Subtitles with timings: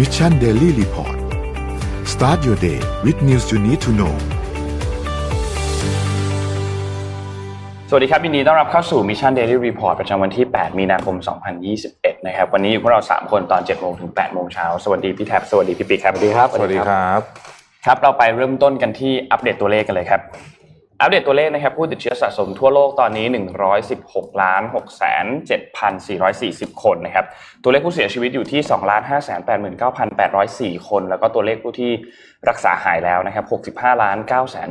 [0.00, 1.16] Mission Daily Report
[2.12, 4.14] start your day with news you need to know
[7.88, 11.16] สวัสดีครับยินดีต้อนรับเข้าสู่ Mission Daily Report ประจำวันที่ 8 มีนาคม
[11.70, 17.20] 2021 นะครับ วันนี้อยู่พวกเรา 3 คนตอน 7 โมงถึง 8 โมงเช้า สวัสดีพี่แท็บ สวัสดีพี่ปิ๊กครับ สวัสดีครับ สวัสดีครับ
[17.86, 20.20] ครับ เราไปเริ่มต้นกันที่อัปเดตตัวเลขกันเลยครับ
[21.02, 23.26] อัปเดตตัวเลขนะครับผู้ติดเชื้อสะสมทั่วโลกตอนนี้
[23.84, 25.24] 116ล้าน6แสน
[26.04, 27.26] 7,440 คนนะครับ
[27.62, 29.40] ตัวเลขผู้เสียชีวิตอยู่ที่2ล้าน5แสน
[30.14, 31.92] 89,804 คน แล้วก็ตัวเลขผู้ที่
[32.48, 34.68] รักษาหายแล้วนะครับ65ล้าน9แสน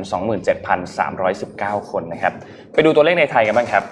[1.14, 2.32] 27,319 คนนะครับ
[2.72, 3.84] ไปดูตัวเลขในไทยกันบ้างครับ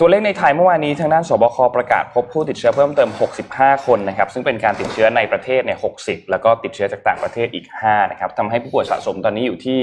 [0.00, 3.10] ตัวเลขในไทยเมื่อวานนี้ทางด้านสบคประกาศพบผู้ติดเชื้อเพิ่มเติม
[3.48, 9.80] 65 คนนะครับซึ่งเป็นการติดเชื้อในประเทศเนี่ย 60 แล้วก็ติดเชื้อจากต่างประเทศอีก 5 นะครับทำให้ผู้ป่วยสะสมตอนนี้อยู่ที่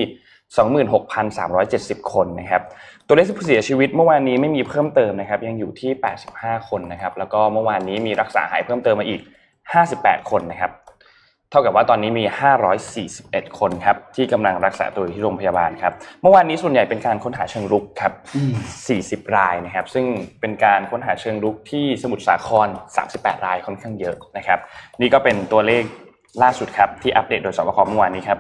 [0.54, 2.62] 26,370 คนนะครับ
[3.08, 5.92] ตัวเลขผู้เสียชีวิตเมื่อวานนี้ไม่มีเพิ่มเติมนะครับ ยังอยู่ที่
[6.30, 9.22] 85 คนนะครับ แล้วก็เมื่อวานนี้มีรักษาหายเพิ่มเติมมาอีก
[9.76, 10.72] 58 คนนะครับ
[11.52, 12.26] เท่ากับว่าตอนนี้มี
[12.92, 18.14] 541 คนครับที่กำลังรักษาตัวอยู่ที่โรงพยาบาลครับ เมื่อวานนี้ส่วนใหญ่เป็นการค้นหาเชิงรุกครับ
[19.30, 20.06] 40 รายนะครับ ซึ่ง
[20.42, 22.68] เป็นการค้นหาเชิงรุกที่สมุทรสาคร
[23.08, 24.60] 38 รายค่อนข้างเยอะนะครับ
[25.02, 25.84] นี่ก็เป็นตัวเลข
[26.44, 28.40] ล่าสุดครับที่อัปเดตโดยสบคเมื่อวานนี้ครับ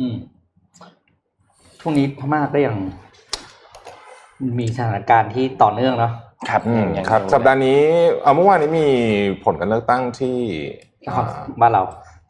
[0.00, 0.06] อื
[1.86, 2.76] ช่วงนี้พม่าก็ยัง
[4.58, 6.12] มีสถานการณ์ที่ต่อเนื่องเนาะ
[6.48, 7.80] ครับอืมยังครับ สัปดาห์นี้
[8.22, 8.88] เอาเมื่อวานนี้มี
[9.44, 10.36] ผลการเลือกตั้งที่
[11.06, 11.26] นครอ่า
[11.60, 11.82] บ้านเรา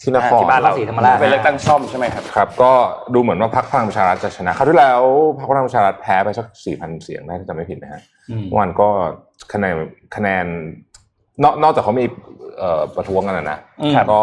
[0.03, 2.73] ที่นครที่บ้านเรานครศรีธรรมราชเป็นเลือกตั้งซ่อมใช่ไหมครับครับ ก็
[3.15, 5.03] ดูเหมือนว่าพรรคพลังประชารัฐจะชนะคราวที่แล้ว
[5.39, 8.89] พรรคพลังประชารัฐแพ้ไปสักสี่พันเสียงได้ถ้าจำไม่ผิดนะฮะอืมเมื่อวานก็
[9.53, 9.75] คะแนน
[10.17, 10.47] คะแนน
[11.43, 12.07] นอกนอกจากเขามี
[12.59, 14.21] เอ่อประท้วงกันนะนะอืมก็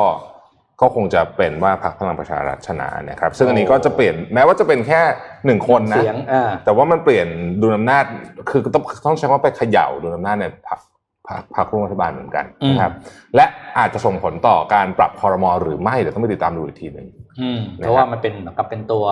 [0.81, 5.01] ก็คงจะเป็นว่าพรรคพลังประชารัฐชนะนะครับ ซึ่งอันนี้ก็จะเปลี่ยนแม้ว่าจะเป็นแค่
[5.45, 7.27] หนึ่งคนนะเสียงอ่าแต่ว่ามันเปลี่ยน
[7.61, 8.05] ดุลอำนาจ
[8.49, 10.79] คือต้องต้องใช้คำว่าไปเขย่าดุลอำนาจในพรรค
[11.27, 12.91] พรรคพรรคร่วมรัฐบาลเหมือนกันอืมนะครับ
[13.35, 13.45] และ
[13.77, 17.07] อาจจะส่งผลต่อการปรับคอรมอหรือไม่เดี๋ยวต้องไปติดตามดูอีกทีหนึ่ง
[17.41, 19.05] อืมนะครับเพราะว่ามันเป็นเหมือนกับเป็นตัว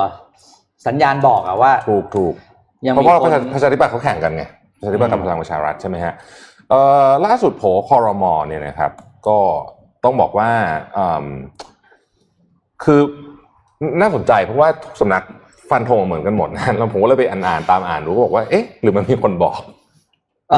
[0.87, 2.33] สัญญาณบอกอะว่าถูกถูก
[2.85, 4.43] ยังเพมีราะว่าคนประชาธิปัตย์เขาแข่งกันไง
[4.77, 6.13] ประชาธิปัตย์กับอืมพลังประชารัฐใช่ไหมฮะ
[6.69, 8.91] เอ่อล่าสุดโผคอรมอเนี่ยนะครับ
[9.27, 9.37] ก็
[10.03, 10.49] ต้องบอกว่า
[10.97, 11.25] อืม
[12.83, 13.01] คือ
[14.01, 15.23] น่าสนใจเพราะว่าทุกสำนัก
[15.69, 19.59] ฟันธงเหมือนกันหมดนะแล้วผมก็เลยไปอ่านๆตามอ่านดูก็บอกว่าเอ๊ะหรือมันมีคนบอก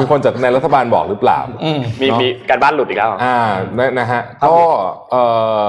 [0.00, 3.38] มีคนจากในรัฐบาลบอกหรือเปล่าอืมมีเนอะมีการบ้านหลุดอีกแล้วอ่า
[3.78, 4.58] นะนะฮะครับก็
[5.10, 5.22] เอ่
[5.64, 5.68] อ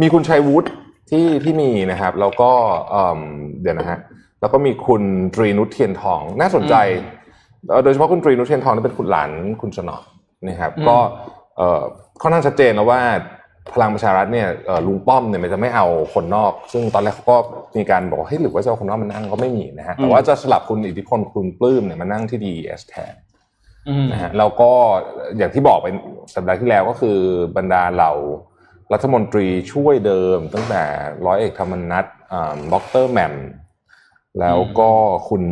[0.00, 0.68] มีคุณชัยวุฒิ
[1.10, 2.50] ที่ที่มีนะครับ แล้วก็
[2.90, 3.20] เอิ่ม
[3.62, 3.98] เดี๋ยวนะฮะ
[4.40, 5.02] แล้วก็มีคุณ
[5.34, 6.74] ตรีนุชเทียนทอง น่าสนใจ
[7.68, 9.30] เอ่อโดยเฉพาะคุณตรีนุชเทียนทองนี่เป็นคุณหลาน
[9.60, 9.96] คุณเสนาะ
[10.46, 10.96] นะครับอืมก็
[11.56, 11.82] เอ่อ
[12.22, 13.00] ค่อนข้างชัดเจนแล้วว่า
[13.74, 17.36] พลังประชารัฐเนี่ยเอ่อลุงป้อมเนี่ยมันจะไม่เอาคนนอก ซึ่งตอนแรกเขาก็
[17.76, 23.14] มีการบอกว่าเฮ้ยหรือว่าจะเอาคนนอกมานั่งก็ไม่มีนะฮะแต่ว่าจะสลับคุณอิทธิพลคุณปลื้มเนี่ยมานั่งที่ DES แทน
[23.88, 24.70] อืมนะฮะแล้วก็
[25.36, 25.86] อย่างที่บอกไป
[26.34, 27.18] สัปดาห์ที่แล้วก็คือ
[27.56, 28.12] บรรดาเหล่า
[28.92, 30.82] รัฐมนตรีช่วยเดิม ตั้งแต่
[31.26, 32.04] ร้อยเอกธรรมนัส
[32.72, 33.34] ด็อกเตอร์แหม่ม
[34.40, 34.90] แล้วก็
[35.28, 35.42] คุณ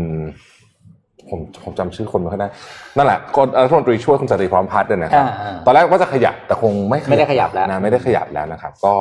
[1.28, 2.48] ผมผมจำชื่อคนไม่ค่อยได้
[2.96, 8.94] นั่นแหละก็รัฐมนตรีช่วยคุณสันติพร้อมพัฒน์เนี่ยนะครับอ่าอ่าตอนแรกว่าจะขยับแต่คงไม่ไม่ได้ขยับแล้วนะไม่ได้ขยับแล้วนะครับ ก็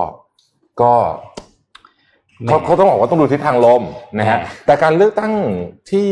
[0.81, 0.91] ก็
[2.43, 3.83] แหม่เขาเขาต้องบอกว่าต้องดูทิศทางลม
[4.19, 5.33] นะฮะแหม่แต่การเลือกตั้ง
[5.91, 6.09] ที่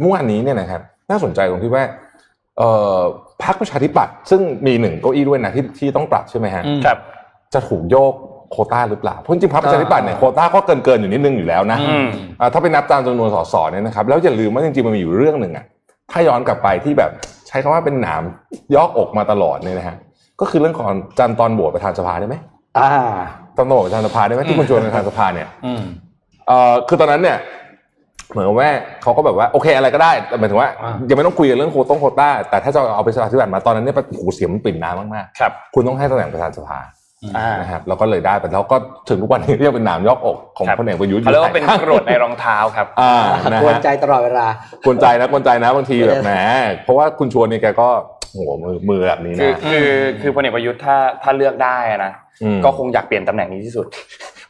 [0.00, 1.84] เมื่อวานนี้เนี่ยนะครับ น่าสนใจตรงที่ว่า
[2.58, 2.98] เอ่อ
[3.42, 6.98] พรรคประชาธิปัตย์ซึ่งมีหนึ่งเก้าอี้ด้วยนะที่ที่ต้องปรับใช่ไหมฮะอืมครับ
[7.54, 8.14] จะถูกโยก
[8.54, 12.06] โควต้าหรือเปล่าเพราะจริงๆพรรคประชาธิปัตย์เนี่ยอ่าโควต้าก็เกินเกินๆอยู่นิดนึงอยู่แล้วนะอืม
[12.40, 15.64] อ่าถ้าไปนับตามจำนวนสสเนี่ยนะครับแล้วอย่าลืมว่าจริงๆมันมีอยู่เรื่องหนึ่งอะ
[16.10, 17.10] ถ้าย้อนกลับไปที่แบบ
[17.48, 18.22] ใช้คำว่าเป็นหนาม
[18.74, 19.96] ยอกอกมาตลอดเนี่ยนะฮะ
[20.40, 20.88] ก็คือเรื่องของ
[21.18, 22.36] จันตอนโหวตประธานสภาได้ไหม
[22.78, 22.90] อ่า
[23.56, 25.82] ตอนโหวตประธานสภาได้ไหมที่คุณชวนประธานสภาเนี่ยอืม
[26.46, 27.38] เอ่อคือตอนนั้นเนี่ย
[28.30, 28.70] เหมือนกับว่า
[29.02, 36.90] เขาก็แบบว่าโอเคอะไรก็ได้แต่หมายถึงว่าอ่ายังไม่ต้องคุยกันเรื่องโควต้งโควต้าแต่ถ้าจะเอาไปสภาธิบัตย์มาตอนนั้นเนี่ยโอ้โหเสียงมันปริ่มน้ำมากครับๆคุณต้องให้ตำแหน่งประธานสภาอ่า
[37.60, 38.76] นะครับแล้วก็เลยได้ไปแล้วก็
[39.08, 43.14] ถึงทุกวันนี้ก็ยังเป็นหนามยอกอกของครับพลเอกประยุทธ์อเขายู่เรียกว่าเป็นกรดในรองเท้าครับอ่า
[43.52, 44.46] นะกวนฮะใจตลอดเวลา
[44.86, 46.32] กวนใจนะกวนใจนะบางทีแบบแหม
[46.84, 47.88] เพราะว่าคุณชวนนี่แกก็
[48.32, 49.88] โอ้โหมือมือแบบนี้คือนะคือ
[50.20, 52.12] คือพลเอกประยุทธ์ถ้าถ้าเลือกได้นะ
[52.42, 53.86] อืมก็คงอยากเปลี่ยนตำแหน่งนี้ที่สุด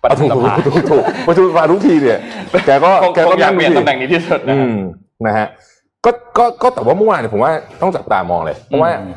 [0.02, 2.19] ประเอาธานถูกสภาถูกถูกถูกประชุมสภาทุกทีเนี่ย
[2.66, 4.76] แกก็คงแกคก็งอยากเปลี่ยนทุตำแหน่งนี้ที่สุดนะอืม
[5.26, 5.46] นะฮะ
[6.04, 7.52] ก็ก็ก็แต่ว่าเมื่อวานเนี่ยผมว่า
[7.82, 9.12] ต้องจับตามองเลยเพราะว่าอืม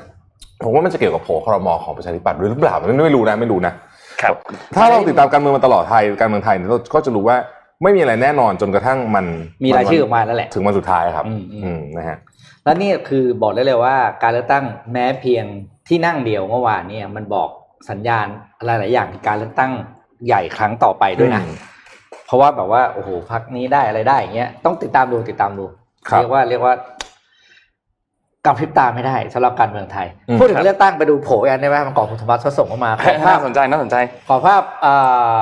[0.63, 3.73] ผมว่ามันจะเกี่ยวกับโผล่ครมของประชาธิปัตย์หรือเปล่าไม่ไม่รู้นะไม่รู้นะ
[4.21, 4.35] ครับ
[4.75, 7.37] ถ้าเราติดตามการเมืองมาตลอดไทยการเมืองไทยเนี่ยเราก็จะรู้ว่า
[7.83, 9.25] ไม่มีอะไรแน่นอนจนกระทั่งมัน
[9.65, 12.17] มีรายชื่อออกมาแล้วแหละถึงวันสุดท้ายครับ อืมอืมอืมนะฮะ
[12.63, 15.45] และนี่คือบอกได้เลยว่า การเลือกตั้งแม้เพียง
[15.87, 17.49] ที่นั่งเดียวเมื่อวานเนี่ยมันบอก
[17.89, 18.25] สัญญาณ
[18.65, 19.71] หลายๆอย่างในการเลือกตั้ง
[20.25, 21.55] ใหญ่ครั้งต่อไปด้วยนะอืม
[22.25, 25.65] เพราะว่าแบบว่าโอ้โหพักนี้ได้อะไรได้อย่างเงี้ยต้องติดตามดูติดตามดู
[26.09, 26.73] ครับเรียกว่าเรียกว่า
[28.47, 33.95] กำพริบตาไม่ได้สำหรับการเมืองไทยอืมพูดถึครังบเลือกตั้งไปดูโผล่กันได้ไหมมันก่อนคุณธรรมะเขาส่งเข้ามาขอภาน่าพสนใจน่าสนใจ
[34.27, 35.39] ขอภาพอ่า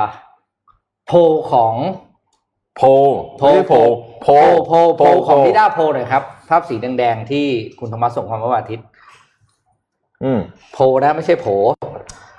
[1.06, 1.18] โพล
[1.52, 1.74] ของ
[2.76, 2.86] โพล
[3.36, 3.78] ไม่ใช่โพล
[4.22, 7.46] โพโพลลโพลโพลของนิด้าโพลหน่อยครับ ภาพสีแดงๆที่
[7.78, 8.86] คุณธรรมะส่งมาเมื่อวันอาทิตย์
[10.24, 10.40] อืม
[10.72, 11.56] โพลนะไม่ใช่โผล่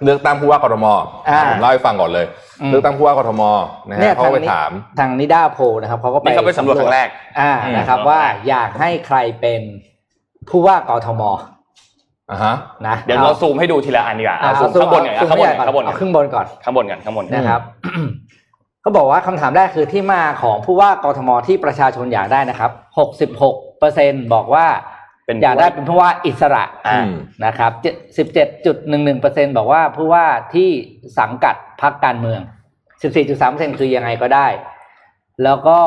[0.03, 0.85] เลือกตั้งผู้ว่ากทม
[1.29, 2.25] อ่าผมเล่าให้ฟังก่อนเลย
[2.61, 3.41] อืมเลือกตั้งผู้ว่ากทม
[3.89, 7.07] นะเนี่ฮะยเขาก็ไปทางนี้ถามทางนิด้าโพลนะครับเขาก็ไปนี่เขาไปสำรวจครั้งแรก
[7.39, 9.61] อ่าอืมนะครับสำรวจว่าครั้งแรกอยากให้ใครเป็น
[10.49, 11.23] ผู้ว่ากทม
[12.31, 12.55] อ่าฮะ
[12.87, 17.61] นะเดี๋ยวเราซูมให้ดูทีละอันดีกว่าอ่าเอาซูมซูมข้างบนก่อนซูมข้างบนให้ใหญ่ข้างบนเอาครึ่งบนก่อนข้างบนกันข้างบนนะครับ
[18.81, 22.71] เขาบอกว่าคำถามแรกคือที่มาของผู้ว่ากทมที่ประชาชนอยากได้นะครับ
[23.25, 24.65] 66เปอร์เซ็นบอกว่า
[25.25, 27.11] เป็นอยากได้เป็นผู้ว่าอิสระอ่าอืม
[27.45, 27.71] นะครับ
[28.45, 30.69] 17.11เปอร์เซ็นบอกว่าผู้ว่าที่
[31.19, 32.41] สังกัดพรรคการเมือง
[32.95, 34.47] 14.3เปอร์เซ็นคือยังไงก็ได้
[35.43, 35.79] แล้วก็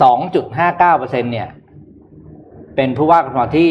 [0.00, 1.48] 2.59เปอร์เซ็นเนี่ย
[2.80, 3.70] เป็นผู้ว่ากทมที่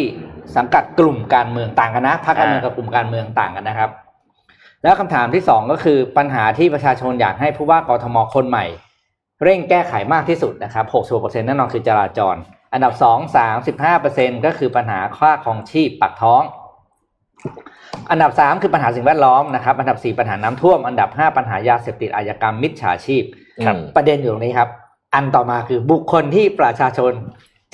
[0.58, 3.90] สังกัดกลุ่มการเมืองต่างกันนะพรรคการเมืองกับกลุ่มการเมืองต่างกันนะครับ
[4.84, 8.66] แล้วคำถามที่สองก็คือปัญหาที่ประชาชนอยากให้ผู้ว่ากทมคนใหม่
[9.44, 12.36] เร่งแก้ไขมากที่สุดนะครับ66%แน่นอนคือจราจร
[12.74, 13.06] อันดับ2
[13.76, 16.42] 35%ก็คือปัญหาค่าครองชีพปากท้อง
[18.12, 23.24] อันดับ3คือปัญหาสิ่งแวดล้อมนะครับ อันดับ4ปัญหาน้ำท่วม อันดับ5ปัญหายาเสพติดอาชญากรรมมิจฉาชีพ
[23.66, 24.70] ครับประเด็นอยู่ตรงนี้ครับ
[25.16, 27.14] อันต่อมาคือบุคคลที่ประชาชน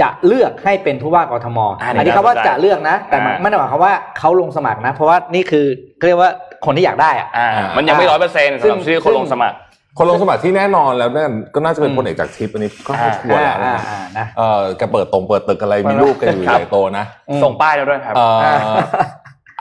[0.02, 5.66] จะเลือกให้เป็นผู้ว่ากทมอ่าอันนี้คำว่าน่าสนใจจะเลือกนะ แต่มันอ่าไม่ได้หมายความว่าเขาลงสมัครนะ เพราะว่านี่คือ
[6.08, 6.32] เรียกว่า
[6.66, 9.56] คนที่อยากได้อะอ่าอ่ามัมันยังไม่ร้อยเปอร์เซ็นต์สำหรับซึ่งชื่อคนลงสมัคร
[9.98, 18.20] คนลงสมัครที่แน่นอนแล้วนั่นก็น่าจะเป็นอืมพลเอกจากรทิพย์อันนี้ก็อ่าชัวร์แล้วอ่านะอ่านะเออแกเปิดตรงเปิดตึกอะไรมีรูปแกอยู่ครับใหญ่โตนะอืมส่งป้ายแล้วด้วยครับเ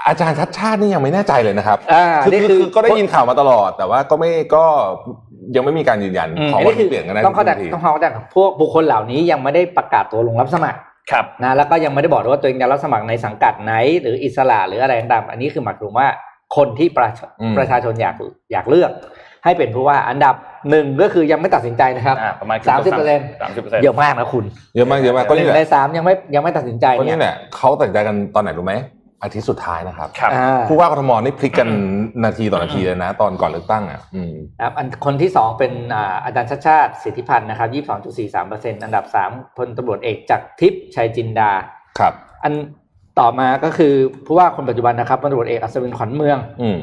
[0.05, 4.65] อ่ออาจารย์ชัดชาตินี่ยังไม่แน่ใจเลยนะครับอ่าคือนี่คือคือคือก็ได้ยินข่าวมาตลอด แต่ว่าก็ไม่ก็
[5.57, 8.07] ยังไม่มีการยืนยันอืมขออันวันนี้คือเปลี่ยนกันได้ต้องเข้าใจทุกทีต้องเข้าใจ
[8.37, 10.79] พวกบุคคลเหล่านี้ยังไม่ได้ประกาศตัวลงรับสมัคร
[11.11, 16.09] ครับนะแล้วก็ยังไม่ได้บอกด้วยว่าตัวเองจะรับสมัครในสังกัดไหน หรืออิสระหรืออะไรต่างๆอันนี้คือหมายถึงว่า
[16.57, 18.15] คนที่ประชาอืมประชาชนอยาก
[18.53, 18.91] อยากเลือก
[19.45, 20.35] ให้เป็นผู้ว่าอันดับ
[20.71, 24.45] หนึ่งก็คือยังไม่ตัดสินใจนะครับอ่าประมาณสามสิบเปอร์เซ็นต์สามสิบเปอร์เซ็นต์เยอะมากนะคุณ
[24.77, 28.75] เยอะมากเยอะมากก็หนี่นึ่แหงในละสามยังไม่ยังไม่ตัดสินใจก็เนี่นี่ยแหละเขาตัดสินใจกันตอนไหนรู้ไหม
[29.25, 31.69] อาทิตย์สุดท้ายนะครับครับอ่าผู้ว่ากทมนี่พลิกกัน
[32.25, 41.51] นาทีต่อนาทีเลยนะ ตอนก่อนเลือกตั้งอะอืมครับอันคนที่สองเป็นอ่าอาจารย์ชาติชาติสิทธิพันธ์นะครับยี่สิบสองจุดสี่สามเปอร์เซ็นต์อันดับสามพลตำรวจเอกจากรทิพย์ชัยจินดา
[41.99, 42.13] ครับ
[42.45, 42.53] อัน
[43.21, 43.95] ต่อมาก็คือ
[44.27, 46.79] ผู้ว่าคนปัจจุบันนะครับพลตำรวจเอกอัศวินขวัญเมือง อืม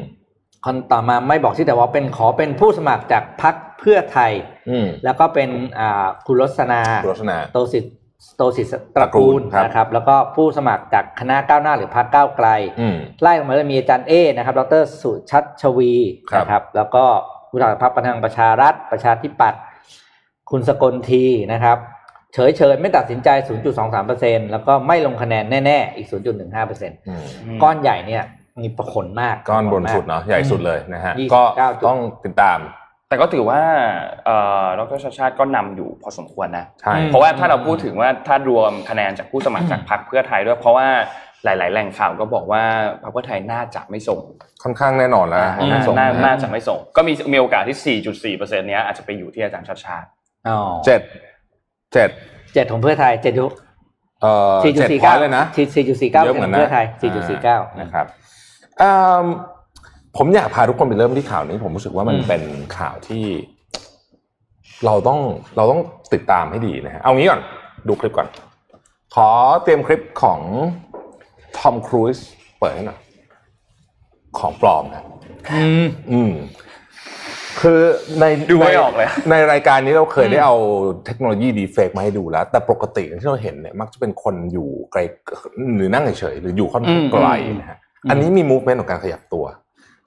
[0.66, 4.32] คนต่อมาไม่บอกที่แต่ว่าเป็นขอเป็นผู้สมัครจากพรรคเพื่อไทย
[4.70, 7.92] อืมแล้วก็เป็นอ่าคุณรสนาคุณรสนาโตสิทธิ์
[8.36, 12.48] โตสิทธิ์ตระกูลครับนะครับแล้วก็ผู้สมัครจากคณะก้าวหน้าหรือพรรคก้าวไกล
[12.80, 15.92] อืมไล่ลงมาเลยมีอาจารย์เอนะครับ ดรสุชัชวี
[16.30, 17.04] ครับนะครับแล้วก็
[17.50, 19.60] ผู้สมัครพรรคพลังประชารัฐประชาธิปัตย์
[20.50, 21.78] คุณสกลทีนะครับ
[22.34, 23.28] เฉยเฉยๆไม่ตัดสินใจ
[23.90, 28.22] 0.23%แล้วก็ไม่ลงคะแนนแน่ ๆ อีก 0.15%อืมก้อนใหญ่เนี่ย
[28.60, 32.58] มีประผลมากก้อนบนสุดเนาะใหญ่สุดเลยนะฮะยี่สิบก็เก้าจุดต้องติดตาม
[33.12, 33.62] แต่ก็ถือว่า
[34.26, 40.86] เอ่อดรชาติชาติก็นำอยู่พอสมควรนะใช่อืมเพราะว่าถ้าเราพูดถึงว่าถ้ารวมคะแนนจากผู้สมัครจากพรรคเพื่อไทยด้วยเพราะว่า
[41.44, 42.62] หลาย ๆ แหล่งข่าวก็บอกว่า
[43.02, 44.20] พรรคเพื่อไทยน่าจะไม่ส่ง
[44.62, 48.00] ค่อนข้างแน่นอนแล้วอืมน่าส่งน่านะน่าจะไม่ส่ง ก็มีมีโอกาสที่
[48.34, 50.08] 4.4เปอร์เซ็นต์เนี้ยอาจจะไปอยู่ที่อาจารย์ชาติชาติ
[50.48, 51.00] อ๋อเจ็ด
[51.92, 52.10] เจ็ด
[52.54, 53.46] เจ็ดของเพื่อไทยเจ็ดยุ
[54.22, 58.06] เอ่อสี่จุดเจ็ดสี่พอเก้ายเลยนะสี่จุดสี่เก้าเยอะขเหมือองนนะเพื่อไทยสี่จุดสี่เก้านะครับ
[58.82, 58.90] อื
[59.22, 59.26] ม
[60.16, 62.42] ผมอยากพาทุกคนไปเริ่มที่ข่าวนี้ ผมรู้สึกว่ามันอืมเป็น
[62.78, 63.24] ข่าวที่
[64.86, 65.20] เราต้อง
[65.56, 65.80] เราต้อง
[66.12, 67.40] ติดตามให้ดีนะฮะเอางี้ก่อน
[67.88, 68.28] ดูคลิปก่อน
[69.14, 69.28] ขอ
[69.62, 70.40] เตรียมคลิปของ
[71.58, 72.16] ทอมครูซ
[72.58, 73.00] เปิดให้หน่อย
[74.38, 75.04] ของปลอมนะ
[75.52, 76.32] อืมอืม
[77.60, 77.80] คือ
[78.20, 80.56] ในดูไม่ในออกเลย ในรายการนี้เราเคยได้เอา
[81.06, 85.00] เทคโนโลยีดีเฟกมาให้ดูแล้ว แต่ปกติที่เราเห็นเนี่ยมักจะเป็นคนอยู่ไกล
[85.76, 87.28] หรือนั่งเฉยๆหรืออยู่ค่อนข้างไกล
[87.60, 87.78] นะฮะ
[88.10, 89.44] อันนี้มี movement ของการขยับตัว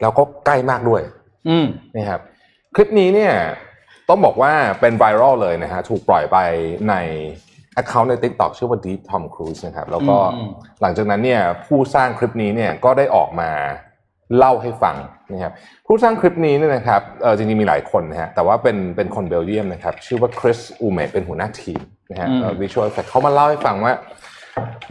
[0.01, 1.01] แล้วก็ใกล้มากด้วย
[1.49, 2.21] อืมนี่ครับ
[2.75, 3.33] คลิปนี้เนี่ย
[4.09, 6.37] ต้องบอกว่าเป็นไวรัลเลยนะฮะถูกปล่อยไป
[6.89, 6.95] ใน
[7.81, 10.49] account ใน TikTok ชื่อว่า Deep Tom Cruise นะครับแล้วก็อืม
[10.81, 13.51] หลังจากนั้นเนี่ยผู้สร้างคลิปนี้เนี่ยก็ได้ออกมา
[14.37, 14.95] เล่าให้ฟัง
[15.33, 15.53] นะครับ
[15.85, 21.79] ผู้สร้างคลิปนี้เนี่ยนะครับเออจริงๆมีหลายคนนะฮะแต่ว่าเป็นเป็นคนเบลเยียมนะครับชื่อว่าคริสอูเมเป็นหัวหน้าทีม
[22.11, 22.27] นะฮะ
[22.61, 23.93] วิชวลแฟเขามาเล่าให้ฟังว่า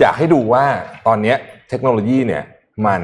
[0.01, 0.65] อยากให้ดูว่า
[1.07, 1.37] ตอนเนี้ย
[1.69, 2.43] เทคโนโลยีเนี่ย
[2.87, 3.03] มัน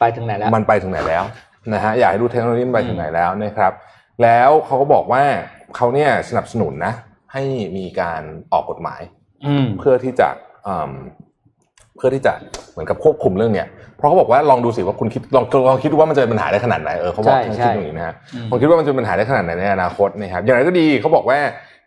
[0.00, 1.24] ไปถึงไหนแล้ว มันไปถึงไหนแล้ว
[1.72, 3.72] นะฮะอยากให้ดูเทคโนโลยีมันไปถึงไหนแล้วนะครับ
[4.22, 5.22] แล้วเขาก็บอกว่า
[5.76, 6.92] เขาเนี่ยสนับสนุนนะ
[7.32, 7.42] ให้
[7.76, 8.22] มีการ
[8.52, 9.02] ออกกฎหมาย
[9.46, 10.28] อืมเพื่อที่จะ
[10.66, 10.92] อืม
[11.96, 12.32] เพื่อที่จะ
[12.70, 21.38] เหมือนกับควบคุมเรื่องเนี้ยเพราะเขาบอกว่าลองดูสิว่าคุณคิดลองลองคิดดูว่ามันจะเป็นปัญหาได้ขนาดไหนเออเขาบอกใช่เขาใช่คิดอย่างนี้นะฮะอืมผมคิดว่ามันจะเป็นปัญหาได้ขนาดไหนในอนาคตนะครับอย่างไรก็ดีเขาบอกว่า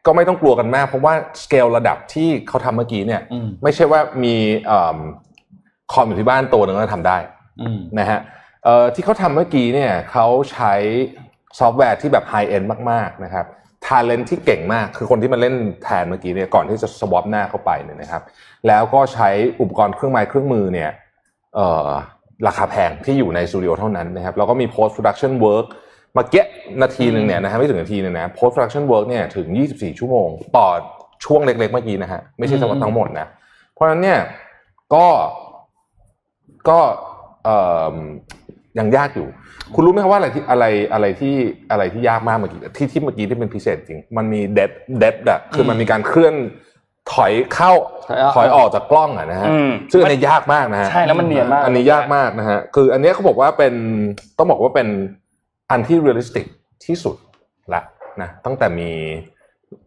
[0.06, 1.14] ก็ไม่ต้องกลัวกันมาก เพราะว่า
[1.44, 4.36] สเกลระดับที่เขาทำเมื่อกี้เนี่ยอืมไม่ใช่ว่ามี
[4.68, 4.98] เอิ่ม
[5.92, 7.39] คอมอยู่ที่บ้านตัวหนึ่งก็ทำได้อืม
[8.00, 8.20] นะฮะ
[8.64, 10.74] เอ่อที่เขาทำเมื่อกี้เนี่ยเขาใช้
[11.60, 13.46] ซอฟต์แวร์ที่แบบ high-end มากๆนะครับ
[13.86, 18.22] talent ที่เก่งมากคือคนที่มาเล่นแทนเมื่อกี้เนี่ยก่อนที่จะ swap หน้าเข้าไปเนี่ยนะครับ
[18.68, 19.30] แล้วก็ใช้
[19.62, 20.90] อุปกรณ์เครื่องไม้เครื่องมือเนี่ย
[21.56, 21.90] เอ่อ
[22.48, 25.66] ราคาแพงที่อยู่ในสตูดิโอเท่านั้นนะครับแล้วก็มี post production work
[26.18, 26.48] เมื่อกี้
[26.82, 30.68] นาทีหนึ่งเนี่ยนะฮะไม่ถึงนาทีหนึ่งนะ post production work เนี่ยถึง 24 ชั่วโมง ต่อ
[31.26, 33.28] ช่วงเล็กๆเมื่อกี้นะฮะไม่ใช่ทั้งหมดอืมทั้งหมดนะ
[33.74, 34.20] เพราะฉะนั้นเนี่ย
[34.94, 35.08] ก็
[36.70, 37.09] ก็เอ่อ
[38.80, 39.28] ยังยากอยู่
[39.76, 41.36] คุณรู้ไหมครับว่าอะไรที่อะไรอะไรที่
[41.72, 46.36] อะไรที่ยากมากเมื่อกี้ที่ที่เมื่อกี้ที่เป็นพิเศษจริง มันมีเดดเดดอะคือมันมีการเคลื่อน
[47.14, 47.72] ถอยเข้า
[48.08, 53.74] ถอยออกถอยออกจากกล้องอะนะฮะอืมซึ่งอันนี้ยากมากนะฮะใช่แล้วมันเนียนมาก อันนี้ยากมากนะฮะคืออันเนี้ยเขาบอกว่าเป็น
[54.38, 54.88] ต้องบอกว่าเป็น
[55.72, 56.46] อันที่ realistic
[56.86, 57.16] ที่สุด
[57.74, 57.82] ละ
[58.22, 58.90] นะตั้งแต่มี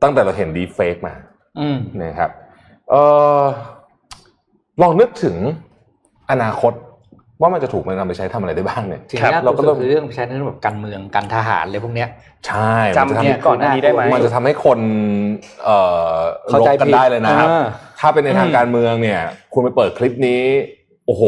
[0.02, 1.14] ตั้งแต่เราเห็น deepfake มา
[1.58, 2.30] อืมนะครับ
[2.90, 2.94] เอ
[3.40, 3.42] อ
[4.82, 5.36] ลองนึกถึง
[6.30, 6.72] อนาคต
[7.42, 12.08] ว่ามันจะถูกมันนำไปใช้ทำอะไรได้บ้างเนี่ยสิ่งครับยากเราก็ที่เริ่สุดมคือเรื่องใช้ในเรื่องแบบการเมืองการทหารเลยพวกเนี้ย
[12.46, 14.78] ใช่มันจำจะทำเนี่ยก่อนหน้านี้ได้ไหมมันจะทำให้คน
[15.64, 15.78] เอ่
[16.12, 16.14] อ
[16.48, 17.64] เข้ารใจบกันผิดได้เลยนะครับอ่า
[18.00, 19.20] ถ้าเป็นในทางอืมการเมืองเนี่ย
[19.52, 20.42] คุณไปเปิดคลิปนี้
[21.06, 21.24] โอ้โห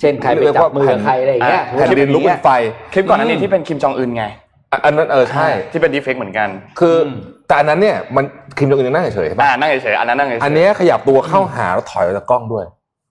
[0.00, 2.50] เช่นใครไปจับมือกับใครอะไรอย่างเงี้ยแผ่นดินลุกเป็นไฟ
[2.92, 4.24] คลิปก่อนหน้านี้อืมที่เป็นคิมจองอึนไง
[4.72, 6.48] อะอันนั้นเออใช่ที่เป็นดีเฟกเหมือนกัน
[6.80, 7.08] คืออม
[7.48, 8.24] แต่อันนั้นเนี่ยมัน
[8.58, 12.64] คิมจองอึนยังนั่งเฉยๆใช่ปะอ่านั่งเฉยๆอันนั้นนั่งเฉยๆอันเนี้ยขยับตัวเข้าหาแล้วถอยออกจากกล้องด้วย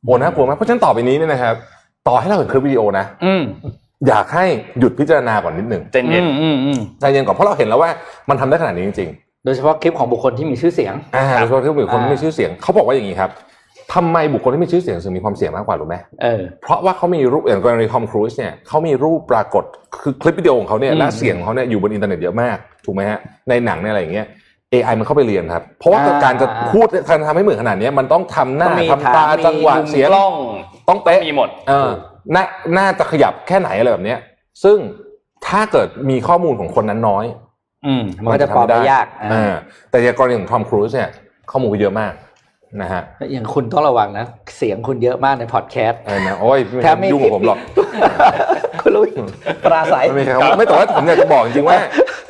[0.05, 1.55] โอ้น่ากลัวมากเพราะฉะนั้นต่อไปนี้เนี่ยนะครับ
[2.07, 3.43] ต่อให้เราเห็นคลิปวิดีโอนะ อืม
[4.07, 4.45] อยากให้
[4.79, 7.89] หยุดพิจารณาก่อนนิดหนึ่งเจนเย็นอืมอืมอืมใจเย็นก่อนเพราะเราเห็นแล้วว่า
[8.29, 9.09] มันทำได้ขนาดนี้จริง
[9.45, 13.29] โดยเฉพาะคลิปของบุคคลที่มีชื่อเสียงๆอ่าโดยเฉพาะที่บุคคลที่อ่ามีชื่อเสียงเขาบอกว่าอย่างนี้ครับ
[13.93, 19.63] ทำไมบุคคลที่มีชื่อเสียงถึงมีความเสี่ยงมากกว่ารู้ไหมเออเพราะว่าเขามีรูปอย่างกรณีทอมครูซเนี่ยเขามีรูปปรากฏ
[20.01, 24.27] คือคลิปวิดีโอของเขาเนี่ยอืมและเสียงของเขาเนี่ยอยู่บนอินเทอร์เน็ตเยอะมากถูกไหมฮะในหนังในอะไรอย่างเงี้ย
[24.73, 30.33] AI มันเข้าไปเรียนครับ เพราะว่าอ่าการจะพูดการทำให้เหมือนขนาดเนี้ยมันต้องทำหน้าต้องมีทำตาฐานมีจังหวะมุมเสียงกล้อง
[30.89, 31.89] ต้องเป๊ะมีหมดเออ
[32.35, 32.43] น่า
[32.77, 34.19] น่าจะขยับแค่ไหนอะไรแบบเนี้ย
[34.63, 34.77] ซึ่ง
[35.47, 37.25] ถ้าเกิดมีข้อมูลของคนนั้นน้อย
[37.85, 39.55] อืมมันก็จะปลอมได้ยากอ่อ่าา
[39.89, 41.09] แต่ในกรณีของทอมครูซเนี่ย
[41.51, 42.13] ข้อมูลเยอะมาก
[42.81, 44.25] นะฮะอย่างคุณต้องระวังนะ
[44.57, 47.57] เสียงคุณเยอะมากในพอดแคสต์อะไรนะโอ้ยไม่แทบไม่ยุ่งกับผมหรอก
[48.81, 49.03] คุณรู้
[49.65, 51.77] ปราศัยไม่มีใครครับไม่แต่ว่าผมอยากจะบอกจริงๆว่า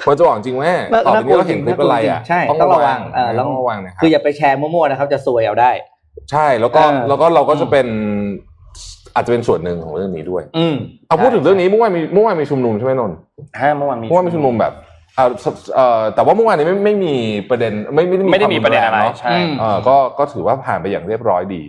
[0.05, 5.71] ผมจะบอกจริงว่าน่าต่อไปนี้เราเห็นคลิปอะไรน่ากลัวจริงอะใช่ต้องระวังเออต้องระวังนะครับคืออย่าไปแชร์มั่วๆนะครับ จะซวยเอาได้
[6.31, 7.87] ใช่แล้วก็เออแล้วก็เราก็จะเป็น
[9.15, 10.75] อาจจะเป็นส่วนหนึ่งของเรื่องนี้ด้วย อืม
[11.07, 13.17] เอาพูดถึงเรื่องนี้เมื่อวานมีเมื่อวานมีชุมนุมใช่ไหมนนท์
[13.59, 14.88] ห้าเมื่อวานมีเมื่อวานมีชุมนุมแบบเอ่อเอ่อ
[16.15, 17.15] แต่ว่าเมื่อวานนี้ไม่ไม่มี
[17.49, 21.61] ประเด็นไม่ไม่ได้มีไม่ได้มีประเด็นอะไรควาแงเนาะใช่อืมเออก็ก็ถือว่าผ่านไปอย่างเรียบร้อยดี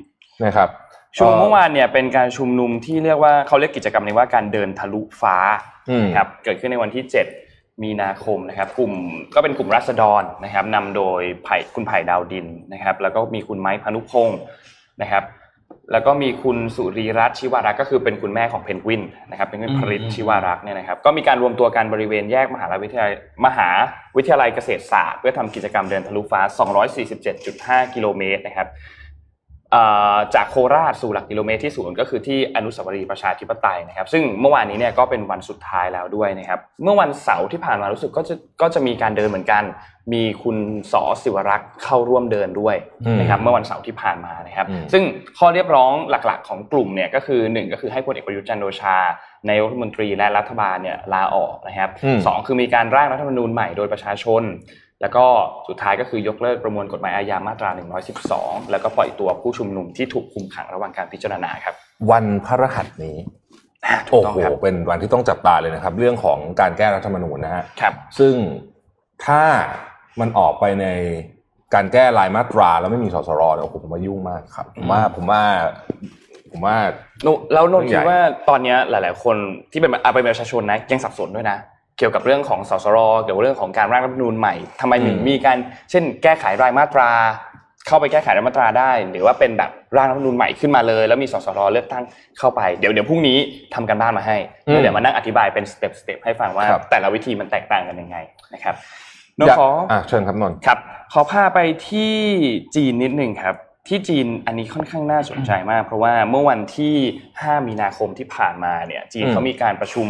[0.45, 0.69] นะครับ
[1.17, 5.37] ชุมนุมเมื่อวานเนี่ยเป็นการชุมนุมที่เรียกว่าเขาเรียกกิจกรรมนี้ว่าการเดินทะลุฟ้า
[5.91, 7.05] อืมนะครับเกิดขึ้นในวันที่
[7.43, 8.93] 7 มีนาคมนะครับ กลุ่ม
[9.35, 14.39] ก็เป็นกลุ่มรัษฎรนะครับนำโดยไผ่คุณไผ่ดาวดินนะครับ แล้วก็มีคุณไม้พานุพงศ์
[15.03, 15.23] นะครับ
[15.93, 23.13] แล้วก็มีคุณสุรีรัตน์ชิวารักษ์ก็คือเป็นคุณแม่ของเพนกวินนะครับเป็นคุณผลิตอืมชิวารักษ์เนี่ยนะครับก็มีการรวมตัวกันบริเวณแยกมหาวิทยาลัย
[23.47, 23.69] มหา
[24.17, 26.41] วิทยาลัยเกษตรศาสตร์ เพื่อทำกิจกรรมเดินทะลุฟ้า
[27.17, 29.00] 247.5 กิโลเมตรนะครับเอ่อ
[30.35, 39.63] จากโคราชสู่หลักกิโลเมตรที่ศูนย์ก็คือที่อนุสาวรีย์ประชาธิปไตยนะครับ ซึ่งเมื่อวานนี้เนี่ยก็เป็นวันสุดท้ายแล้วด้วยนะครับ เมื่อวันเสาร์ที่ผ่านมารู้สึกก็จะก็จะมีการเดินเหมือนกัน
[40.13, 40.57] มีคุณ
[40.93, 42.77] สอศิวรักษ์เข้าร่วมเดินด้วย
[43.21, 45.03] นะครับ เมื่อวันเสาร์ที่ผ่านมานะครับอืมซึ่ง
[45.39, 48.97] ข้อเรียกร้องหลักๆ ของกลุ่มเนี่ยก็คือหนึ่งก็คือให้พลเอกประยุทธ์จันทร์โอชา
[49.49, 54.43] นายกรัฐมนตรีและรัฐบาลเนี่ยลาออกนะครับอืมสองคือมีการร่างรัฐธรรมนูญใหม่โดยประชาชน
[55.01, 55.25] แล้วก็
[55.69, 57.71] สุดท้ายก็คือยกเลิกประมวลกฎหมายอาญามาตรา
[58.21, 61.75] 112 แล้วก็ปล่อยตัวผู้ชุมนุมที่ถูกคุมขังระหว่างการพิจารณาครับ
[62.11, 63.17] วันพฤหัสนี้
[63.87, 68.35] อ่าถูโอ้กต้องโหครับเป็นวันที่ต้องจับตาเลยนะครับ เรื่องของการแก้รัฐธรรมนูญนะฮะครับ ซึ่ง
[69.27, 69.43] ถ้า
[70.21, 70.87] มันออกไปใน
[71.75, 75.43] การแก้รายมาตราแล้วไม่มีสสรเนี่ยโอ้โหผมว่ายุ่งมากครับผมว่าผมว่า
[76.53, 76.77] ผมว่า
[77.23, 79.37] โนแล้วโนนเรื่องใหญ่คิดว่าตอนเนี้ยหลาย ๆ คน
[79.73, 81.57] ที่เป็นอาเป็นประชาชนนะยังสับสนด้วยนะ
[82.01, 85.59] เกี่ยวกับเรื่องของสสรเกี่ยวกับเรื่องของการร่างรัฐธรรมนูญใหม่ทำไมถึงมีการ
[85.91, 87.11] เช่น แก้ไขรายมาตรา
[87.87, 92.05] เข้าไปแก้ไขรายมาตราได้ หรือว่าเป็นแบบร่างรัฐธรรมนูญใหม่ขึ้นมาเลย แล้วมีสสรเลือกตั้ง
[92.39, 93.39] เข้าไปเดี๋ยวเดี๋ยวพรุ่งนี้
[93.75, 98.17] ทำกันบ้านมาให้อืมเดี๋ยวมานั่งอธิบายเป็นสเต็ปสเต็ปให้ฟังว่าครับแต่ละวิธีมันแตกต่างกันยังไง
[98.55, 98.75] นะครับ
[99.37, 100.79] โนนอยากขออะเชิญครับนนท์ครับ
[101.13, 102.15] ขอพาไปที่
[102.77, 103.57] จีนนิดหนึ่งครับ
[103.89, 106.95] ที่จีนอันนี้ค่อนข้างน่าสนใจมาก เพราะว่าเมื่อวันที่
[107.31, 110.09] 5 มีนาคมที่ผ่านมาเนี่ยจีนอืมเขามีการประชุม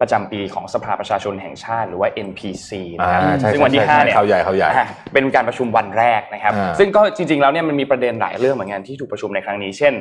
[0.00, 9.94] ประจำปีของสภาประชาชนแห่งชาติหรือว่า NPC อ่านะครับใช่ซึ่งวันที่ใช่5เนี่ยเขาใหญ่เขาใหญ่อะเป็นการประชุมวันแรกนะครับอ่าซึ่งก็จริงๆแล้วเนี่ยมันมีประเด็นหลายเรื่องเหมือนกันที่ถูกประชุมในครั้งนี้เช่น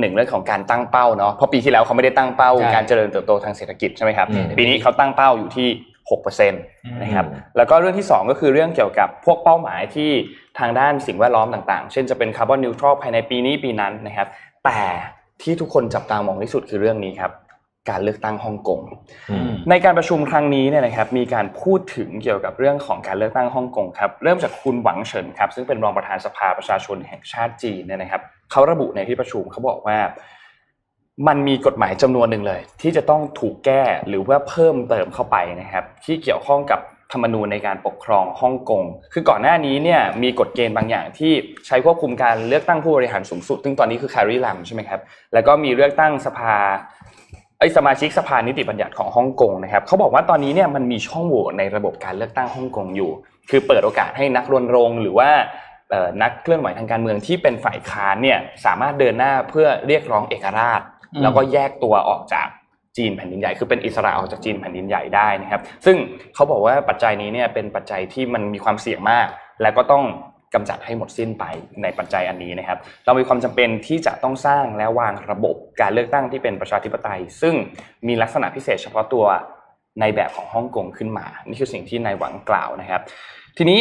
[0.00, 5.68] หนึ่งเรื่องของการตั้งเป้าเนาะเพราะปีที่แล้วเขาไม่ได้ตั้งเป้าใช่การเจริญเติบโตทางเศรษฐกิจใช่ไหมครับอืมปีนี้เขาตั้งเป้าอยู่ที่
[6.10, 10.10] 6%นะครับแล้วก็เรื่องที่ 2 ก็คือเรื่องเกี่ยวกับพวกเป้าหมายที่
[10.58, 14.28] ทางด้านสิ่งแวดล้อมต่างๆ เช่นจะเป็นคาร์บอนนิวทรัลภายในปีนี้ปีนั้นนะครับ
[14.64, 14.80] แต่
[15.42, 17.32] ที่ทุกคนจับตามองที่สุดคือเรื่องนี้ครับ
[17.90, 18.80] การเลือกตั้งฮ่องกง
[19.30, 29.98] อืมในการประชุมครั้งนี้เนี่ยนะครับมีการพูดถึงเกี่ยวกับเรื่องของการเลือกตั้งฮ่องกงครับเริ่มจากคุณหวังเฉินครับซึ่งเป็นรองประธานสภาประชาชนแห่งชาติจีนเนี่ยนะครับเขาระบุในที่ประชุมเขาบอกว่า
[31.28, 36.80] มันมีกฎหมายจำนวนหนึ่งเลย ที่จะต้องถูกแก้หรือว่าเพิ่มเติมเข้าไปนะครับที่เกี่ยวข้องกับ
[37.12, 41.32] ธรรมนูญในการปกครองฮ่องกง คือก่อนหน้านี้เนี่ยมีกฎเกณฑ์บางอย่างที่
[41.66, 45.00] ใช้ควบคุมการเลือกตั้งผู้บริหารสูงสุด ซึ่งตอนนี้คือแครีลัมใช่ไหมครับ
[45.34, 46.54] แล้วก็มีเลือกตั้งสภา
[47.62, 53.10] ไอ้สมาชิกสภานิติบัญญัติของฮ่องกงนะครับเขาบอกว่าตอนนี้เนี่ยมันมีช่องโหว่ในระบบการเลือกตั้งฮ่องกงอยู่
[53.50, 55.30] คือเปิดโอกาสให้นักรณรงค์หรือว่า
[55.90, 60.80] เอ่อนักเคลื่อนไหวทางการเมืองที่เป็นฝ่ายค้านเนี่ยสามารถเดินหน้าเพื่อเรียกร้องเอกราช
[61.14, 62.48] อืมแล้วก็แยกตัวออกจาก
[62.96, 65.96] จีนแผ่นดินใหญ่คือเป็นอิสระออกจากจีนแผ่นดินใหญ่ได้นะครับ ซึ่ง
[66.34, 69.26] เขาบอกว่าปัจจัยนี้เนี่ยเป็นปัจจัยที่มันมีความเสี่ยงมาก
[69.62, 70.04] และก็ต้อง
[70.54, 71.44] กำจัดให้หมดสิ้นไป
[71.82, 77.54] ในปัจจัยอันนี้นะครับ เรามีความจำเป็นที่จะต้องสร้างและวางระบบการเลือกตั้งที่เป็นประชาธิปไตย ซึ่ง
[78.06, 79.26] มีลักษณะพิเศษเฉพาะตัว
[80.00, 83.00] ในแบบของฮ่องกงขึ้นมา นี่คือสิ่งที่นายหวังกล่าวนะครับ
[83.58, 83.78] ทีนี้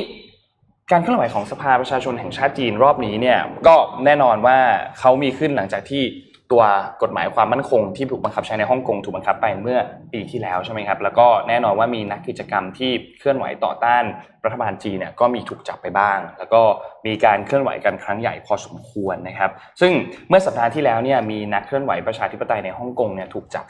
[0.92, 3.76] การเคลื่อนไหวของสภาประชาชนแห่งชาติจีนรอบนี้เนี่ยก็
[4.06, 4.58] แน่นอนว่า
[5.00, 6.04] เขามีขึ้นหลังจากที่
[6.52, 6.64] ตัว
[7.04, 9.80] กฎหมายความมั่นคงที่ถูกบังคับใช้ในฮ่องกงถูกบังคับไปเมื่อ
[10.14, 14.04] ปีที่แล้วใช่ไหมครับแล้วก็แน่นอนว่ามีนักกิจกรรมที่เคลื่อนไหวต่อต้าน
[14.46, 16.62] รัฐบาลจีนเนี่ยก็มีถูกจับไปบ้าง แล้วก็
[17.06, 19.92] มีการเคลื่อนไหวกันครั้งใหญ่พอสมควรนะครับ ซึ่ง
[20.30, 23.66] เมื่อสัปดาห์ที่แล้วเนี่ยมีนักเคลื่อนไหวประชาธิปไตยในฮ่องกงเนี่ยถูกจับ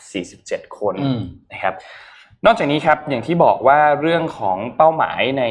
[0.47, 1.21] 47 คนอืม
[1.53, 1.73] นะครับ
[2.45, 5.43] นอกจากนี้ครับอย่างที่บอกว่าเรื่องของเป้าหมายใน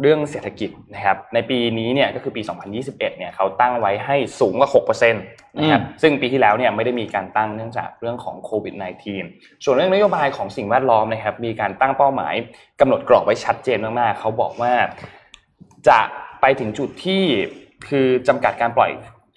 [0.00, 2.42] เรื่องเศรษฐกิจนะครับในปีนี้เนี่ยก็คือปี
[2.74, 8.74] 2021 เนี่ยเขาตั้งไว้ให้สูงกว่า 6%นะครับซึ่งปีที่แล้วเนี่ยไม่ได้มีการตั้งเนื่องจากเรื่องของโควิด
[9.18, 12.34] -19 ส่วนเรื่องนโยบายของสิ่งแวดล้อมนะครับมีการตั้งเป้าหมาย
[12.80, 14.72] กำหนดกรอบไว้ชัดเจนมากๆเขาบอกว่า
[15.88, 16.00] จะ
[16.40, 17.22] ไปถึงจุดที่
[17.88, 18.90] คือจำกัดการปล่อย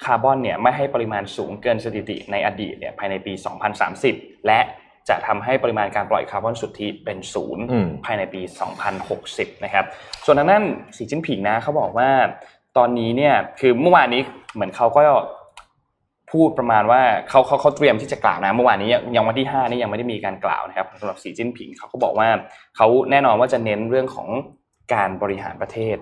[0.06, 3.34] คาร์บอนเนี่ยไม่ให้ปริมาณสูงเกินสถิติในอดีตเนี่ยภายในปี
[3.90, 4.60] 2030 และ
[5.10, 8.42] จะทำให้ปริมาณการปล่อยคาร์บอนสุทธิเป็นศูนย์อืมภายในปี
[9.04, 9.86] 2060 นะครับ
[10.26, 10.64] ส่วนทางด้าน
[10.98, 12.10] สีจิ้นผิงนะเขาบอกว่า
[12.78, 14.22] ตอนนี้เนี่ยคือเมื่อวานนี้
[14.54, 15.02] เหมือนเขาก็
[16.32, 22.30] พูดประมาณว่าเขาเขาเขาเตรียมที่จะกล่าวนะเมื่อวานนี้ยังวันที่ 5 นี่ยังไม่ได้มีการกล่าวนะครับสำหรับสีจิ้นผิงเขาก็บอกว่า
[22.78, 24.28] เขาแน่นอนว่าจะเน้นเรื่องของ
[24.94, 25.98] การบริหารประเทศ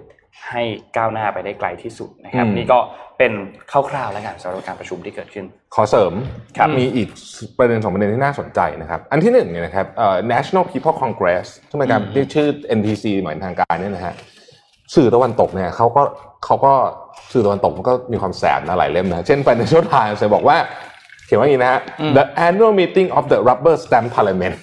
[0.50, 0.62] ให้
[0.98, 2.80] ก้าวหน้าไปได้ไกลที่สุดนะครับอืมนี่ก็
[3.18, 3.34] เป็น
[3.72, 5.46] คร่าวๆแล้วกันสำหรับการประชุมที่เกิดขึ้น
[5.76, 6.14] ขอเสริม
[6.58, 7.08] ครับมีอีก
[7.58, 12.48] ประเด็นสองประเด็นที่น่าสนใจนะครับ อันที่หนึ่งเนี่ยนะครับเอ่อ National People Congress ซึ่งเป็นการอืมที่ชื่อ
[12.80, 14.14] NPC เหมือนทางการเนี่ยนะฮะ
[14.96, 16.04] สื่อตะวันตกเนี่ยเขาก็
[16.46, 16.74] เขาก็
[17.34, 20.58] สื่อตะวันตกมันก็มีความแสบนะหลายเล่มนะเช่น Financial Times เนี่ยบอกว่า
[21.26, 21.82] เขียนว่าอย่างนี้นะฮะ
[22.18, 24.56] The annual meeting of the Rubber Stamp Parliament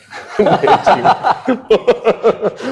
[0.62, 1.02] จริง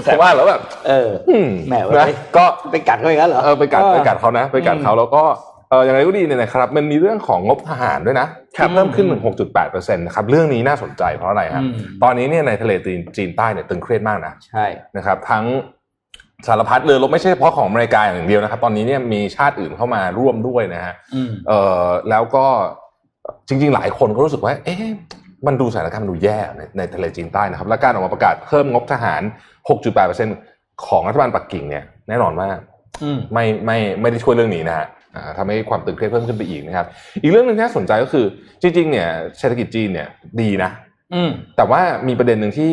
[0.06, 5.24] ผมว่าแล้วแบบเอออืมแหมนะไปก็ไปกัดเขาอีกแล้วเหรอเออไปกัดไปกัดเขานะ ไปกัดเขาแล้วก็
[5.70, 9.22] เอออย่างไรก็ดีเนี่ยนะครับ มันมีเรื่องของงบทหารด้วยนะที่เพิ่มขึ้นถึง
[9.58, 11.72] 6.8%นะครับ เรื่องนี้น่าสนใจเพราะอะไรฮะอืม
[12.02, 15.44] ตอนนี้เนี่ยในทะเลจีนจีนใต้เนี่ยตึงเครียดมากนะใช่นะครับ ทั้ง
[16.46, 22.46] สารพัดเลยลบไม่ใช่เฉพาะของอเมริกาอย่างเดียวนะครับ ตอนนี้เนี่ยมีชาติอื่นเข้ามาร่วมด้วยนะฮะอืมเออแล้วก็
[23.48, 24.84] จริง ๆ หลายคนก็รู้สึกว่า เอ๊ะ
[25.46, 29.22] มันดูสถานการณ์มันดูแย่ในในทะเลจีนใต้นะครับ และการออกมาประกาศเพิ่มงบทหาร
[30.04, 32.48] 6.8%ของรัฐบาลปักกิ่งเนี่ยแน่นอนว่า
[33.02, 36.86] อืมไม่ไม่ไม่ได้ช่วยเรื่องนี้นะฮะอ่าทำให้ความตึงเครียดเพิ่มขึ้นไปอีกนะครับ
[37.22, 38.24] อีกเรื่องหนึ่งที่น่าสนใจก็คือ
[38.62, 40.08] จริง ๆ เนี่ยเศรษฐกิจจีนเนี่ย
[40.40, 40.70] ดีนะ
[41.14, 42.72] อืมแต่ว่ามีประเด็นหนึ่งที่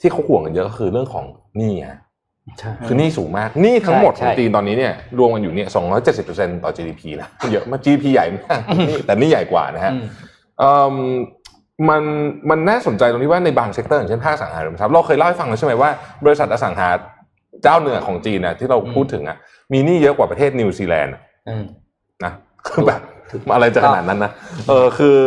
[0.00, 1.24] ที่เขาห่วงกันเยอะก็คือเรื่องของ
[1.56, 2.05] หนี้ฮะใช่
[2.86, 5.68] คือหนี้สูงมากหนี้ทั้งหมดใช่ของจีนตอนนี้เนี่ยรวมกันอยู่เนี่ย
[6.16, 10.04] 270%ต่อ GDP นะเยอะมาก GDP ใหญ่มากนี่แต่หนี้ใหญ่กว่านะฮะอืม
[10.58, 10.94] เอิ่ม
[11.88, 12.02] มัน
[12.50, 15.90] มันน่าสนใจตรงที่ว่าในบาง sector อย่างเช่นภาคอสังหาริมทรัพย์เราเคยเล่าให้ฟังแล้วใช่ไหมว่า
[16.24, 16.88] บริษัทอสังหา
[17.62, 19.36] เจ้าหนึ่งของจีนนะที่เราพูดถึงอะ
[19.72, 21.12] มีหนี้เยอะกว่าประเทศนิวซีแลนด์
[21.48, 21.64] อืม
[22.24, 22.32] นะ
[22.66, 23.00] คือแบบ
[23.54, 24.30] อะไรจะขนาดนั้นนะ
[24.68, 25.18] เออคือ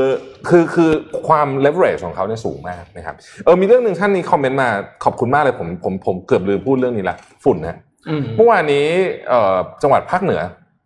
[0.50, 0.92] คือคือ
[1.28, 4.70] ความ leverage ของเขาเนี่ยสูงมากนะครับเออมีเรื่องหนึ่งท่านนี้คอมเมนต์มา
[5.04, 7.78] ขอบคุณมากเลยผมผมผมเกือบลืมพูดเรื่องนี้ละฝุ่นนะ
[8.10, 8.86] อืมเมื่อวานนี้
[9.30, 10.42] เอ่อจังหวัดภาคเหนือ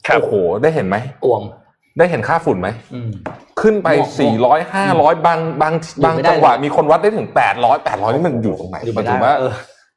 [0.08, 0.96] ครับโอ้โหได้เห็นไหม
[1.26, 1.44] อ่วม
[1.98, 3.10] ได้เห็นค่าฝุ่นไหมอืม
[3.62, 4.12] ขึ้นไปหมอก
[4.50, 9.54] 400 500 บางบางอยู่บางไม่ได้จังหวะเลยมีคนวัดได้ถึง 800 800นี่มันอยู่ตรงไหนอยู่มัไม่นได้ถือว่าเออ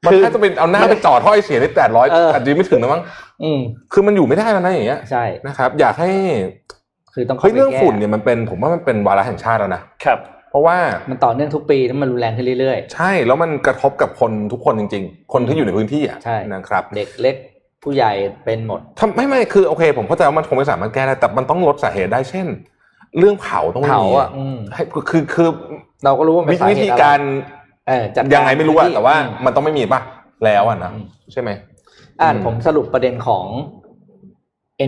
[0.06, 1.68] มันแค่จะเป็นเอาหน้าไปจอดท่อไอเสียได้
[2.12, 3.02] เออ800อาจจะไม่ถึงนะมั้ง
[3.42, 3.60] อืม
[3.92, 6.10] คือมันอยู่ไม่ได้แล้วนะอย่างเงี้ยใช่นะครับ อยากให้
[7.18, 10.18] คือต้องเฮ้ยข้าไปเรื่องแก้ฝุ่นเนี่ยมันเป็นผมว่ามันเป็นวาระแห่งชาติแล้วนะครับ
[10.50, 10.76] เพราะว่า
[11.10, 17.36] มันต่อเนื่องทุกปีแล้วมันรุนแรงขึ้นเรื่อยใช่แล้วมันกระทบกับคนทุกคนจริง ๆ คนที่อยู่ในพื้นที่อะใช่นะครับๆเด็กเล็ก
[17.82, 18.12] ผู้ใหญ่
[18.44, 22.46] เป็นหมดทำไม่ไม่คือโอเค ผมเข้าใจว่ามันคงไม่สามารถแก้ได้แต่มันต้องลดสาเหตุได้เช่น
[23.18, 25.48] เรื่องเผาต้องไม่เผามีอะอืมให้คือคือ
[26.04, 27.20] เราก็รู้ว่ามันวิเป็นสาเหวิตุธีอะไรการ
[27.88, 30.00] เออจัดยังไงไม่รู้อะพื้นที่แต่ว่าอืมมันต้องไม่มีป่ะ
[30.44, 30.92] แล้วอะนะ
[31.32, 31.50] ใช่ไหม
[32.22, 33.44] อ่านอืมผมสรุปประเด็นของ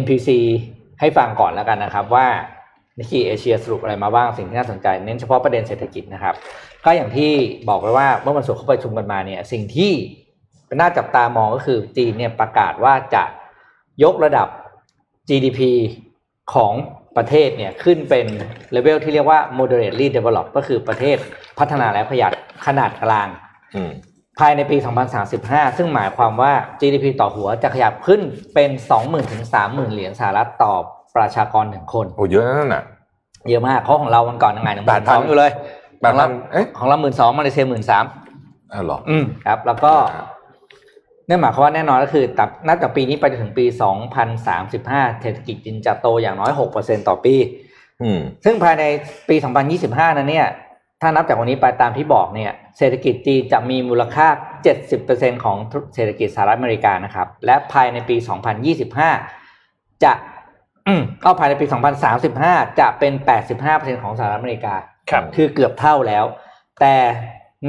[0.01, 0.29] NPC
[1.01, 2.27] ให้ฟังก่อนแล้วกันนะครับว่า
[2.99, 6.35] นิก k ีเอเชียสรุปอะไรมาบ้างสิ่งที่น่าสนใจเน้นเฉพาะประเด็นเศรษฐกิจนะครับ
[6.85, 7.31] ก็อย่างที่
[7.69, 9.93] บอกไว้ว่าเมื่อวันศุกร์เขาประชุมกันมาเนี่ยสิ่งที่
[10.67, 13.25] เป็นน่าจับตามองก็คือจีนเนี่ยประกาศว่าจะ
[14.05, 14.49] ยกระดับ
[15.29, 15.61] GDP
[16.55, 16.73] ของ
[17.17, 18.27] ประเทศเนี่ยขึ้นเป็น
[18.73, 21.17] เลเวลที่เรียกว่า moderately developed ก็คือประเทศ
[21.59, 22.33] พัฒนาและประหยัด
[22.67, 23.29] ขนาดกลาง
[24.39, 24.77] ภายในปี
[25.27, 28.21] 2035 ซึ่งหมายความว่า GDP ต่อหัวจะขยับขึ้น
[28.55, 28.71] เป็น
[29.01, 30.75] 20,000 ถึง 30,000 เหรียญสหรัฐต่อ
[31.17, 32.85] ประชากรหนึ่งคน โอ้เยอะนั่นน่ะ
[33.49, 35.51] เยอะมากเพราะของเราวันก่อนยังไงหนึ่งหมื่นสอง8,000อยู่เลย
[36.01, 38.05] แบขบองเรานั้นเอ๊ะของเราหมื่นสองมาเลเซียหมื่นสาม
[38.73, 39.93] อ้าวเหรออืมครับ แล้วก็
[41.29, 43.65] นั่นหมายความว่าแน่นอนก็คือตับนับจากปีนี้ไปจนถึงปี
[44.43, 47.35] 2035 เศรษฐกิจจีนจะโตอย่างน้อย 6%ต่อปี
[48.03, 48.85] อืม ซึ่งภายใน
[49.29, 49.37] ปี
[49.77, 50.47] 2025 นั้นเนี่ย
[51.01, 54.27] ถ้านับจากวันนี้ไปตามที่บอกเนี่ยเศรษฐกิจจีนจะมีมูลค่า
[54.87, 55.57] 70%ของ
[55.95, 58.17] เศรษฐกิจสหรัฐอเมริกานะครับ และภายในปี
[59.29, 60.13] 2025 จะ
[60.87, 61.67] อืมก็ภายในปี
[62.23, 63.13] 2035 จะเป็น
[63.59, 64.75] 85%ของสหรัฐอเมริกา
[65.11, 66.25] ครับคือเกือบเท่าแล้ว
[66.81, 66.97] แต่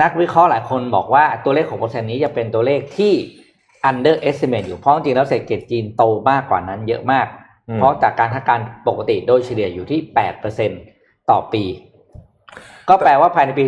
[0.01, 3.13] นักวิเคราะห์หลายคนบอกว่าตัวเลขของเปอร์เซ็นต์นี้จะเป็นตัวเลขที่
[3.89, 7.27] underestimate อยู่เพราะจริงๆแล้วเศรษฐกิจจีนโตมากกว่านั้นเยอะมาก
[7.69, 9.99] อืมเพราะจากการคาดการณ์ปกติโดยเฉลี่ยอยู่ที่
[10.65, 11.63] 8%ต่อปี
[12.89, 13.65] ก็แปลว่าภายในปี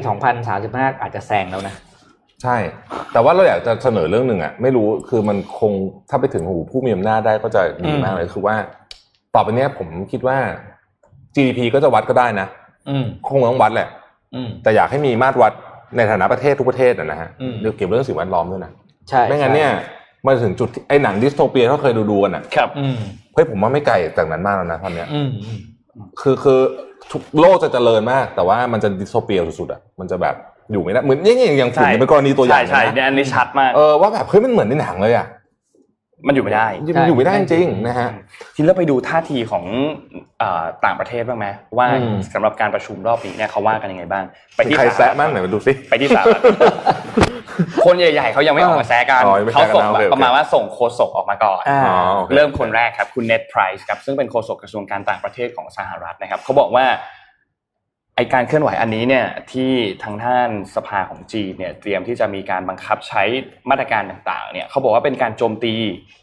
[0.49, 1.75] 2035 อาจจะแซงแล้วนะ
[2.43, 2.57] ใช่
[3.13, 5.71] แต่ว่าเราอยากจะเสนอเรื่องหนึ่งอะไม่รู้คือมันคง
[6.09, 8.55] ถ้าไปถึงหูผู้มีอำนาจได้ก็จะดีมากเลยคือว่า
[9.35, 10.37] ต่อไปเนี้ยผมคิดว่า
[11.35, 12.47] GDP ก็จะวัดก็ได้นะ
[12.89, 13.87] อืมคงต้องวัดแหละ
[14.35, 15.53] อืมแต่อยากให้มีมาตรวัด
[15.97, 18.71] ในฐานะประเทศทุกประเทศอะนะฮะอืมเดี๋ยวเกี่ยวเรื่องสิ่งแวดล้อมด้วยนะ
[19.09, 19.71] ใช่ไม่งั้นเนี่ย
[20.25, 22.97] มาถึงจุดที่ไอ้หนังดิสโทเปียที่เราเคยดูดูกันอะครับอืม
[23.33, 25.57] เฮ้ยผมว่าไม่ไกลจากนั้นมากแล้วนะตอนเนี้ยอืมอืม
[26.21, 26.59] คือคือ
[27.11, 30.35] ทุกโลกจะเจริญมาก แต่ว่ามันจะดิสโทเปียสุดๆอะมันจะแบบ
[30.71, 35.27] อยู่ไม่ได้เหมือนอย่างอย่างอย่างฝุ่นใช่เนี่ยเป็นกรณีตัวอย่างใช่ใช่นะเนี่ยอันนี้ชัดมากเออว่าแบบเฮ้ยมันเหมือนในหนังเลยอะ
[36.27, 36.67] มันอยู่ไม่ได้
[36.99, 38.09] มันอยู่ไม่ได้จริงๆนะฮะ
[38.55, 39.65] ทีนี้เราไปดูท่าทีของ
[40.39, 44.23] เอ่อต่างประเทศบ้างไหมว่าอืมสำหรับการประชุมรอบนี้เนี่ยเขาว่ากันยังไงบ้าง
[44.55, 46.41] ไปที่ใครสหแซะฐบ้างไหนมาดูสิไปที่สหรัฐ
[47.85, 56.85] คนใหญ่ๆเขายังไม่ออกมาแซะกันอ๋อยังไม่เขาแซะกันส่งนะแบบโอเคประมาณว่าส่งโฆษกออกมาก่อนอ่าอ๋อโอคเริ่มคนแรกครับคุณเน็ตไพรส์ครับซึ่งเป็นโฆษกกระทรวงการต่างประเทศของสหรัฐนะครับเขาบอกว่า
[58.21, 59.71] ไอการเคลื่อนไหวอันนี้เนี่ยที่
[60.03, 63.23] ทางท่านสภาของจีนเนี่ยเตรียมที่จะมีการบังคับใช้
[63.69, 65.73] มาตรการต่างๆเนี่ยเขาบอกว่าเป็นการโจมตี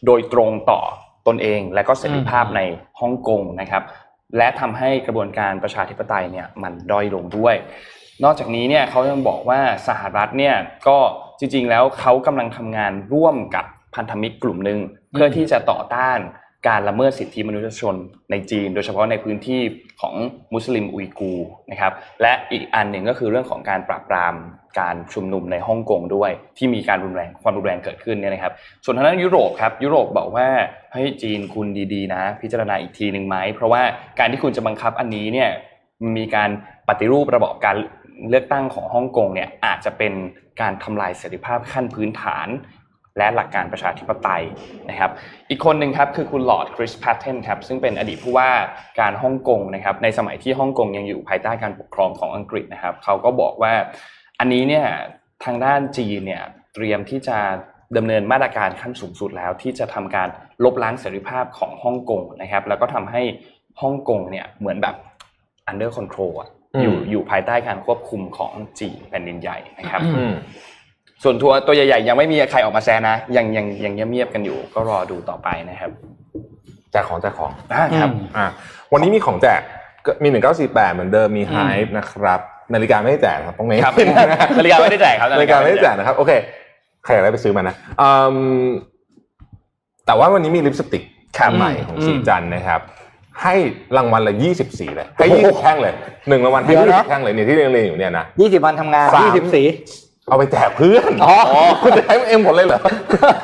[0.07, 0.81] โดยตรงต่อ
[1.27, 2.61] ตนเอง และก็เสรีภาพใน
[3.01, 3.83] ฮ่องกงนะครับ
[4.37, 7.55] และทำให้กระบวนการประชาธิปไตยเนี่ยมันด้อยลงด้วย
[8.25, 10.57] นอกจากนี้เนี่ยเขายังบอกว่าสหรัฐเนี่ย
[10.89, 10.99] ก็
[11.39, 14.79] จริงๆแล้วเขากำลังทำงานร่วมกับพันธมิตรกลุ่มหนึ่ง
[15.13, 16.19] เพื่อที่จะต่อต้าน
[16.67, 17.95] การละเมิดสิทธิมนุษยชน
[18.31, 19.61] ในจีน โดยเฉพาะในพื้นที่
[20.01, 20.15] ของ
[20.55, 21.35] มุสลิมอุยกู
[21.71, 21.93] นะครับ
[22.23, 24.35] และอีกอันหนึ่งก็คือเรื่องของการปราบปราม
[24.81, 28.53] การชุมนุมในฮ่องกงด้วย ที่มีการรุนแรงความรุนแรงเกิดขึ้นเนี่ยนะครับ
[28.85, 30.49] ส่วนทางด้านยุโรปครับยุโรปบอกว่า
[30.95, 33.83] ให้จีนคุณดีๆนะ พิจารณาอีกทีหนึ่งไหมเพราะว่า
[34.19, 35.51] การที่คุณจะบังคับอันนี้เนี่ย
[36.17, 36.51] มีการ
[36.89, 37.77] ปฏิรูประบอบการ
[38.29, 40.13] เลือกตั้งของฮ่องกงเนี่ยอาจจะเป็น
[40.61, 42.49] การทำลายเสรีภาพขั้นพื้นฐาน
[43.19, 44.43] และหลักการประชาธิปไตย
[44.91, 45.11] นะครับ
[45.51, 48.51] อีกคนหนึ่งครับคือคุณลอร์ดคริสแพตเทนครับซึ่งเป็นอดีตผู้ว่า
[49.01, 53.73] การฮ่องกงนะครับ ในสมัยที่ฮ่องกงยังอยู่ภายใต้การปกครองของอังกฤษนะครับ เขาก็บอกว่า
[54.41, 54.87] อันนี้เนี่ย
[55.45, 56.43] ทางด้านจีนเนี่ย
[56.75, 57.39] เตรียมที่จะ
[57.97, 60.29] ดำเนินมาตรการขั้นสูงสุดแล้วที่จะทำการ
[60.65, 63.23] ลบล้างเสรีภาพของฮ่องกงนะครับ แล้วก็ทำให้
[63.83, 64.97] ฮ่องกงเนี่ยเหมือนแบบ
[65.71, 66.35] under control
[66.83, 70.03] อยู่อยู่ภายใต้การควบคุมของจีนแผ่นดินใหญ่นะครับ
[71.23, 75.91] ส่วนตัวตัวใหญ่ๆยังไม่มีใครออกมาแซะนะยังยังยังเงียบๆกันอยู่ ก็รอดูต่อไปนะครับ
[76.93, 78.47] แจกของแจกของอ่าครับอืมอะ
[78.93, 79.61] วันนี้มีของแจก
[80.07, 82.41] ก็มีหนึ่งเก้าสี่แปดเหมือนเดิมมีไฮป์นะครับ
[82.75, 83.95] นาฬิกาไม่ได้แจกครับตรงนี้ครับ
[84.59, 86.33] นาฬิกาไม่ได้แจกครับนาฬิกาไม่ได้แจกนะครับโอเค
[87.05, 88.11] ใครอยากได้ไปซื้อมานะอื
[88.65, 88.69] ม
[90.07, 91.03] แต่ว่าวันนี้มีลิปสติก
[91.39, 92.81] ครับใหม่ของอืมสีจันทร์นะครับ
[93.43, 93.55] ให้
[93.97, 95.95] รางวัลละยี่สิบสี่เลยให้ยี่สิบแท่งเลย
[96.29, 99.63] หนึ่งรางวัลให้เดี๋ยวยี่นะสิบแท่งเลยเนี่ยที่เรียงๆอยู่เนี่ยนะยี่สิบวันทำงานสามยี่สิบสี
[100.29, 101.37] เอาไปแจกเพื่อนอ๋อ
[101.83, 102.81] คุณจะให้เอ็มหมดเลยเหรอ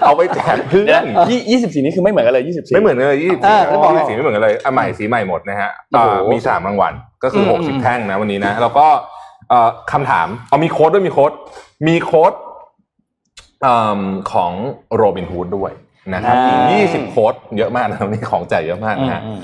[0.06, 6.92] เอาไปแจกเพื่เดี๋อยวนยี่ยี่สิบสี่นี่คือไม่เหมือนกันเลยยี่สิบสี่ไม่เหมือนเลยยี่สิบอ่าสี่แล้วบอกไงสีไม่เหมือนกันเลยอะใหม่สีใหม่หมดนะฮะโอ้โหอ่ามีสามรางวัล
[7.22, 8.86] ก็คือมหกสิบอืมแท่งนะวันนี้นะแล้วก็
[9.50, 11.32] เอ่อคำถามเอามีโค้ดด้วยมีโค้ด
[11.88, 12.32] มีโค้ด
[13.62, 14.00] เอ่อ
[14.32, 14.52] ของ
[14.96, 15.72] โรบินฮูดด้วย
[16.14, 19.40] นะครับอีกยี่สิบโค้ดเยอะมากนะวันนี้ของแจกเยอะมากนะฮะอืม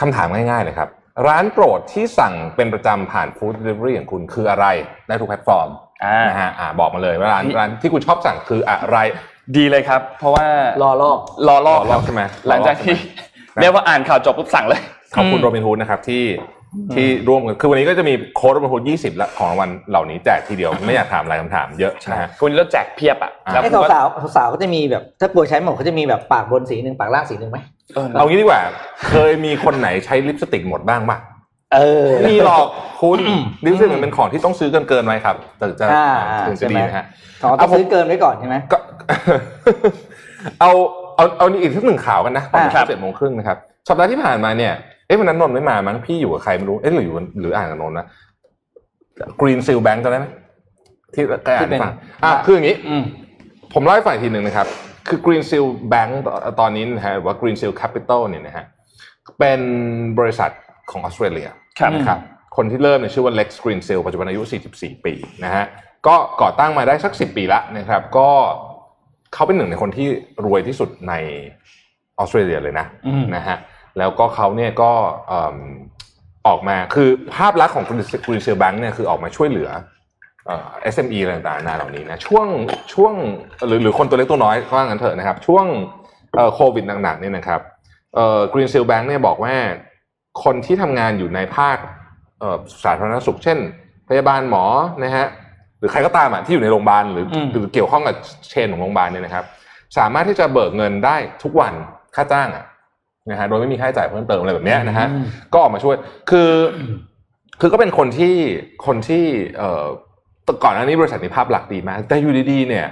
[0.00, 0.88] คำถามง่ายๆเลยครับ
[1.28, 4.66] ร้านโปรดที่สั่งเป็นประจำผ่าน food delivery ของคุณคืออะไร
[5.08, 5.87] ได้ทุกแพลตฟอร์มอ่า
[6.28, 8.96] นะฮะอ่าบอกมาเลยว่าร้านพี่ร้านที่คุณชอบสั่งคืออะไร
[9.56, 10.46] ดีเลยครับ เพราะว่า
[10.82, 13.04] รอลอกรอรอบรอรอบใช่ไหมหลังจากที่รอรอบ
[13.52, 14.80] ใช่ไหมเรียกว่าอ่านข่าวจบปุ๊บสั่งเลย
[15.14, 16.24] ขอบคุณอืมโรบินฮูดนะครับที่
[16.94, 27.58] ที่ร่วมกันคือวันนี้ก็จะมีโค้ดมาพูดยี่สิบละของรางวัลเหล่านี้แจกทีเดียวไม่อยากถามหลายคำถามเยอะนะฮะคุณเราแจกเพียบอะอ่าแล้วไอ้ผมก็สาวๆสาวๆก็จะมีแบบถ้าป่วยใช้หมดเขาจะมีแบบปากบนสีหนึ่งปากล่างสีหนึ่งไหม
[27.94, 28.62] เออเอางี้ดีกว่า
[29.08, 31.18] เคยมีคนไหนใช้ลิปสติกหมดบ้างปะ
[31.74, 32.66] เออไม่มีหรอก
[33.00, 36.06] คุณอืมลิปสติกมันเป็นของที่ต้องซื้อกันเกินๆไว้ครับถึงจะอ่า
[36.46, 37.04] ถึงจะใช่ไหมดีนะฮะ
[37.42, 38.78] ขอต้องซื้อเกินไว้ก่อนใช่ไหมก็
[40.60, 40.70] เอา
[41.16, 43.56] เอาเอาอีกสักหนึ่งข่าวกันนะตอนอ่าครับเจ็ดโมงครึ่งนะครับ
[43.88, 44.72] สัปดาห์ที่ผ่านมาเนี่ย
[45.06, 48.06] เอ๊ะวันนั้นนนท์ไม่มามั้งพี่อยู่กับใครไม่รู้เอ๊ะหรืออยู่หรืออ่านกับนนท์นะ
[49.40, 50.26] Green Seal Bank จะได้ไหม
[51.14, 51.92] ที่แกอ่านให้ฟัง
[52.24, 53.02] อะคืออย่างนี้อืม
[53.74, 54.66] ผมเล่าให้ฟังอีกทีหนึ่งนะครับ
[55.08, 56.28] คือ Green Seal Bank ต
[56.60, 58.64] ตอนนี้นะฮะหรือว่า Green Seal Capital เนี่ยนะฮะ
[59.38, 59.60] เป็น
[60.18, 60.50] บริษัท
[60.90, 61.48] ของออสเตรเลีย
[61.78, 62.18] ครับนะครับ
[62.56, 64.42] คนที่เริ่มเนี่ยชื่อว่า Lex Green Seal ปัจจุบันอายุ
[64.74, 65.64] 44 ปีนะฮะ
[66.06, 68.28] ก็ก่อตั้งมาได้สัก 10 ปีละนะครับ ก็
[69.34, 70.08] เขาเป็นหนึ่งในคนที่
[70.44, 71.14] รวยที่สุดใน
[72.18, 73.56] ออสเตรเลียเลยนะอืมนะฮะ
[73.98, 74.92] แล้วก็เขาเนี่ยก็
[75.28, 75.56] เอิ่ม
[76.46, 77.84] ออกมาคือภาพลักษณ์ของ
[78.26, 79.70] Green Seal Bank เนี่ยคือออกมาช่วยเหลือ
[80.46, 82.46] เอ่อ SME อะไรต่างๆนานาเหล่านี้นะช่วง
[82.94, 83.12] ช่วง
[83.66, 85.64] หรือหรือคนตัวเล็กตัวน้อยก็ว่างั้นเถอะนะครับ ช่วง
[86.36, 87.60] เอ่อโควิดหนักๆเนี่ยนะครับ
[88.14, 89.54] เอ่อ Green Seal Bank เนี่ยบอกว่า
[90.44, 91.76] คนที่ทำงานอยู่ในภาค
[92.40, 93.58] เอ่อสาธารณสุข เช่น
[94.08, 94.64] พยาบาลหมอ
[95.04, 95.26] นะฮะ
[95.78, 98.16] หรือใครก็ตามอะที่อยู่ในโรงพยาบาลหรืออมหรือเกี่ยวข้องกับ
[98.48, 99.44] เชนของโรงพยาบาลเนี่ยนะครับ
[99.98, 101.72] สามารถที่จะเบิกเงินได้ทุกวัน
[102.14, 102.64] ค่าจ้างอะ
[103.30, 105.96] นะฮะโดยไม่มีค่าใช้จ่ายเพิ่มเติมอะไรแบบเนี้ยนะฮะอืมก็ออกมาช่วย
[106.30, 106.50] คือ
[107.60, 108.34] คือก็เป็นคนที่
[108.86, 109.24] คนที่
[109.58, 109.86] เอ่อ
[110.44, 112.86] แต่ก่อนหน้านี้บริษัทนี้ภาพลักษณ์ดีมาก แต่อยู่ดีๆเนี่ย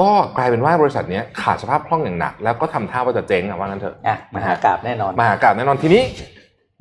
[0.00, 6.02] ก็กลายเป็นว่าบริษัทเนี้ยขาดสภาพคล่องอย่างหนัก แล้วก็ทำท่าว่าจะเจ๊งอะว่างั้นเถอะอะมหากราบแน่นอนมหากราบแน่นอนทีนี้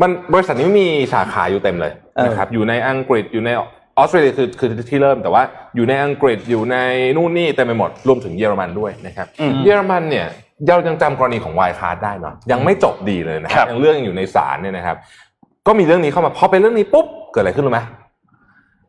[0.02, 3.62] มันบริษัทนี้มีสาขาอยู่เต็มเลยเออนะครับอยู่ในอังกฤษอยู่ในอ
[3.98, 5.44] อสเตรเลียคือคือที่เริ่มแต่ว่า
[5.76, 6.78] อยู่ในอังกฤษอยู่ใน
[7.18, 10.28] นู่นนี่เต็มไปหมดรวมถึงเยอรมันด้วยนะครับอืมเยอรมันเนี่ย
[10.68, 14.98] เรายังจำกรณีของ Wirecard ได้เนาะยังไม่จบดีเลยนะคครัรับบยังเรื่องยังอยู่ในศาลเนี่ยนะครับ
[15.68, 17.82] ก็มีเรื่องนี้เข้ามาพอเป็นเรื่องนี้ปุ๊บเกิดอะไรขึ้นรู้ไหม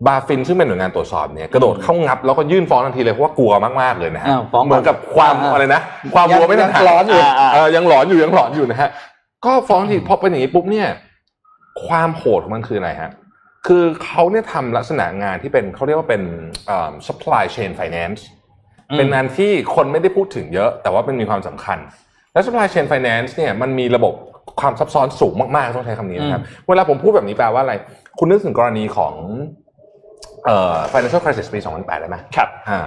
[0.06, 5.80] BaFin ซึ่งเป็นหน่วยงานตรวจสอบเนี่ยกระโดดเข้างับแล้วก็ยื่นฟ้องทันทีเลยเพราะว่ากลัวมากๆเลยนะฮะอ้าวฟ้องก่อนเหมือนกับความอ่าอะไรนะ
[6.14, 8.90] ความยังวัวไม่ทันยังร้อนอยู่าเออยังหลอนอยู่ยังหลอนอยู่นะฮะ
[9.44, 10.88] ก็ฟ้องทีพอเป็นอย่างนี้ปุ๊บเนี่ย
[11.86, 13.10] ความโหดของมันคืออะไรฮะ
[13.66, 16.22] คือเขาเนี่ยทำลักษณะงานที่เป็นเขาเรียกว่าเป็น
[16.66, 18.20] เอ่อ supply chain finance
[18.90, 21.78] อืมเป็นงานที่คนไม่ได้พูดถึงเยอะ แต่ว่ามันมีความสำคัญ
[22.32, 24.14] และ supply chain finance เนี่ยมันมีระบบ
[24.60, 27.74] ความซับซ้อนสูงมากๆ ต้องใช้คำนี้นะครับ เวลาผมพูดแบบนี้แปลว่าอะไร
[28.18, 29.14] คุณนึกถึงกรณีของ
[30.46, 32.78] เอ่อ financial crisis ปี 2008 ได้ไหมครับอ่า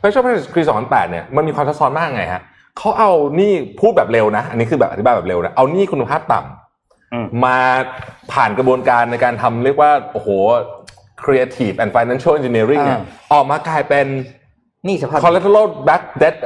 [0.00, 2.42] financial crisis ปี 2008 เนี่ยมันมีความซับซ้อนมากไงฮะ
[2.78, 7.56] เขาเอาหนี่พูดแบบเร็วนะ อันนี้คือแบบอธิบายแบบเร็วนะเอาหนี่คุณภาพต่ำอืมมา
[8.32, 10.28] ผ่านกระบวนการในการทำเรียกว่าโอ้โห
[11.22, 14.06] creative and financial engineering เนี่ยอ่าออกมากลายเป็น
[14.86, 16.36] นี่สภาพ collateral back debt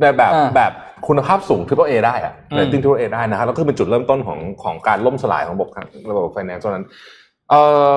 [0.00, 0.72] ในแบบอ่าแบบ
[1.08, 5.68] คุณภาพสูง triple A ได้อะอืม rating triple A ได้นะครับแล้วก็เป็นจุดเริ่มต้นของของการล่มสลายของระบบ
[6.10, 6.86] ระบบ finance ตอนนั้น
[7.50, 7.60] เอ่
[7.92, 7.94] อ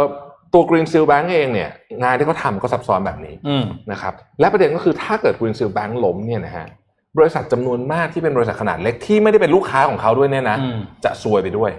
[0.53, 1.69] ตัว Green Seal Bank เองเนี่ย
[2.03, 6.67] งานที่เขาทำก็ซับซ้อนแบบนี้อืมนะครับและประเด็นก็คือถ้าเกิด Green Seal Bank ล้มเนี่ยนะฮะ
[7.17, 11.71] บริษัทจำนวนมากที่เป็นบริษัทขนาดเล็กที่ไม่ได้เป็นลูกค้าของเขาด้วยเนี่ยนะอืมจะซวยไปด้วย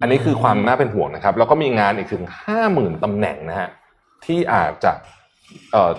[0.00, 3.68] อันนี้คือความน่าเป็นห่วงนะครับ แล้วก็มีงานอีกถึงห้าหมื่นตำแหน่งนะฮะ
[4.24, 4.92] ที่อาจจะ
[5.72, 5.92] เอ่อ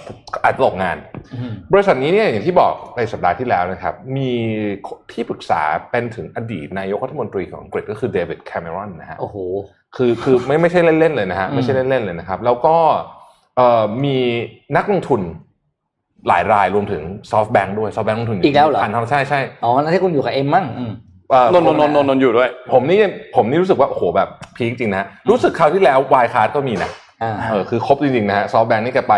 [0.43, 0.97] อาจจะตกงาน
[1.33, 4.31] อืมบริษัทนี้เนี่ยอย่างที่บอกในสัปดาห์ที่แล้วนะครับ มี
[5.11, 9.37] ที่ปรึกษาเป็นถึงอดีตนายกรัฐมนตรีของอังกฤษก็คือเดวิดแคมเมรอนนะฮะโอ้โห
[9.95, 12.77] คือคือไม่ไม่ใช่เล่นๆเลยนะฮะอืมไม่ใช่เล่นๆเลยนะครับ แล้วก็
[13.57, 14.17] เอ่อมี
[14.75, 15.21] นักลงทุน
[16.27, 20.91] หลายรายรวมถึง SoftBank ด้วยซอฟต์แบงค์ลงทุนอยู่อีกแล้วเหรอพันเท่าใช่ใช่อ๋อนั่นที่คุณอยู่กับเอ็มมั้งอืม
[21.31, 22.99] เอ่อนนท์นนท์นนท์นนท์อยู่ด้วย ผมนี่
[23.35, 26.91] ผมนี่รู้สึกว่าโอ้โหแบบ peak จริงๆนะรู้สึกคราวที่แล้ว Wirecard ก็มีนะ
[27.23, 29.15] อ่าเออคือครบจริงๆนะฮะ SoftBank นี่แกไป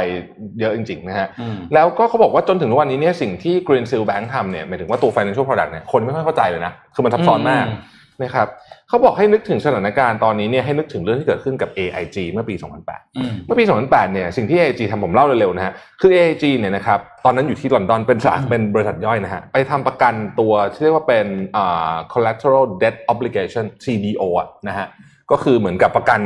[0.59, 7.79] เยอะจริงๆนะฮะอืมแล้วก็เขาบอกว่าจนถึงทุกวันนี้เนี่ยสิ่งที่ Greensill Bank ทำเนี่ยหมายถึงว่าตัว financial product เนี่ยคนไม่ค่อยเข้าใจเลยนะ คือมันซับซ้อนมากอืม
[8.21, 8.47] นะครับ
[8.93, 21.25] เขาบอกให้นึกถึงสถานการณ์ตอนนี้เนี่ยให้นึกถึงเรื่องที่เกิดขึ้นกับ AIG เมื่อปี 2008อืมเมื่อปี 2008 เนี่ยสิ่งที่ AIG ทำผมเล่าเร็วๆนะฮะคือ AIG เนี่ยนะครับตอนนั้นอยู่ที่ลอนดอนเป็นสาเป็นบริษัทย่อยนะฮะไปทำประกันตัวที่เรียกว่าเป็น
[21.57, 24.87] อ่า collateral debt obligation CDO อะนะฮะ
[25.31, 26.19] ก็คือเหมือนกับประกัน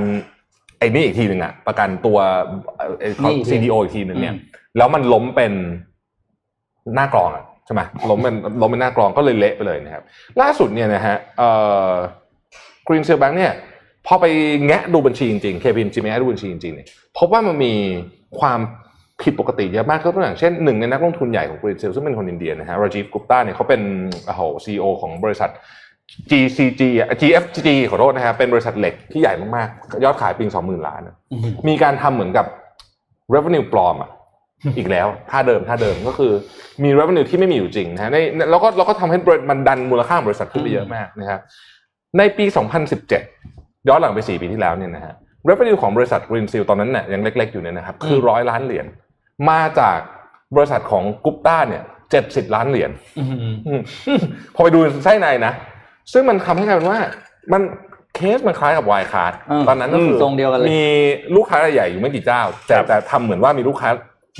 [0.79, 2.17] ไอ้นี่อีกทีหนึ่งอะประกันตัว
[2.77, 5.53] เอ่อไอ้นี่อีกที CDO อีกทีหนึ่งเนี่ยอืมแล้วมันล้มเป็น
[6.95, 10.03] หน้ากรองอะใช่ไหมล้มเป็นล้มเป็นหน้ากรองก็เลยเละไปเลยนะครับ
[10.41, 11.17] ล่าสุดเนี่ยนะฮะ
[12.87, 13.53] เอ่อ Green Seal Bank เนี่ย
[14.07, 14.25] พอไป
[14.65, 17.73] แงะดูบัญชีจริงๆ KPMG ไปแงะดูบัญชีจริงๆเนี่ยพบว่ามันมี
[18.39, 18.59] ความ
[19.21, 23.81] ผิดปกติเยอะมากก็ตัวอย่างเช่นหนึ่งในนักลงทุนใหญ่ของ Green Seal ซึ่งเป็นคนอินเดียนะฮะราจีฟกุปตาเนี่ยเขาเป็น
[24.25, 25.49] โอ้โห CEO ของบริษัท
[26.29, 26.81] GCG
[27.21, 31.01] GFG ขอโทษนะฮะเป็นบริษัทเหล็กที่ใหญ่มากๆ ยอดขายปีสองหมื่นล้าน
[31.67, 32.45] มีการทำเหมือนกับ
[33.33, 34.11] revenue ปลอมอะ
[34.77, 36.31] อีกแล้วท่าเดิมท่าเดิมก็คือ
[36.83, 38.17] มี revenue ที่ไม่มีอยู่จริงนะฮะใน
[38.51, 41.41] แล้วก็เราก็ทำให้บริษัทมันดันมูลค่าของบริษัทขึ้นไปเยอะมากนะครับ
[42.17, 42.45] ในปี
[43.17, 45.13] 2017 ย้อนหลังไป 4 ปีที่แล้วเนี่ยนะฮะ
[45.47, 48.85] revenue ของบริษัท Greensill ตอนนั้นเนี่ยยังเล็ก ๆ อยู่เนี่ยนะครับ คือร้อยล้านเหรียญ
[49.49, 49.99] มาจาก
[50.55, 53.81] บริษัทของกุปต้าเนี่ยเจ็ดสิบล้านเหรียญอืมอืม
[54.55, 55.53] พอไปดูไส้ในนะ
[56.13, 56.99] ซึ่งมันทำให้กลายเป็นว่า
[57.53, 57.61] มัน
[58.15, 60.85] เคสมันคล้ายกับ Wirecard เออตอนนั้นก็คือทรงเดียวกันเลยมี
[61.35, 63.89] ลูกค้ารายใหญ่อยู่ไม่กี่เจ้า แต่แต่ทำเหมือนว่ามีลูกค้า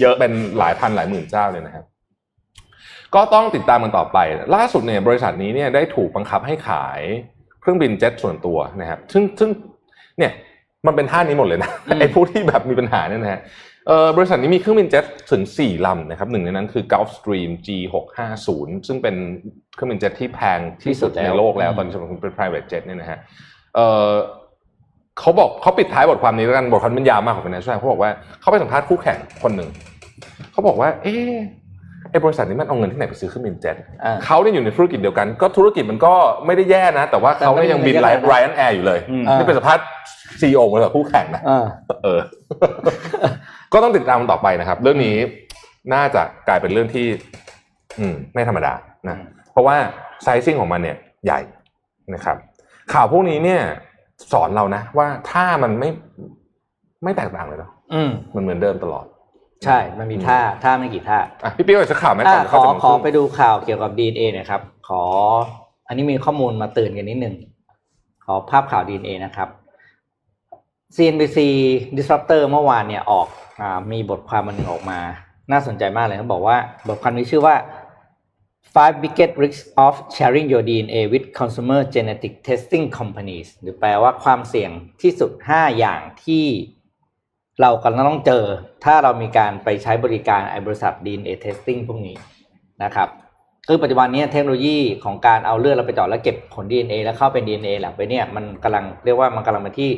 [0.01, 1.85] เยอะเป็นหลายพันหลายหมื่นเจ้าเลยนะครับ
[3.15, 4.17] ก็ต้องติดตามมันต่อไป
[4.55, 7.01] ล่าสุดเนี่ยบริษัทนี้เนี่ยได้ถูกบังคับให้ขาย
[7.36, 9.49] เครื่องบินเจ็ตส่วนตัวนะครับซึ่งซึ่ง
[10.17, 10.31] เนี่ย
[10.87, 13.39] มันเป็นท่านี้หมดเลยนะอืมไอ้ผู้ที่แบบมีปัญหาเนี่ยนะฮะ
[13.87, 18.47] เอ่อบริษัทนี้มีเครื่องบินเจ็ตถึง 4 ลำนะครับหนึ่งในนั้นคือ Gulfstream G650
[18.87, 19.15] ซึ่งเป็น
[19.75, 23.19] เครื่องบินเจ็ตที่แพงที่สุดในโลกแล้วตอนนี้สำหรับเป็น private jet เนี่ยนะฮะ
[23.75, 24.11] เอ่อ
[25.19, 29.69] เขาบอกเขาปิดท้ายบทความนี้แล้วกันบทความมันยาวมากของ Financial Times เขาบอกว่าเขาไปสัมภาษณ์คู่แข่งคนหนึ่ง
[30.51, 31.35] เขาบอกว่า เอ๊ะไอ้
[32.25, 36.13] บริษัทนี้มันเอาเงินที่ไหนไปซื้อเครื่องบินเจ็ตอ่าเขาเนี่ยอยู่ในธุรกิจเดียวกัน ก็ธุรกิจมันก็
[36.45, 39.85] ไม่ได้แย่นะ แต่ว่าเขาเนี่ยยังบินไลน์ Ryanair อยู่เลยอืมนี่เป็นสัมภาษณ์
[40.39, 41.65] ซีอีโอบริษัทคู่แข่งนะอ่า
[42.03, 42.19] เออ
[43.73, 45.15] ก็ต้องติดตามมันต่อไปนะครับ เรื่องนี้
[45.93, 47.07] น่าจะกลายเป็นเรื่องที่
[47.99, 48.73] อืมไม่ธรรมดา
[49.09, 49.75] นะอืมเพราะว่า
[50.23, 51.39] ไซซิ่งของมันเนี่ย ใหญ่
[52.13, 52.37] นะครับ
[52.93, 53.61] ข่าวพวกนี้เนี่ย
[54.31, 55.89] สอนเรานะ ว่าถ้ามันไม่
[57.03, 59.05] ไม่แตกต่างเลยเนาะอืมมันเหมือนเดิมตลอด
[59.63, 65.03] ใช่ มันมีท่าท่าไม่กี่ท่าอะพี่ปิ๊กเอาสักข่าวไหมอะก่อนขอเข้าจะขอไปดูข่าวเกี่ยวกับ DNA หนะครับ ขอ
[65.87, 67.35] อันนี้มีข้อมูลมาเตือนกันนิดนึง
[68.25, 69.49] ขอภาพข่าว DNA นะครับ
[70.95, 71.39] CNBC
[71.97, 73.27] Disruptor เมื่อวานเนี่ยออก
[73.61, 74.99] อามีบทความมันหนึ่งออกมา
[75.51, 77.55] น่าสนใจมากเลยเขาบอกว่าบทความนี้ชื่อว่า
[78.73, 86.45] five biggest risks of sharing your DNA with consumer genetic testing companies หรือแปลว่าความเสี่ยงที่สุด 5 อย่างที่
[87.61, 88.43] เรากำลังต้องเจอ
[88.85, 92.15] ถ้าเรามีการไปใช้บริการไอบริษัท DNA testing พวกนี้
[92.83, 93.09] นะครับ
[93.67, 99.89] คือปัจจุบันนี้เทคโนโลยีของการเอาเลือดเราไปเจาะแล้วเก็บผล DNA แล้วเข้าเป็น DNA หลังไปเนี่ยมันกำลังเรียกว่ามันกำลังเป็นที่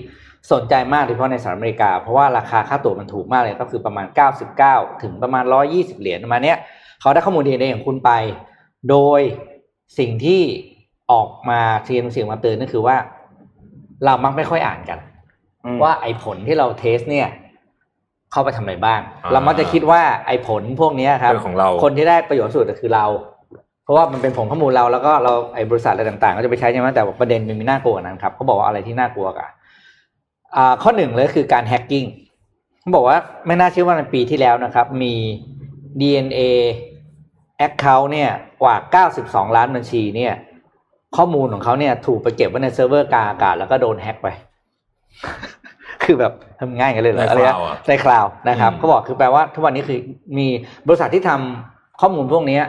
[0.52, 4.06] สนใจมากโดยเฉพาะในสหรัฐอเมริกา เพราะว่าราคาค่าตั๋วมันถูกมากเลยก็คือประมาณ
[4.56, 6.58] 99 ถึงประมาณ 120 เหรียญประมาณเนี้ย
[7.02, 8.12] เขาได้ข้อมูล DNA ของคุณไป
[8.90, 9.22] โดย
[10.00, 10.42] สิ่งที่
[11.12, 12.98] ออกมาเทียนเสียงมาเตือนก็คือว่า
[14.06, 15.00] เรามักไม่ค่อยอ่านกัน
[15.84, 17.28] ว่าไอ้ผลที่เราเทสเนี่ย
[18.32, 23.06] เข้าไปทำอะไรบ้างอ่าเรามักจะคิดว่าไอ้ผลพวกเนี้ยครับเป็นของเราคนที่ได้ประโยชน์สุดก็คือเรา
[23.84, 29.50] เพราะว่ามันเป็นผลข้อมูลเราแล้วก็เราไอ้บริษัทอะไรต่างๆ ก็จะไปใช้ใช่ไหมแต่ว่าประเด็นมันมีน่ากลัวกว่านั้นครับเขาบอกว่าอะไรที่น่ากลัวกัน
[30.56, 32.06] อ่าข้อหนึ่งเลยคือการ hacking
[32.82, 35.14] เขาบอกว่าไม่น่าเชื่อว่าในปีที่แล้วนะครับ มี
[36.00, 36.40] DNA
[37.68, 38.32] account เนี่ย
[38.64, 38.76] กว่า
[39.16, 40.34] 92 ล้านบัญชีเนี่ย
[41.18, 44.28] ข้อมูลของเขาเนี่ย ถูกไปเก็บไว้ในเซิร์ฟเวอร์กลางอากาศแล้วก็โดนแฮ็กไป
[46.12, 50.00] คือแบบทำง่ายกันเลยเหรอในอะไรนะ cloud อะใน cloud นะครับอืมเขาบอกคือแปลว่าทุกวันนี้คือ
[50.38, 50.48] มี
[50.88, 52.64] บริษัทที่ทำข้อมูลพวกเนี้ย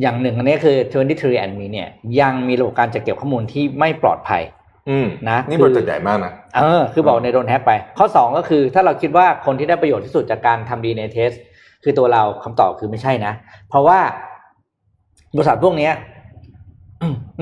[0.00, 1.88] อย่างหนึ่งอันนี้คือ 23andMe เนี่ย
[2.20, 4.42] ยังมีระบบการจัดเก็บข้อมูลที่ไม่ปลอดภัย
[4.88, 11.36] อืมนะนี่คือบริษัทใหญ่มากนะเออคือบอกในโดนแฮ็กไป ข้อสองก็คือถ้าเราคิดว่าคนที่ได้ประโยชน์ที่สุดจากการทำ DNA test
[11.84, 13.32] คือตัวเราคำตอบคือไม่ใช่นะ
[13.68, 13.98] เพราะว่า
[15.36, 15.92] บริษัทพวกเนี้ย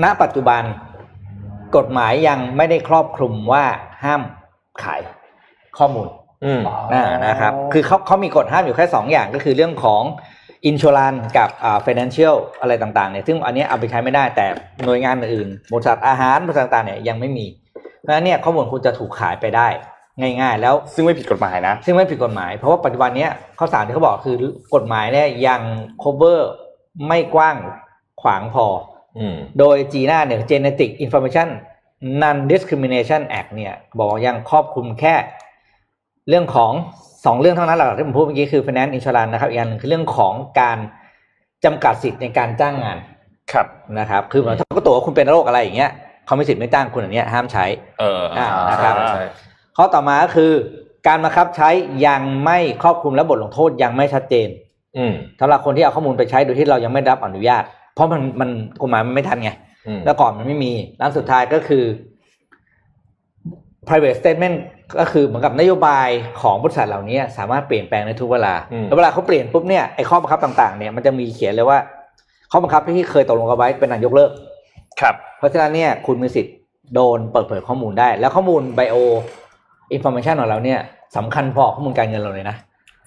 [0.03, 0.63] ณปัจจุบัน
[1.77, 3.65] กฎหมายยังไม่ได้ครอบคลุมว่า
[4.03, 4.21] ห้าม
[4.83, 5.01] ขาย
[5.77, 6.07] ข้อมูล
[6.45, 6.61] อืม
[6.93, 10.03] นะนะครับ คือเขาเขามีกฎห้ามอยู่แค่สองอย่างก็คือเรื่องของ
[10.65, 14.45] อินช r รันกับอ่า financial อะไรต่างๆเนี่ยซึ่งอันเนี้ยเอาไปใช้ไม่ได้แต่
[14.85, 17.45] หน่วยงานอื่นๆบริษัทอาหารบริษัทต่างๆเนี่ยยังไม่มี
[18.01, 19.67] เพราะฉะนั้นเนี่ยข้อมูลคุณจะถูกขายไปได้
[20.41, 24.35] ง่ายๆ แล้วซึ่งไม่ผิดกฎหมายนะ ซึ่งไม่ผิดกฎหมาย เพราะว่าปัจจุบันเนี้ยข้อสารที่เขาบอกคือ
[24.75, 25.61] กฎหมายเนี่ยยัง
[26.03, 26.39] cover
[27.07, 27.55] ไม่กว้าง
[28.21, 28.65] ขวางพอ
[29.17, 31.49] อืมโดยจีน่าเนี่ย Genetic Information
[32.21, 35.15] Non Discrimination Act เนี่ยบอกว่ายังครอบคลุมแค่
[36.29, 36.71] เรื่องของ
[37.25, 40.77] สองเรื่องเท่านั้นแหละที่ผมพูดเมื่อกี้คือ Finance Insurance นะครับอีกอันหนึ่งคือเรื่องของการ
[41.65, 42.97] จำกัดสิทธิ์ในการจ้างงาน
[43.51, 43.67] ครับ
[43.99, 45.91] นะครับ คือเหมือนถ้าเขาตัวว่าคุณเป็นโรคอะไรอย่างเงี้ย
[46.25, 47.65] เขาไม่สิทธิ์ไม่จ้างคุณอันเนี้ยห้ามใช้
[47.99, 49.23] เอออ่าอ่านะครับใช่ใช่
[49.77, 50.51] ข้อต่อมาก็คือ
[51.07, 51.69] การบังคับใช้
[52.07, 54.47] ยังไม่ครอบคลุมและบทลงโทษยังไม่ชัดเจน
[54.97, 58.49] อืมสำหรับคนที่เอาข้อมูลไปใช้โดยที่เรายังไม่ได้รับอนุญาต เพราะมันมัน
[58.81, 59.57] กฎหมายมันไม่ทันไงอืม
[60.05, 60.71] แล้วก่อนมันไม่มี
[61.01, 61.83] ร้านสุดท้ายก็คือ
[63.87, 64.57] private statement
[64.99, 66.09] ก็คือเหมือนกับนโยบาย
[66.41, 71.79] ของบริษัทเหล่านี้สามารถเปลี่ยนแปลงได้ทุกเวลาอืมแล้วเวลาเขาเปลี่ยนปุ๊บเนี่ยไอ้ข้อบังคับต่างๆเนี่ยมันจะมีเขียนเลยว่า
[72.51, 74.31] ข้อบังคับที่เคยตกลงกันไว้เป็นอันยกเลิก
[75.01, 76.55] ครับ เพราะฉะนั้นเนี่ยคุณมีสิทธิ์
[76.93, 78.97] โดนเปิดเผยข้อมูลได้ แล้วข้อมูล bio
[79.95, 80.79] information ของเราเนี่ย
[81.17, 82.57] สำคัญพอข้อมูลการเงินเราเลยนะ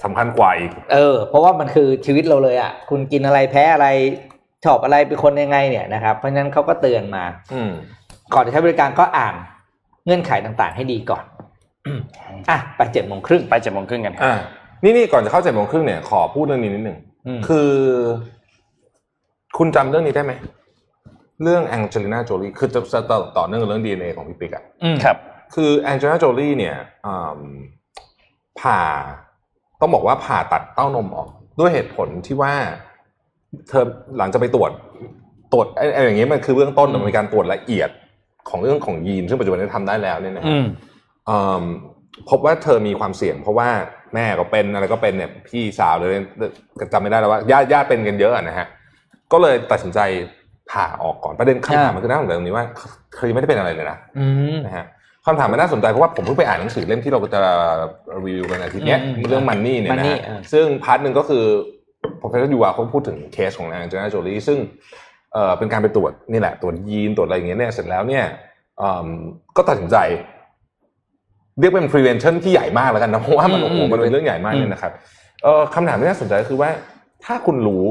[0.04, 3.86] สำคัญกว่าอีก เออ เพราะว่ามันคือชีวิตเราเลยอะ คุณกินอะไรแพ้อะไร
[4.64, 7.70] ชอบอะไรเป็นคนยังไงเนี่ยนะครับ เพราะฉะนั้นเขาก็เตือนมา อืม
[8.34, 9.34] ก่อนจะใช้บริการก็อ่าน
[10.04, 11.24] เงื่อนไขต่างๆ ให้ดีก่อน
[12.50, 14.36] อะไปเจ็ดโมงครึ่งไปเจ็ดโมงครึ่งกันครับอ่า
[14.84, 17.70] นี่นี่ก่อนจะเข้าเจ็ดโมงครึ่งเนี่ยขอพูดเรื่องนี้นิดหนึ่งอืมคือ
[19.58, 20.32] คุณจำเรื่องนี้ได้ไหม
[21.42, 25.16] เรื่องแองเจลิน่าโจลีคือจะจะต่อต่อเนื่องกับเรื่องดีเอ็นเอของพี่ปิ๊กอะอืมครับ
[25.54, 27.40] คือแองเจลิน่าโจลี่เนี่ยอืม
[28.60, 28.80] ผ่า
[29.80, 32.54] ต้องบอกว่าผ่าตัดเต้านมออก ด้วยเหตุผลที่ว่า
[33.68, 33.84] เธอ
[34.18, 34.70] หลังจากไปตรวจ
[35.52, 37.90] ตรวจไอ้ไอ้อย่างนี้มันคือเบื้องต้นอืมมันมีการตรวจละเอียด
[38.50, 40.64] ของเรื่องของยีน ซึ่งปัจจุบันนี้ทำได้แล้วเนี่ยนะอืฮะม
[41.28, 41.62] อืม
[42.30, 43.68] พบว่าเธอมีความเสี่ยง เพราะว่า
[44.14, 46.10] แม่ก็เป็นอะไรก็เป็นเนี่ยพี่สาวเลย
[46.92, 48.66] จำไม่ได้แล้วว่าญาติญาติเป็นกันเยอะอะนะฮะ
[49.32, 50.00] ก็เลยตัดสินใจ
[50.70, 52.64] ผ่าออกก่อนประเด็นคำถามมันคือน่าสนใจตรงนี้ว่า
[53.16, 54.84] เคยไม่ได้เป็นอะไรเลยนะอืมนะฮะ
[55.26, 57.40] คำถามมันน่าสนใจเพราะว่าผมเพิ่งไปอ่านหนังสือเล่มที่เราจะ
[58.24, 61.44] รีวิวกันอาทิตย์เนี้ยอืมอืมเรื่องมันนี่เนี่ยนะ Money ฮะเออซึ่งพาร์ทหนึ่งก็คือ
[62.20, 64.58] professor ยูวาเขาพูดถึงเคสของนางเจน่าโจลีซึ่ง
[65.32, 68.24] เอ่อเป็นการไปตรวจนี่แหละตรวจยีนตรวจอะไรอย่างเงี้ยเนี่ยเสร็จแล้วเนี่ย
[68.80, 69.08] อืม
[69.56, 69.96] ก็ตัดสินใจ
[71.60, 74.92] เรียกเป็น prevention ที่ใหญ่มากแล้วกันนะเพราะว่ามันอืมโอ้โหมันเป็นเรื่องใหญ่มากเนี่ยนะครับ
[75.42, 76.70] เอ่อคำถามที่น่าสนใจก็คือว่า
[77.24, 77.84] ถ้าคุณรู้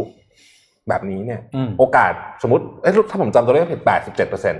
[0.90, 4.56] แบบนี้เนี่ยอืมโอกาสสมมติเอ้ยถ้าผมจำตัวเลขผิดแปดสิบเจ็ดเปอร์เซ็น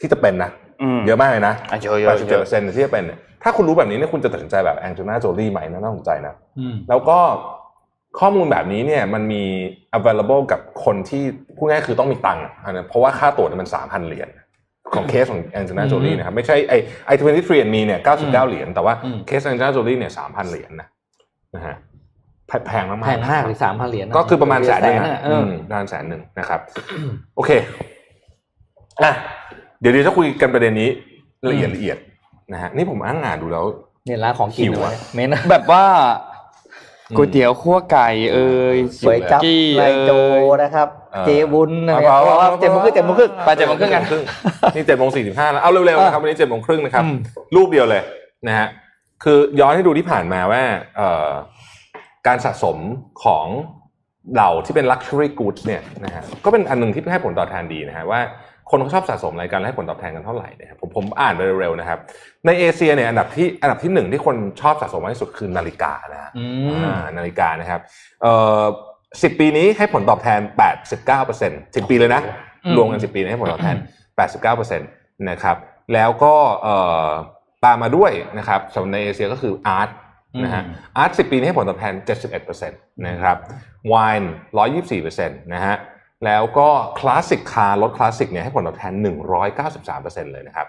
[0.00, 0.50] ที่จะเป็นนะ
[0.82, 7.18] อืมเยอะมากเลยนะอะเยอะเยแปอะดสิบเยเจ็ดอะเปอร์เซ็นที่จะเป็นเนี่ยถ้าคุณรู้แบบนี้เนี่ยคุณจะตัดสินใจแบบแองเจลิน่าโจลี่ไหมน่าสนใจนะอืมแล้วก็
[8.18, 9.42] ข้อมูลแบบนี้เนี่ยมันมี
[9.98, 11.22] available กับคนที่
[11.56, 14.28] พูดง่ายๆคือต้องมีตังค์อะอันนั้นเพราะว่าค่าตรวจเนี่ยมันสามพันเหรียญ
[14.94, 16.74] ของเคสของแองเจลิน่าโจลี่นะครับไม่ใช่ไอ
[17.06, 20.88] ไอ 23andMe เนี่ยเก้าสิบเก้าเหรียญแต่ว่าอืมเคสแองเจลิน่าโจลี่เนี่ยสามพันเหรียญนะ
[21.54, 21.76] นะฮะ
[22.46, 26.60] แพแพงมากๆแพงมากเลยสามพันเหรียญก็คือประมาณแสนหนึ่งอะอะเออือมประมาณแสนหนึ่งนะครับ
[27.36, 27.50] โอเค
[29.02, 29.12] อะ
[29.80, 30.90] เดี๋ยวเดี๋ยวจะคุยกันประเด็นนี้
[31.50, 31.98] ละเอียดละเอียด
[32.52, 33.64] นะฮะนี่ผมอ่านอ่านดูแล้ว
[34.06, 35.84] เนี่ยร้านของกินหิวอะเมนแบบว่า
[36.28, 36.29] อืม
[37.16, 40.12] ก๋วยเตี๋ยวคั่วไก่เอ่ยสวยจับกี้ไรเอ่ยโจ
[40.62, 44.02] นะครับเออเจวุ้นอะไรเอาอ๋อเอาเจ็ดโมงครึ่งเจ็ดโมงครึ่งไปเจ็ดโมงครึ่งกัน
[44.74, 47.16] นี่เจ็ดโมงสี่สิบห้าแล้วเอาเร็วๆนะครับวันนี้เจ็ดโมงครึ่งนะครับอืม
[47.56, 48.02] รูปเดียวเลย
[48.48, 48.68] นะฮะ
[49.24, 50.62] คือย้อนให้ดูที่ผ่านมาว่า
[50.96, 51.28] เอ่อ
[52.26, 52.76] การสะสม
[53.24, 53.46] ของ
[54.34, 58.20] เหล่าที่เป็น luxury goods เนี่ยนะฮะก็เป็นอันหนึ่งที่ให้ผลตอบแทนดีนะฮะว่า
[58.70, 61.98] คนเขาชอบสะสมอะไรกันและให้ผลตอบแทนกันเท่าไหร่นะครับผมผมอ่านไปเร็วๆนะครับ
[62.46, 67.80] ในเอเชียเนี่ยอันดับที่อันดับที่หนึ่งที่คนชอบสะสมมากที่สุดคือนาฬิกานะฮะอืมอ่านาฬิกานะครับ
[68.22, 68.62] เอ่อ
[69.22, 70.40] สิบปีนี้ให้ผลตอบแทน
[70.72, 72.20] 89เปอร์เซ็นต์สิบปีเลยนะ
[72.64, 73.76] อืมรวมกัน10ปีให้ผลตอบแทน
[74.10, 74.88] 89เปอร์เซ็นต์
[75.30, 75.56] นะครับ
[75.94, 77.08] แล้วก็เอ่อ
[77.64, 79.90] ตามมาด้วยนะครับสำหรับในเอเชียก็คือ art
[80.44, 80.62] นะฮะ
[80.96, 83.36] art 10ปีนี้ให้ผลตอบแทน 71เปอร์เซ็นต์นะครับ
[83.88, 84.32] ไวน์
[84.66, 85.76] 124เปอร์เซ็นต์นะฮะ
[86.26, 86.68] แล้วก็
[86.98, 88.92] classic car รถคลาสสิกเนี่ยให้ผลตอบแทน
[89.48, 90.66] 193เปอร์เซ็นต์เลยนะครับ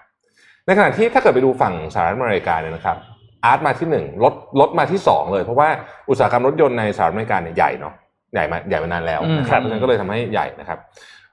[0.65, 2.97] ในขณะที่ถ้าเกิดไปดูฝั่งสหรัฐอเมริกาเนี่ยนะครับ
[3.45, 5.69] อาร์ตมาที่หนึ่งรถรถมาที่สองเลย เพราะว่า
[6.09, 7.93] อุตสาหกรรมรถยนต์ในสหรัฐอเมริกาเนี่ยใหญ่เนาะ
[8.33, 10.79] ใหญ่มาใหญ่มานานแล้วนะคอืรับมเพราะฉะนั้นก็เลยทำให้ใหญ่นะครับ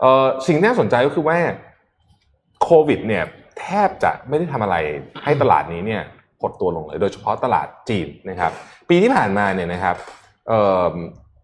[0.01, 1.39] เอ่อสิ่งที่น่าสนใจก็คือว่า
[2.62, 3.25] โควิดเนี่ย
[3.59, 4.77] แทบจะไม่ได้ทำอะไร
[5.25, 6.03] ให้ตลาดนี้เนี่ย
[6.41, 8.53] หดตัวลงเลย โดยเฉพาะตลาดจีนนะครับ
[8.89, 9.97] ปีที่ผ่านมาเนี่ยนะครับ
[10.49, 10.61] เอ่
[10.91, 10.95] อ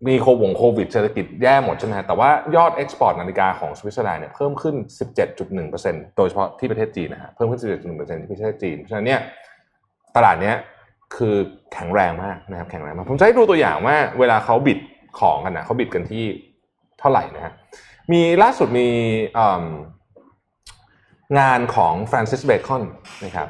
[0.09, 4.75] มีโควงโควิดเศรษฐกิจแย่หมดใช่ไหมแต่ว่ายอด export นาฬิกาของสวิตเซอร์แลนด์เนี่ยเพิ่มขึ้น
[5.47, 9.21] 17.1%โดยเฉพาะที่ประเทศจีนนะฮะเพิ่มขึ้น 17.1%ที่ประเทศจีน เพราะฉะนั้นเนี่ย
[10.17, 10.57] ตลาดเนี้ย
[11.17, 11.35] คือ
[11.73, 14.79] แข็งแรงมากนะครับแข็งแรงมาก ผมจะให้ดูตัวอย่างว่าเวลาเขา bid
[15.19, 16.25] ของกันนะเขา bid กันที่
[17.01, 17.53] เท่าไหร่นะฮะ
[18.13, 18.89] มีล่าสุดมี
[21.39, 22.83] งานของฟรานซิสเบคอน
[23.25, 23.49] นะครับ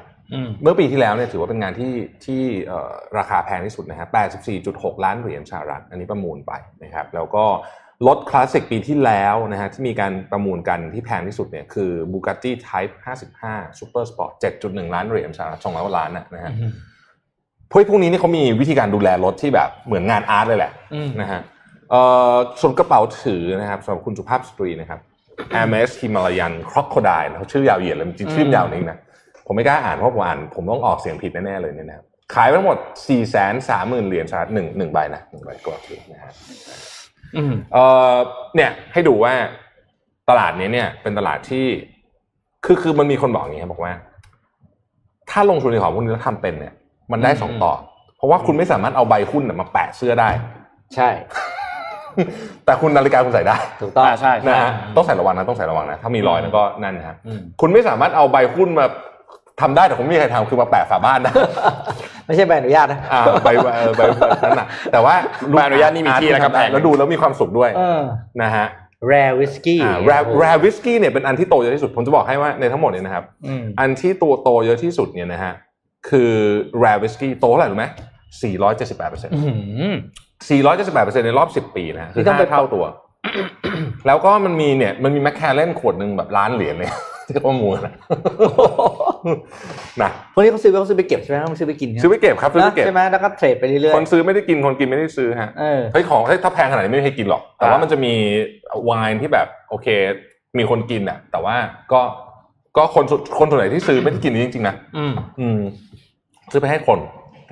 [0.63, 1.93] เมื่อปีที่แล้วเนี่ยถือว่าเป็นงานที่
[2.25, 4.09] ที่เอ่อราคาแพงที่สุดนะฮะ
[4.57, 6.53] 84.6 ล้านเหรียญสหรัฐ อันนี้ประมูลไป
[6.85, 7.45] นะครับแล้วก็
[8.07, 12.95] รถคลาสสิกปีที่แล้วนะฮะที่มีการประมูลกันที่แพงที่สุดเนี่ยคือ Bugatti Type
[13.37, 16.53] 55 Super Sport 7.1 ล้านเหรียญสหรัฐ200กว่าล้านนะนะฮะ
[17.71, 21.41] พวกพวกนี้นี่เขามีวิธีการดูแลรถที่แบบเหมือนงานอาร์ตเลยแหละอืมนะฮะ
[21.91, 22.01] เอ่
[22.33, 25.01] อส่วนกระเป๋าถือนะครับสำหรับคุณสุภาพสตรีนะครับ
[25.55, 28.99] Hermes Himalayan Crocodile เขาชื่อยาวเหยียดเลยจริงๆชื่อยาวนี้นะ
[29.47, 36.33] ผมไม่กล้าอ่านเพราะผมอ่านผมต้องออกเสียงผิดแน่ๆเลยเนี่ยนะครับขายไปทั้งหมด4ี่แสนสามหมื่นเหรียญสหรัฐหนึ่งหนึ่งใบนะหนึ่งใบกว่าถือนะฮะ
[37.37, 38.15] อืมเอ่อ
[38.57, 39.33] เนี่ยให้ดูว่า
[40.29, 41.67] ตลาดนี้เนี่ย เป็นตลาดที่
[42.65, 43.93] คือคือมันมีคนบอกอย่างนี้ครับบอกว่า
[45.31, 46.75] ถ้าลงทุนในของพวกนี้แล้วทำเป็นเนี่ย
[47.13, 47.73] มันได้สองต่อ
[48.17, 50.31] เพราะว่าคุณไม่สามารถเอาใบหุ้นน่ะมาแปะเสื้อได้
[50.95, 51.09] ใช่
[52.65, 58.87] แต่คุณนาฬิกาคุณใส่ได้ถูกต้องอ่าใช่นะใช่ฮะต้องใส่ระวังนะต้องใส่ระวังนะถ้ามีรอยอืมแล้วก็นั่นนะฮะอืมคุณไม่สามารถเอาใบหุ้นมา
[59.61, 61.33] ทำได้แต่ผมไม่มีใครทำคือมาแปะฝาบ้านได้
[62.27, 65.15] ไม่ใช่ใบอนุญาตนะอ่าใบเออใบแบบนั้นนะแต่ว่า
[65.53, 68.03] ใบอนุญาตนี่มีที่แล้วครับแพงแล้วดูแล้วมีความสุขด้วยเออ
[68.43, 68.67] นะฮะ
[69.09, 75.53] rare whisky อ่า rare rare whisky เนี่ยเป็นอันที่โตเยอะที่สุด ผมจะบอกให้ว่าในทั้งหมดเนี่ยนะครับอืมอันที่ตัวโตเยอะที่สุดเนี่ยนะฮะ
[76.09, 76.33] คือ
[76.81, 77.87] rare whisky โตเท่าไหร่รู้ไหม
[78.51, 79.55] 478เปอร์เซ็นต์อื้อหื
[79.91, 79.95] อ
[80.49, 82.85] 478เปอร์เซ็นต์ในรอบ 10 ปีนะฮะคือที่ต้องไปห้าเท่าตัว
[84.07, 86.91] แล้วก็มันมีเนี่ยมันมี Macallan ขวดหนึ่งแบบล้านเหรียญเลย
[87.27, 87.93] ที่ข้อมูลนะ
[90.03, 98.15] นะพวกนี้เขาซื้อไปเขาซื้อไปเก็บใช่ไหมเขาซื้อไปกินซื้อไปเก็บครับซื้อไปนะเก็บใช่ไหมแล้วก็เทรดไปเรื่อยคนซื้อไม่ได้กินคนกินไม่ได้ซื้อฮะๆเออเฮ้ยของเฮ้ยถ้าแพงขนาดนี้ไม่มีใครกินหรอก แต่ว่าอ่ามัมันจะมี
[98.85, 99.87] ไวน์ที่แบบโอเค
[100.59, 101.57] มีคนกินอะ แต่ว่า
[101.93, 102.01] ก็
[102.77, 105.61] ก็คนส่วนคนส่วนไหนที่ซื้อไม่ได้กินนี้จริงๆนะอืมอืม
[106.53, 106.99] ซื้อไปให้คน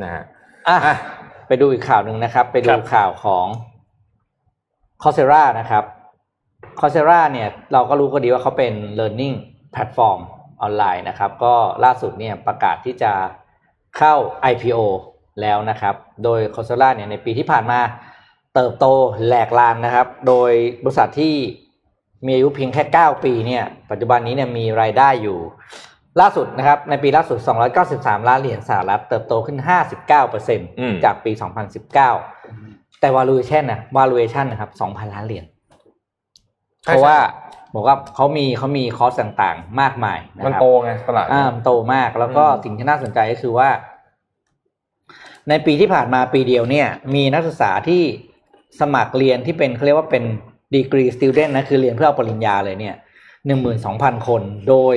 [0.03, 0.23] นะฮะ
[0.69, 0.97] อะอะ
[1.49, 3.47] ไปดูอีกข่าวหนึ่งนะครับ ไปดูครับข่าวของ
[5.03, 5.85] c o r s e r a นะครับ
[6.81, 9.35] c o r s e r a เนี่ย เราก็รู้ก็ดีว่าเขาเป็น learning
[9.75, 10.21] platform
[10.63, 11.55] ออนไลน์นะครับ ก็
[11.85, 13.13] ล่าสุดเนี่ยประกาศที่จะ
[13.99, 14.15] เข้า
[14.53, 14.79] IPO
[15.41, 15.95] แล้วนะครับ
[16.25, 17.81] โดย c o r s e r a เนี่ยในปีที่ผ่านมา
[18.55, 18.87] เติบโต
[19.27, 20.53] แหลกลานนะครับ โดย
[20.85, 21.35] บริษัทที่
[22.27, 25.39] มีอายุเพียงแค่ 9 ปีเนี่ยปัจจุบันนี้เนี่ยมีรายได้อยู่
[26.21, 27.39] ล่าสุดนะครับ ในปีล่าสุด
[27.85, 29.59] 293 ล้านเหรียญสหรัฐเติบโตขึ้น
[30.31, 31.33] 59%จากปี
[32.17, 35.45] 2019 แต่ valuation นะ valuation นะครับ 2,000 ล้านเหรียญ
[36.85, 37.17] เพราะว่า
[37.75, 43.69] บอกว่าเขามีเขามีคอสต่างๆ มากมายนะมันครับโตไงตลาดอ่ามันโตมากแล้วก็อืมสิ่งที่น่าสนใจก็คือว่า
[45.49, 48.03] ในปีที่ผ่านมาปีเดียวเนี่ย มีนักศึกษาที่
[48.81, 50.25] สมัครเรียนที่เป็นเขาเรียกว่าเป็น
[50.75, 52.97] ดีกรีสติ d เดนนะคือเรียนเพื่อเอาปริญญาเลยเนี่ย
[53.47, 54.97] หนึ่งหมื่นสองพันคน โดย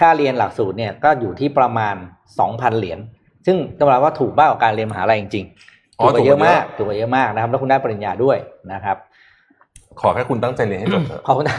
[0.00, 1.94] ค่าเรียนหลักสูตรเนี่ยก็อยู่ที่ประมาณ
[2.38, 2.98] สองพันเหรียญ
[3.46, 8.36] ซึ่งต้องบอกว่าถูกมากกว่าการเรียนมหาลัยจริงๆอ๋ถูกกว่าเยอะถูกกว่าเยอะมากถูกกว่าเยอะมากนะครับ แล้วคุณได้ปริญญาด้วย
[8.72, 8.96] นะครับ
[10.00, 11.58] ขอแค่คุณตั้งใจเรียนให้จบเถอะขอบคุณนะ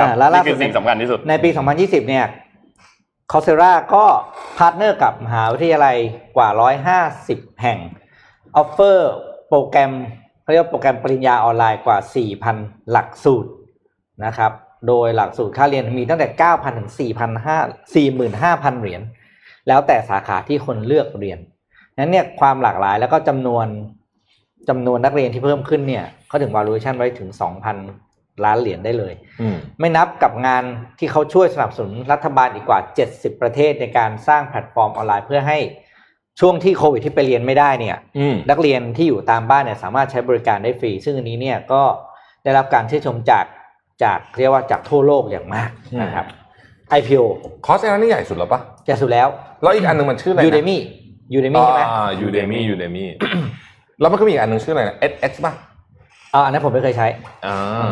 [0.00, 1.48] อ่าแล้วล่าสุดนี่คืสุอดสิ่งสำคัญที่สุด ในปี
[1.78, 2.26] 2020 เนี่ย
[3.32, 4.04] Coursera ก็
[4.58, 5.96] partner กับมหาวิทยาลัย
[6.36, 6.48] กว่า
[7.06, 7.78] 150 แห่ง
[8.56, 9.12] offer
[9.48, 9.92] โปรแกรม
[10.42, 11.98] เขาเรียกว่าโปรแกรมปริญญาออนไลน์กว่า
[12.44, 13.50] 4,000 หลักสูตร
[14.24, 14.52] นะครับ
[14.88, 19.02] โดยหลักสูตรค่าเรียนมีตั้งแต่ 9,000 ถึง 4,500 45,000เหรียญ
[19.68, 21.38] แล้วแต่สาขาที่คนเลือกเรียน
[21.98, 23.66] นั้นเนี่ยความหลากหลายแล้วก็จำนวน
[24.68, 27.30] จำนวนนักเรียนที่เพิ่มขึ้นเนี่ยเขาถึง valuation ไว้ถึง
[27.86, 30.62] 2,000 ล้านเหรียญได้เลยอืมไม่นับกับงาน
[30.98, 32.80] ที่เขาช่วยสนับสนุนรัฐบาลอีกกว่า
[33.10, 35.58] 70 ประเทศในการสร้างแพลตฟอร์มออนไลน์เพื่อให้
[36.40, 41.82] ช่วงที่โควิดที่ไปเรียนไม่ได้เนี่ยอืมนักเรียนที่อยู่ตามบ้านเนี่ยสามารถใช้บริการได้ฟรี ซึ่งอันนี้เนี่ยก็
[42.44, 43.44] ได้รับการชื่นชมจาก
[44.02, 45.70] จากเรียกว่าจากทั่วโลกอย่างมาก
[46.02, 46.26] นะครับ
[46.98, 47.24] IPO
[47.66, 49.28] คอร์สอันนี้ใหญ่สุดแล้วปะจะสุดแล้ว
[49.62, 50.78] แล้วอีกอันหนึ่งมันชื่ออะไรนะ Udemy
[51.38, 53.04] Udemy ใช่ไหมอ่า Udemy Udemy
[54.00, 55.52] แล้วมันก็มีอีกอันหนึ่งชื่ออะไรนะ edX ป่ะ
[56.34, 57.06] อ่าอันนั้นผมไม่เคยใช้
[57.46, 57.90] อ่า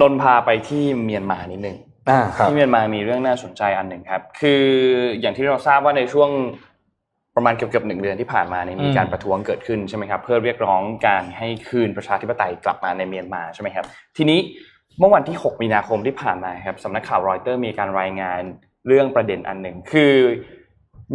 [0.00, 1.76] นนท์พาไปที่เมียนมานิดนึง
[2.10, 4.64] อ่าครับที่เมียนมามีเรื่องน่าสนใจอันหนึ่งครับ คือ
[5.20, 6.30] อย่างที่เราทราบว่าในช่วง
[7.36, 13.84] ประมาณเกือบๆหนึ่งเดือนที่ผ่านมาเนี่ยมีการประท้วงเกิดขึ้นใช่ไหมครับเพื่อเรียกร้องการให้คืนประชาธิปไตยกลับมาในเมียนมาใช่ไหมครับ
[14.16, 14.38] ทีนี้
[14.98, 18.40] เมื่อวันที่ 6 มีนาคมที่ผ่านมาครับสำนักข่าวรอยเตอร์มีการรายงาน
[18.86, 20.14] เรื่องประเด็นอันหนึ่งคือ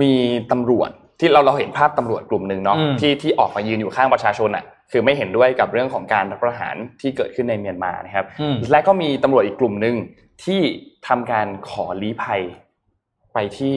[0.02, 0.14] มี
[0.52, 9.96] ตำรวจ ที่เราเราเห็นภาพตำรวจกลุ่มหนึ่งเนาะอืมที่ที่ออกมายืนอยู่ข้างประชาชนอะคือไม่เห็นด้วยกับเรื่องของการรัฐประหารที่เกิดขึ้นในเมียนมานะครับอืมและก็มีตำรวจอีกกลุ่มหนึ่ง
[10.44, 10.62] ที่
[11.08, 12.42] ทำการขอลี้ภัย
[13.34, 13.76] ไปที่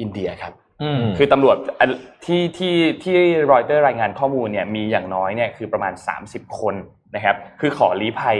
[0.00, 0.52] อินเดียครับ
[0.82, 1.90] อืมคือตำรวจอัน
[2.24, 3.16] ที่ที่ที่
[3.52, 5.92] รอยเตอร์รายงานข้อมูลเนี่ยมีอย่างน้อยเนี่ยคือประมาณ
[6.26, 6.74] 30 คน
[7.14, 8.38] นะครับ คือขอลี้ภัย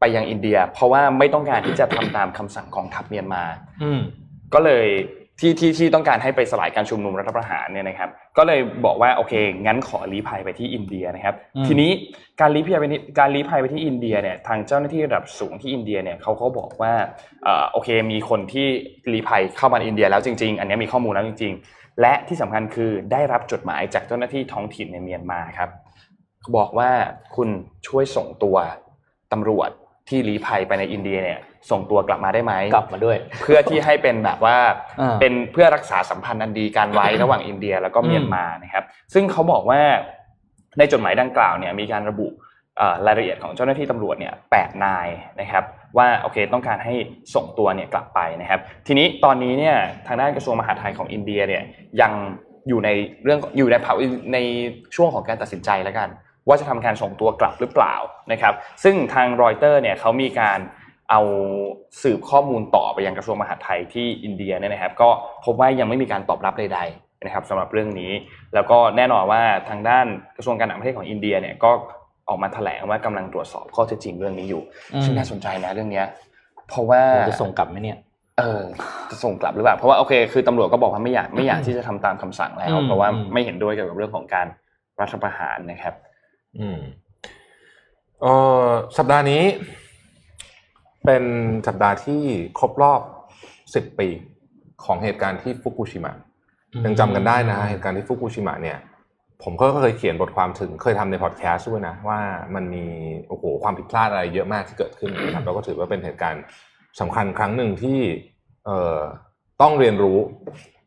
[0.00, 3.44] ไปยังอินเดีย เพราะว่าไม่ต้องการที่จะทำตามคำสั่งของทัพเมียนมา
[3.82, 4.00] อืม
[4.54, 4.86] ก็เลย
[5.40, 9.32] ที่ที่ที่ต้องการให้ไปสลายการชุมนุมรัฐประหารเนี่ยนะครับ ก็เลยบอกว่าโอเค
[9.66, 11.90] งั้นขอลี้ภัยไปที่อินเดียนะครับอืมทีนี้
[12.40, 16.92] การลี้ภัยไปที่การลี้ภัยไปที่อินเดียเนี่ยทางเจ้าหน้าที่ระดับสูงที่อินเดียเนี่ยเขาก็บอกว่า
[17.44, 18.66] เอ่อโอเค มีคนที่
[19.12, 25.70] ลี้ภัยเข้ามาในอินเดียแล้วจริง ๆ อันนี้มีข้อมูลแล้วจริง ๆ และที่สำคัญคือได้รับจดหมายจากเจ้าหน้าที่ท้องถิ่นในเมียนมาครับ
[26.56, 26.90] บอกว่า
[27.36, 27.48] คุณ
[27.86, 28.56] ช่วยส่งตัว
[29.32, 29.70] ตำรวจ
[30.08, 31.40] ที่ลี้ภัยไปในอินเดียเนี่ย
[31.70, 34.56] ส่งตัวกลับมาได้ไหมกลับมาด้วย เพื่อที่ให้เป็นแบบว่า
[35.00, 38.84] อ่าเป็นเพื่อรักษาสัมพันธ์อันดีการไว้ระหว่างอินเดียแล้วก็เมียนมานะครับ
[39.14, 39.80] ซึ่งเขาบอกว่า
[40.78, 42.28] ในจดหมายดังกล่าวเนี่ยมีการระบุ
[42.78, 45.08] เอ่อรายละเอียดของเจ้าหน้าที่ตำรวจเนี่ยแปดนาย
[45.40, 45.64] นะครับ
[45.96, 46.94] ว่าโอเคต้องการให้
[47.34, 51.62] ส่งตัวเนี่ยกลับไปนะครับ ทีนี้ตอนนี้เนี่ยทางด้านกระทรวงมหาดไทยของอินเดียเนี่ย
[52.00, 52.12] ยัง
[52.68, 52.88] อยู่ใน
[53.24, 53.94] เรื่องอยู่ในเผา
[54.32, 54.38] ใน
[54.96, 56.08] ช่วงของการตัดสินใจแล้วกัน
[56.48, 57.94] ว่าจะทำการส่งตัวกลับหรือเปล่า
[58.32, 58.54] นะครับ
[58.84, 60.58] ซึ่งทางรอยเตอร์เนี่ยเขามีการ
[61.10, 61.20] เอา
[62.02, 65.08] สืบข้อมูลต่อไปยังกระทรวงมหาดไทยที่อินเดียเนี่ยนะครับ ก็
[65.44, 68.12] พบว่ายังไม่มีการตอบรับใดๆนะครับสำหรับเรื่องนี้
[68.54, 71.70] แล้วก็แน่นอนว่าทางด้านกระทรวงการต่างประเทศของอินเดียเนี่ยก็
[72.28, 74.62] ออกมาแถลงว่ากำลังตรวจสอบข้อเท็จจริงเรื่องนี้อยู่
[74.94, 76.06] อืมซึ่งน่าสนใจนะเรื่องเนี้ย
[76.68, 77.98] เพราะว่าจะส่งกลับไหมเนี่ย
[78.38, 78.62] เออ
[79.10, 84.46] จะส่งกลับหรือเปล่าเพราะว่าโอเคคือตำรวจก็บอกว่าไม่อยากไม่อยากที่จะทำตามคำสั่งแล้วอืมเพราะว่าอืมไม่เห็นด้วยเกี่ยวกับเรื่องของการ
[85.00, 85.94] รัฐประหารนะครับ
[86.58, 86.78] อืม
[88.22, 88.26] เอ
[88.64, 88.66] อ
[88.98, 89.42] สัปดาห์นี้
[91.04, 91.24] เป็น
[91.66, 92.22] สัปดาห์ที่
[92.58, 93.00] ครบรอบ
[93.74, 94.08] สิบปี
[94.84, 96.12] ของเหตุการณ์ที่ฟุกุชิมะ
[96.84, 98.78] ยังจำกันได้นะเหตุการณ์ที่ฟุกุชิมะเนี่ย
[99.42, 102.20] ผมก็เคยเขียนบทความถึงเคยทำในพอดแคสต์ด้วยนะ ว่า
[102.54, 102.84] มันมี
[103.28, 106.42] โอ้โหความผิดพลาดอะไรเยอะมากที่เกิดขึ้นนะครับแล้วก็ถือว่าเป็นเหตุการณ์
[107.00, 107.98] สำคัญครั้งหนึ่งที่
[108.64, 108.98] เอ่อ
[109.62, 110.18] ต้องเรียนรู้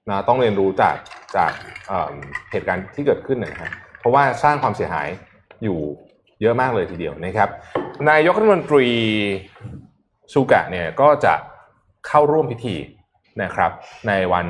[0.10, 0.96] นะต้องเรียนรู้จาก
[1.36, 1.52] จาก
[1.88, 2.14] เอ่อ
[2.52, 5.08] เหตุการณ์ที่เกิดขึ้นนะฮะเพราะว่าสร้างความเสียหาย
[5.64, 5.80] อยู่
[6.42, 7.50] เยอะมากเลยทีเดียวนะครับ
[8.10, 8.86] นายกรัฐมนตรี
[10.34, 11.34] ซูกะเนี่ยก็จะ
[12.08, 12.76] เข้าร่วมพิธี
[13.44, 13.72] นะครับ
[14.08, 14.48] ในวัน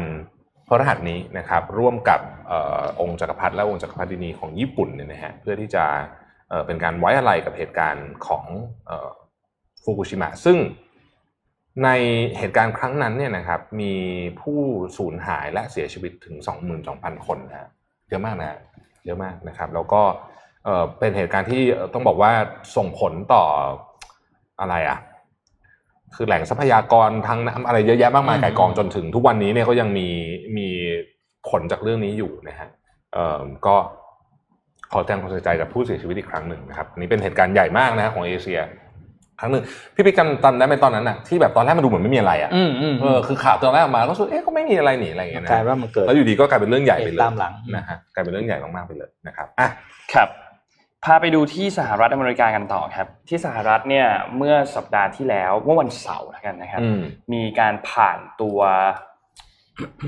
[0.67, 2.19] พฤหัสนี้นะครับ ร่วมกับ
[2.51, 5.85] ออองค์จักรพรรดิและองค์จักรพรรดินีของญี่ปุ่นเนี่ยนะฮะเพื่อที่จะ
[6.49, 8.45] เเป็นการไว้อะไรกับเหตุการณ์ของ
[8.89, 9.09] ออ
[9.83, 10.57] ฟุกุชิมะซึ่ง
[11.83, 11.89] ใน
[12.37, 13.93] เหตุการณ์ครั้งนั้นเนี่ยนะครับมี
[14.41, 14.59] ผู้
[14.97, 16.35] สูญหายและเสียชีวิตถึง
[16.81, 17.69] 22,000 คนนะฮะ
[18.09, 18.59] เยอะมากนะ
[19.05, 20.01] เยอะมากนะครับ แล้วก็
[20.65, 21.61] เอ่อเป็นเหตุการณ์ที่
[21.93, 22.31] ต้องบอกว่า
[22.75, 23.43] ส่งผลต่อ
[24.61, 24.99] อะไรอะ
[26.15, 30.07] คือแหล่งทรัพยากรทางน้ำอะไรเยอะแยะมากมายอืมไก่กองจนถึง ทุกวันนี้เนี่ยก็ยังมี
[30.57, 30.67] มี
[31.49, 32.69] ผลจากเรื่องนี้อยู่นะฮะ
[33.13, 33.75] เอ่อก็
[34.91, 38.59] ขอแสดงความเสียใจกับผู้เสียชีวิตอีกครั้งหนึ่งนะครับอันนี่เป็นเหตุการณ์ใหญ่มากนะฮะของเอเชีย
[39.39, 39.63] ครั้งหนึ่ง
[39.95, 49.69] พี่ปิ๊กจำจำได้ไหมตอนนั้นอะที่แบบตอนแรกมันดูเหมือนไม่มีอะไรอะอืมอืมเออคือข่าวตอนแรกออกมาก็รู้สึกเอ๊ะก็ไม่มีอะไรหนีอะไรอย่างเงี้ยนะกลายว่ามันเกิดแล้วอยู่ดีก็กลายเป็นเรื่องใหญ่ไปเลยตามหลังนะฮะกลายเป็นเรื่องใหญ่มากๆไปเลยนะครับอะ
[50.13, 50.29] ครับ
[51.05, 57.01] พาไปดูที่สหรัฐอเมริกากันต่อครับ ที่สหรัฐเนี่ยเมื่อสัปดาห์ที่แล้วเมื่อวันเสาร์แล้วกันนะครับอืม
[57.33, 58.59] มีการผ่านตัว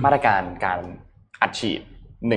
[0.04, 0.80] มาตรการการ
[1.42, 1.82] อัดฉีด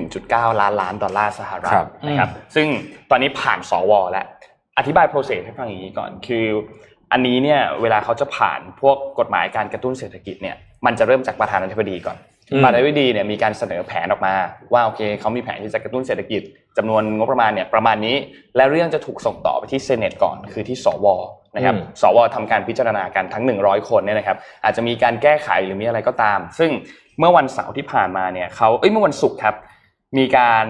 [0.03, 2.67] 1.9 ล้านล้านดอลลาร์สหรัฐครับนะครับ ซึ่ง
[3.11, 4.27] ตอนนี้ผ่านสวแล้ว
[4.79, 6.47] อธิบาย process ให้ฟังอย่างนี้ก่อนคือ
[7.13, 10.57] อันนี้เนี่ยเวลาเขาจะผ่านพวกกฎหมายการกระตุ้นเศรษฐกิจเนี่ย
[10.87, 14.35] มันจะเริ่มจากประธานาธิบดีก่อนอื มประธานาธิบดีเนี่ยมีการเสนอแผนออกมา
[14.73, 16.43] ว่าโอเคเขามีแผนที่จะกระตุ้นเศรษฐกิจ
[16.77, 18.17] จำนวนงบประมาณเนี่ยประมาณนี้
[18.57, 21.07] และเรื่องจะถูกส่งต่อไปที่ Senate ก่อนคือที่สว
[21.57, 26.71] นะครับอืมสวทำการพิจารณากันทั้ง 100 คนเนี่ยนะครับอาจจะมีการแก้ไขหรือมีอะไรก็ตาม ซึ่ง
[27.19, 29.55] เมื่อวันเสาร์ที่ผ่านมาเนี่ยเขาเอ้ยเมื่อวันศุกร์ครับ
[30.19, 30.67] มีการ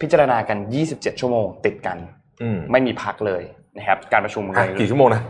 [0.00, 0.58] พิจารณากัน
[0.90, 1.98] 27 ชั่วโมงติดกัน
[2.42, 3.42] อืมไม่มีพักเลย
[3.78, 5.22] นะครับการประชุมเลอะยกี่ชั่วโมงนะ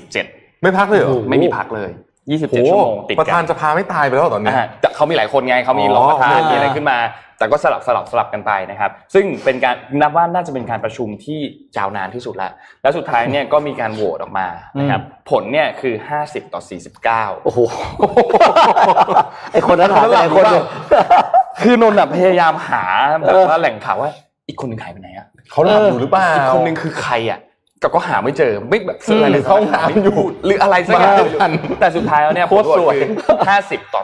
[0.00, 6.98] 27 ไม่พักเลยเหรอไม่มีพักเลยโอ้ 27 ชั่วโมงติดประกัธานนสภาไม่ตายไปแล้วเหรอตอนเนี้ยอ่าแต่เขามีหลายคนไงเขามีอ๋อรองประธานโอเคมีอะไรขึ้นมา
[7.38, 11.38] แต่ก็สลับสลับสลับกันไปนะครับ ซึ่งเป็นการนับว่าน่าจะเป็นการประชุมที่
[11.76, 12.50] ยาวนานที่สุดแล้ว
[12.82, 14.46] แล้วสุดท้ายเนี่ยก็มีการโหวตออกมา
[14.78, 15.00] นะครับ
[15.30, 16.60] ผลเนี่ยคือ 50 ต่อ
[17.02, 17.60] 49 โอ้โห
[19.52, 20.64] ไอคนนั้นหายไปไหนคนหนึ่ง
[21.62, 22.82] คือนนท์อะพยายามหา
[23.20, 24.10] แบบว่าแหล่งข่าวว่า
[24.48, 27.38] อีกคนหนึ่งหายไปไหนอะเขาหลับอยู่หรือเปล่าอีกคนหนึ่งคือใครอะ
[27.82, 31.50] ก็ก็หาไม่เจอไม่แบบอืมอะไรเลยเข้าห้องน้ำอยู่ หรืออะไรสักอย่างมาทัน
[31.80, 34.02] แต่สุดท้ายแล้วเนี่ยโคตรสวยผลโหวตคือ50ต่อ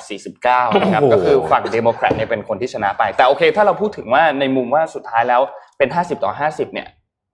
[0.72, 5.40] 49นะครับโอ้โหก็คือฝั่งเดโมแครตเนี่ยเป็นคนที่ชนะไป แต่โอเค ถ้าเราพูดถึงว่าในมุมว่าสุดท้ายแล้ว
[5.78, 6.88] เป็น50ต่อ50เนี่ย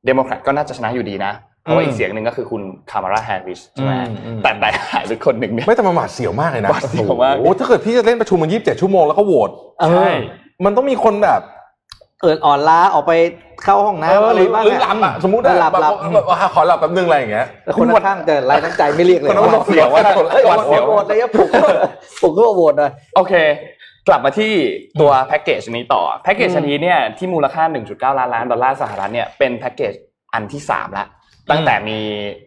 [0.06, 1.32] เดโมแครตก็น่าจะชนะอยู่ดีนะ
[1.62, 10.10] เพราะว่าอีกเสียงหนึ่งก็คือคุณคามาราแฮร์ริสใช่ไหมอืมอืมแต่แต่หายไปคนหนึ่งเนี่ยไม่แต่มันหวาดเสียวมากเลยนะหวาดเสียวมากโอ้โหถ้าเกิดพี่จะเล่นประชุมมันยี่สิบเจ็ดชั่วโมงแล้วก็โหวตเออใช่
[10.64, 11.40] มันต้องมีคนแบบ
[12.22, 13.12] เอิดอ่อนล้าออกไป
[13.64, 20.02] เข้าห้องเอน้ำออะหไรรือบ้างหรือหลับอะสมมติอะหลับหลับแบบแบบว่าขอหลับแป๊บนึงอะไรอย่างเงี้ยแต่คนข้างๆจะไร้น้ำใจไม่เรียกเลยคนนั้นบอกเสียวว่า
[20.32, 21.48] เฮ้ยหวาดเสียวโหวตเลยครับปลุก
[22.22, 23.34] ปลุกก็โหวตเลยโอเค
[24.08, 24.52] กลับมาที่
[25.00, 29.92] ตัวแพ็กเกจนี้ต่อแพ็กเกจอันนี้เนี่ยที่มูลค่า 1.9 ล้านล้านดอลลาร์สหรัฐเนี่ยเป็นแพ็กเกจ
[30.34, 31.06] อันที่3แล้ว
[31.50, 31.98] ตั้งแต่มี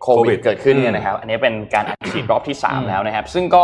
[0.01, 3.63] โคโควิวิดดเกิดขึ้นเนี่อืยมนะครับ อันนี้เป็นการอัดฉีดรอบที่ 3 อืม แล้วนะครับ ซึ่งก็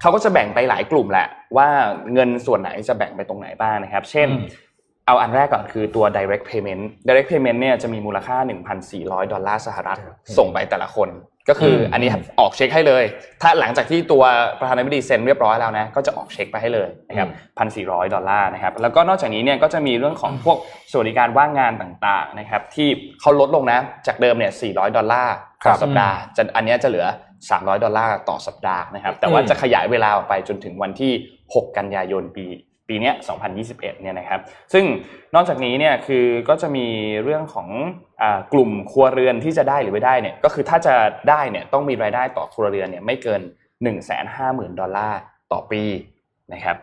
[0.00, 1.68] เขาก็จะแบ่งไปหลายกลุ่มแหละว่า
[2.12, 4.28] เงินส่วนไหนจะแบ่งไปตรงไหนบ้างนะครับ เช่น
[5.10, 8.36] เอาอันแรกก่อนคือตัว direct payment direct payment เนี่ยจะมีมูลค่า
[8.84, 9.98] 1,400 ดอลลาร์สหรัฐ
[10.38, 11.08] ส่งไปแต่ละคน
[11.48, 13.04] ก็คืออืมอันนี้ออกเช็คให้เลย
[13.42, 14.22] ถ้าหลังจากที่ตัว
[14.60, 17.28] ประธานาธิบดีเซ็นเรียบร้อยแล้วนะก็จะออกเช็คไปให้เลยนะครับ
[17.66, 20.58] 1,400ดอลลาร์นะครับแล้วก็นอกจากนี้เนี่ยก็จะมีเรื่องของพวก
[20.90, 22.88] สวัสดิการว่างงานต่างๆนะครับที่
[23.20, 27.06] เขาลดลงนะจากเดิมเนี่ย400ดอลลาร์ครัต่อสัปดาห์ครับ จะอันเนี้ยจะเหลือ
[27.44, 31.12] 300 ดอลลาร์ต่อสัปดาห์นะครับแต่ว่าอืมจะขยายเวลาออกไปจนถึงวันที่
[31.44, 32.46] 6 กันยายนปี
[32.90, 33.14] ปีเนี้ย
[33.58, 34.40] 2021 เนี่ยนะครับ
[34.72, 34.84] ซึ่ง
[35.34, 36.86] นอกจากนี้เนี่ยคือก็จะมี
[37.24, 40.94] เรื่องของเอ่อกลุ่มครัวเรือนที่จะได้หรือไม่ได้เนี่ย ก็คือถ้าจะ
[41.30, 43.40] ได้เนี่ยต้องมีรายได้ต่อครัวเรือนเนี่ยไม่เกิน
[44.10, 45.20] 150,000 ดอลลาร์
[45.52, 45.82] ต่อปี
[46.52, 46.76] นะครับ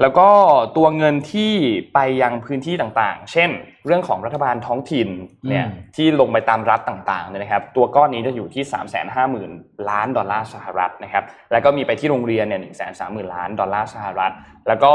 [0.00, 0.28] แล้วก็
[0.76, 1.52] ตัวเงินที่
[1.94, 3.50] ไปยังพื้นที่ต่างๆ เช่น
[3.86, 5.08] เรื่องของรัฐบาลท้องถิ่น
[5.48, 14.32] เนี่ยอืมที่ลงไปตามรัฐต่างๆเนี่ยนะครับ ตัวก้อนนี้จะอยู่ที่ 3 5 0 0 0 0 ล้านดอลลาร์สหรัฐนะครับ แล้วก็มีไปที่โรงเรียนเนี่ย1 3 0 0 0 0ล้านดอลลาร์สหรัฐ
[14.68, 14.92] แล้วก็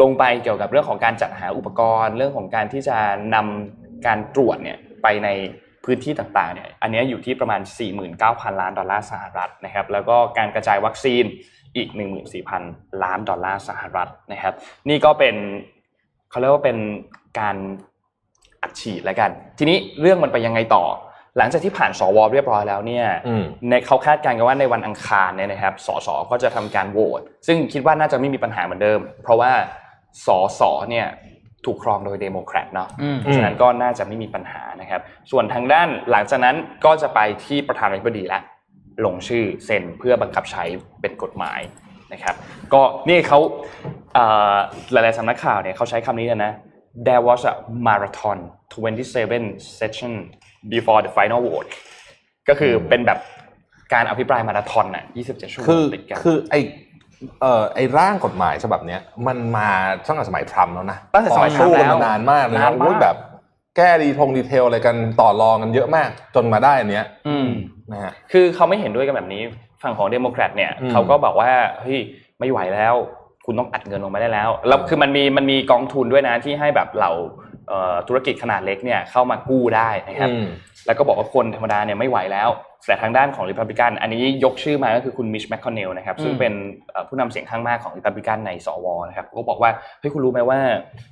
[0.00, 2.96] ลงไปเกี่ยวกับเรื่องของการจัดหาอุปกรณ์ เรื่องของการที่จะ
[3.34, 5.28] นำการตรวจเนี่ยไปใน
[5.84, 7.60] พื้นที่ต่างๆเนี่ยอันเนี้ยอยู่ที่ประมาณ
[8.10, 11.24] 49,000 ล้านดอลลาร์สหรัฐนะครับ แล้วก็การกระจายวัคซีน
[11.76, 11.88] อีก
[12.46, 14.54] 14,000 ล้านดอลลาร์สหรัฐนะครับ
[14.88, 15.34] นี่ก็เป็น
[16.30, 16.78] เขาเรียกว่าเป็น
[17.40, 17.56] การ
[18.62, 20.84] อัดฉีดแล้วกัน ทีนี้เรื่องมันไปยังไงต่อ
[21.38, 29.52] หลังจากที่ผ่านสวเรียบร้อยแล้วเนี่ยอืมในเขาคาดการณ์กันว่าในวันอังคารเนี่ยนะครับสสก็จะทำการโหวตซึ่งคิดว่าน่าจะไม่มีปัญหาเหมือนเดิม เพราะว่า
[30.26, 30.28] ส
[30.60, 31.06] สเนี่ย
[31.64, 35.00] ถูกครองโดยเดโมแครตเนาะอืมเพราะฉะนั้นก็น่าจะไม่มีปัญหานะครับ
[35.30, 38.42] ส่วนทางด้านหลังจากนั้นก็จะไปที่ประธานาธิบดีแล้ว
[39.04, 40.64] ลงชื่อเซ็นเพื่อบังคับใช้
[41.00, 41.60] เป็นกฎหมาย
[42.12, 42.34] นะครับ
[42.72, 43.38] ก็นี่เขา
[44.14, 44.56] เอ่อ
[44.92, 46.52] หลายๆสำนักข่าวเนี่ยเขาใช้คำนี้เลยนะ
[47.06, 47.54] there was a
[47.86, 48.38] marathon
[48.98, 50.12] 27 session
[50.72, 51.68] before the final vote
[52.48, 53.18] ก็คือเป็นแบบ
[53.92, 56.54] การอภิปรายมาราธอนน่ะ27 ชั่วโมคืองติดกันคือไอ
[57.40, 59.68] เอ่อไอร่างกฎหมายฉบับเนี้ยมันมา
[60.06, 63.16] ตั้งแต่สมัยทรัมป์แล้วนะตั้งแต่สมัยต่อสู้ทรักัมป์นแล้วมานานมากเลยนานะนมากโอ้ยแบบ
[63.76, 67.48] แก้ดีทงดีเทลอะไรกันต่อรองกันเยอะมาก จนมาได้อันเนี้ยอืม
[67.92, 69.42] นะฮะ คือเขาไม่เห็นด้วยกันแบบนี้
[69.82, 71.50] ฝั่งของเดโมแครตเนี่ยอืม เขาก็บอกว่า
[71.80, 71.98] เฮ้ย
[72.40, 72.94] ไม่ไหวแล้ว
[73.46, 77.53] คุณต้องอัดเงินลงมาได้แล้วแล้วคือมันมีมันมีกองทุนด้วยนะที่ให้แบบเหล่าเอ่อ
[78.08, 80.46] ธุรกิจขนาดเล็กเนี่ยเข้ามากู้ได้นะครับอืม
[80.86, 82.50] แล้วก็บอกว่าคนธรรมดาเนี่ยไม่ไหวแล้ว
[82.86, 86.52] แต่ทางด้านของริพับลิกันอันนี้ยกชื่อมาก็คือคุณมิตช์ แมคคอนเนลล์นะครับซึ่งอืมเป็น
[86.90, 90.58] เอ่อผู้นำเสียงข้างมากของริพับลิกันในสวนะครับก็บอกว่าเฮ้ยคุณรู้ไหมว่า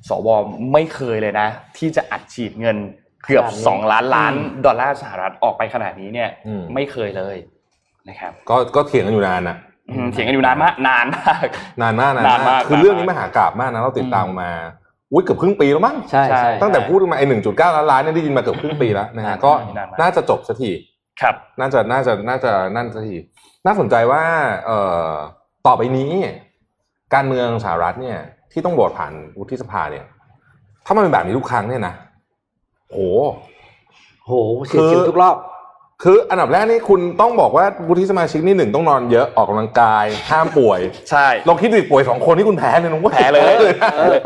[0.08, 0.28] สว
[0.72, 1.48] ไม่เคยเลยนะ
[1.78, 2.76] ที่จะอัดฉีดเงิน
[3.24, 4.34] เกือบขนาดนี้สองล้านล้าน
[4.66, 7.36] ดอลลาร์สหรัฐออกไปขนาดนี้เนี่ยอืมไม่เคยเลย
[8.08, 9.56] นะครับก็ก็เถียงกันอยู่นานนะ
[9.90, 11.46] อืมเถียงกันอยู่นานมากนานมาก
[11.82, 14.52] นานมากนานนานมากคือเรื่องนี้มหากาพย์มากนะเราติดตามมา
[15.12, 20.70] อุ้ยเกือบครึ่งปีแล้วมั้งใช่ใช่ใช่ตั้งแต่พูดมาไอ้หนึ่งจุดเก้าล้านล้านเนี่ยได้ยินมาเกือบครึ่งปีแล้วนะฮะก็นานมากน่าจะจบสักที
[21.20, 23.16] ครับน่าจะน่าจะน่าจะนั่นสักที
[23.66, 24.22] น่าสนใจว่า
[24.66, 24.78] เอ่
[25.10, 25.12] อ
[25.66, 26.12] ต่อไปนี้
[27.14, 28.18] การเมืองสหรัฐเนี่ย
[28.52, 30.04] ที่ต้องโหวตผ่านวุฒิสภาเนี่ย
[30.86, 31.94] ถ้ามันเป็นแบบนี้ทุกครั้งเนี่ยนะ
[32.90, 32.98] โห
[34.26, 34.32] โห
[34.66, 35.36] เสียชีวิตทุกรอบ
[36.02, 40.80] คืออันดับแรกนี่คุณต้องบอกว่าวุฒิสมาชิกนี่หนึ่งต้องนอนเยอะออกกำลังกาย ห้ามป่วย
[41.10, 43.54] ใช่ลองคิดดูดิป่วยสองคนที่คุณแพ้เลยนะว่าแพ้เลยนะ
[43.96, 44.16] เออ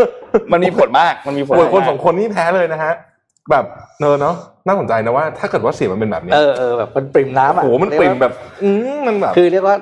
[0.52, 2.92] มันมีผลมากมันมีผลป่วยคนมากสองคนนี่แพ้เลยนะฮะ
[3.50, 3.64] แบบ
[4.00, 4.34] เนอะเนาะ
[4.66, 9.76] น่าสนใจนะว่า ถ้าเกิดว่าเสียงมันเป็นแบบนี้เออเออแบบมันปริ่มน้ำโอ้อะโหมันปริ่มแบบ อืมมันแบบ คือเรียกว่า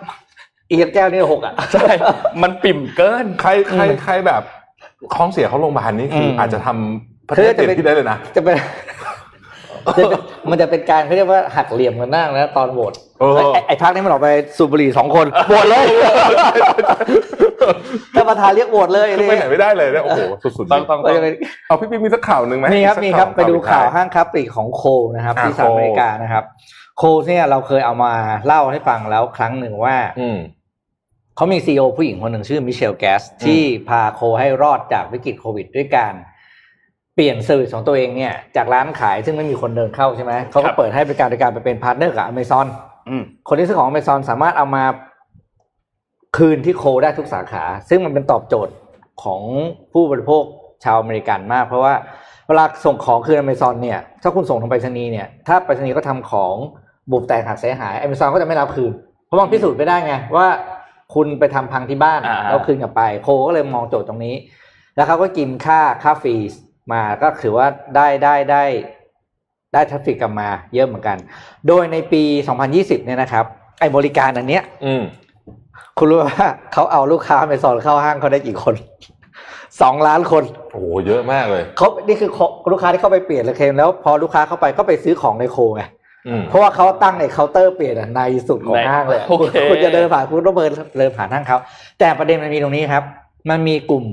[0.68, 1.88] เอียดแก้วนี่หกอะใช่
[2.42, 4.42] มันปิ่มเกินใครใครใครแบบ
[5.14, 8.93] ท้องเสียเขาโรงพยาบาลนี่คือมอาจจะทำประเทคือศจะเปลี่ยเป็นนที่ได้เลยนะจะเป็นจะเป็น
[10.50, 15.84] มันจะเป็นการเขาเรียกว่าหักเหลี่ยมกันนั่งนะตอนโหวตเออไอ้ไอ้ไอ้พักนี้มันออกไปสูบบุหรี่สองคนโหวตเลย
[18.14, 21.34] ถ้าประธานเรียกโหวตเลยคือไปไหนไม่ได้เลยเนี่ยโอ้โหสุดๆต้องต้องก็ต้องจะเป็น
[21.66, 24.82] เอาพี่ปิ๊กมีสักข่าวหนึ่งไหมมีครับสักข่าวมีครับไปดูข่าวปิดท้ายห้างค้าปลีกของโค
[25.16, 26.44] นะครับอ่าที่สหรัฐอเมริกานะครับ
[26.98, 28.12] Kohl's เนี่ยเราเคยเอามา
[28.46, 30.38] เล่าให้ฟังแล้วครั้งหนึ่งว่าอืม
[31.36, 36.14] เขามี CEO ผู้หญิงคนหนึ่งชื่อมิเชลแกสที่พาโคให้รอดจากวิกฤตโควิดด้วยการ
[37.14, 42.66] เปลี่ยน service ของตัวเองเนี่ยจากร้านขายซึ่งไม่มีคนเดินเข้าใช่ไหมเขาก็รับเปิดให้บริการโดยการไปเป็น partner กับอเมซอน
[43.08, 44.84] อืมคนที่ซื้อของอเมซอนสามารถเอามา
[46.36, 48.74] คืนที่โคได้ทุกสาขา ซึ่งมันเป็นตอบโจทย์
[49.22, 49.42] ของ
[49.92, 50.42] ผู้บริโภค
[50.84, 51.94] ชาวอเมริกันมาก เพราะว่า
[52.48, 56.54] เวลาส่งของคืนอเมซอนเนี่ยถ้าคุณส่งทางไปรษณีย์เนี่ยถ้าไปรษณีย์ก็ทำของ
[57.10, 58.92] บุบแตกหักเสียหายอเมซอนก็จะไม่รับคืน
[59.26, 60.46] เพราะมันพิสูจน์ไม่ได้ไงว่า
[61.14, 64.34] คุณไปทำพังที่บ้านอ่าแล้วคืนกลับไป โคก็เลยมองโจทย์ตรงนี้
[64.96, 66.34] แล้วเขาก็กินค่าค่าฟรี
[66.92, 67.66] มาก็ถือว่า
[67.96, 68.64] ได้ได้ได้
[69.72, 71.16] ได้ traffic กลับมาเยอะเหมือนกัน
[71.68, 72.22] โดยในปี
[72.64, 73.44] 2020 เนี่ยนะครับ
[73.80, 75.02] ไอ้บริการอันเนี้ย อืม
[75.98, 78.74] คุณรู้ไหมว่าเขาเอาลูกค้าไปสอนเข้าห้างเขาได้กี่คน
[79.82, 82.30] สองล้านคน โอ้โหเยอะมากเลยเขานี่คือ
[82.72, 85.82] ลูกค้าที่เข้าไปเปลี่ยนเลยเคลมแล้วพอลูกค้าเข้าไปก็ไปซื้อของในโคไง
[86.28, 91.58] อืมเพราะว่าเขาตั้งไอ้เคาน์เตอร์เปลี่ยนอะในสุดของในห้างเลยอะโอเคคุณจะเดินผ่านคุณต้องเดินเดินผ่านห้างเขา
[91.98, 93.04] แต่ประเด็นมันมีตรงนี้ครับ
[93.50, 94.04] มันมีกลุ่ม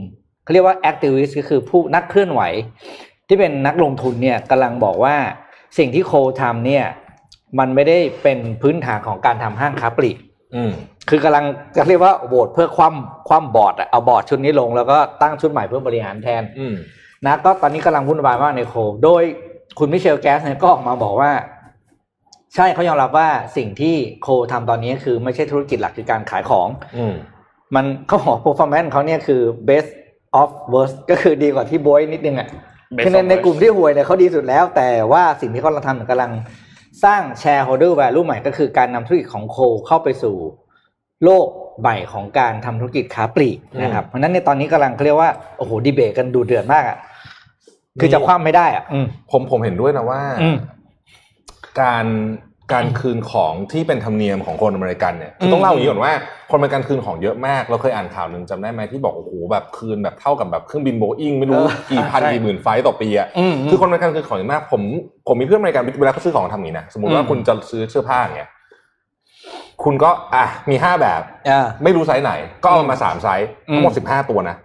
[0.51, 2.41] เขาเรียกว่า activist ก็คือผู้นักเคลื่อนไหว
[3.27, 5.15] ที่เป็นนักลงทุนเนี่ยกำลังบอกว่า
[5.77, 6.85] สิ่งที่โคทำเนี่ย
[7.59, 10.17] มันไม่ได้เป็นพื้นฐานของการทำห้างค้าปลีก
[10.55, 10.71] อืม
[11.09, 11.45] คือกำลัง
[11.75, 16.75] จะเรียกว่าโหวตเพื่อคว่ำคว่ำบอร์ดอะเอาบอร์ดชุดนี้ลง แล้วก็ตั้งชุดใหม่เพื่อบริหารแทนอืม
[17.25, 18.73] นะก็ตอนนี้กำลังวุ่นวายมากในโค
[19.03, 19.23] โดย
[19.79, 21.31] คุณมิเชลแกสเนี่ยก็ออกมาบอกว่า
[22.55, 23.27] ใช่เขายอมรับว่า
[23.57, 27.15] สิ่งที่โคทำตอนนี้คือไม่ใช่ธุรกิจหลักคือการขายของ อืม
[27.75, 29.89] มันเขาบอก performance เขาเนี่ยคือ best
[30.41, 32.47] of worst ก็คือดีกว่าที่บวยนิดนึงอะ
[32.95, 36.31] Best คือใน of ใน worst กลุ่มที่ห่วยเนี่ยเขาดีสุดแล้ว แต่ว่าสิ่งที่เขากำลังทำเนี่ยกำลัง
[37.03, 39.57] สร้าง shareholder value ใหม่ก็คือการนำธุรกิจของโค
[39.87, 40.35] เข้าไปสู่
[41.23, 41.47] โลก
[41.81, 46.97] ใหม่ของการทำธุรกิจค้าปลีกนะครับ เพราะฉะนั้นในตอนนี้กำลังเขาเรียกว่าโอ้โหดีเบตกันดูเดือดมากอะ
[47.99, 50.57] คือจะคว่ำไม่ได้อะอืมผมผมเห็นด้วยนะว่าอืม
[51.81, 52.05] การ
[52.73, 56.13] การคืนของที่เป็นธรรมเนียมของคนอเมริกันเนี่ยคือต้องอืมเล่าอย่างนี้ก่อนว่า
[56.51, 64.81] คนอเมริกันคืนของเยอะมากเราเคยอ่านข่าวหนึ่งจำได้ไหมที่บอกโอ้โหแบบคืนแบบเท่ากับแบบเครื่องบินโบอิงไม่รู้เออกี่พันใช่กี่หมื่น flight ต่อปีอะอืมคือคนอเมริกันคืนของเยอะมากผม
[65.27, 68.49] ผมมีเพื่อนอเมริกันเวลาเขาซื้อของทำอย่างนี้นะสมมติว่าอืมคุณจะซื้อเสื้อผ้าอย่างเงี้ย
[69.83, 72.31] คุณก็อะมีห้าแบบอ่าไม่รู้ไซส์ไหน
[72.63, 74.55] ก็เอามาสามไซส์ทั้งหมดอืมสิบห้าตัวนะ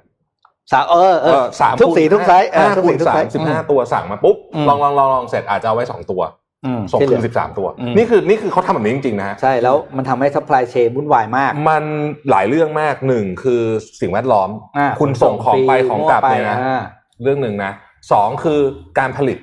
[0.73, 6.46] สามเออเออสามทุกสีทุกไซส์เออทุกสาคูณสามสิบห้าตัวัวสั่งมาปุ๊บอืมลองลองลองลองเสร็จอาจจะเอาไว้สองตัวอืม
[6.91, 11.85] ส่งที่เหคืลืนอสิบสามตัวอืมนี่คือนี่คือเขาทำแบบนี้จริงๆนะฮะใช่แล้วมันทำให้ supply chain วุ่นวายมาก มัน
[12.31, 13.63] หลายเรื่องมากหนึ่งคือ
[14.01, 16.83] สิ่งแวดล้อมอ่าคุณส่งของไปของกลับเนี่ยนะอ่า
[17.23, 17.73] เรื่องหนึ่งนะ
[18.13, 18.61] สองคือ
[18.99, 19.39] การผลิต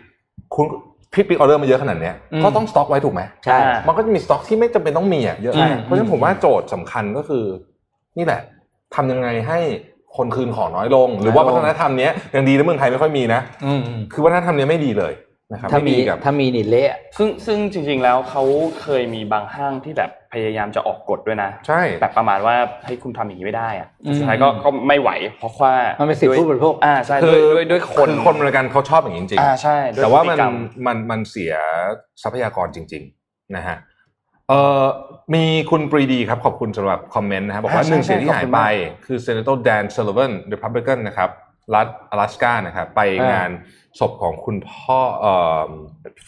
[0.56, 0.66] คุณ
[1.14, 3.58] พี่ปิ๊กออเดอร์มาเยอะขนาดเนี้ยอืมก็ต้องสต็อกไว้ถูกไหมใช่
[3.88, 7.44] มันก็จะมีสต็อกที่ไม่จำเป็นต้องมีอะเยอะมากอืมเพราะฉะนั้นผมว่าโจทย์สำคัญก็คือ
[8.18, 8.42] นี่แหละ
[8.96, 9.60] ทำยังไงให้
[10.18, 15.14] คนคืนของน้อยลง หรือว่าวัฒนธรรมเนี้ยยังดีนะเมืองไทยไม่ค่อยมีนะอืมอืมคือวัฒวัฒนธรรมเนี้ยไม่ดีเลย
[15.54, 18.44] นะครับถ้ามีถ้ามีนี่เละซึ่งซึ่งจริง ๆ แล้วเขา
[18.82, 23.88] เคยมีบางห้างที่แบบพยายามจะออกกฎด้วยนะ ใช่แบบประมาณว่าให้คุณทำอย่างนี้ไม่ได้อะ
[24.18, 30.40] สุดท้ายก็ก็ไม่ไหว เพราะว่ามันเป็นสิทธิผู้บริโภคอ่าใช่คือด้วยด้วยคนคนอเมริกันเขาชอบอย่างนี้จริงอ่าใช่แต่ว่ามัน
[30.88, 31.54] มันมันเสีย
[32.24, 33.78] ทรัพยากรจริง ๆนะฮะ
[34.50, 34.84] เอ่อ
[35.36, 38.60] มีคุณปรีดีครับ ขอบคุณสำหรับคอมเมนต์นะฮะบอกว่าหนึ่งเสียงที่หายไป
[39.06, 41.30] คือ senator แดน ซัลลิแวน ริพับลิกันนะครับ
[41.76, 43.02] รัฐ阿拉สกานะครับไป
[43.32, 43.50] งาน
[44.00, 45.34] ศพของคุณพ่อเอ่
[45.68, 45.70] อ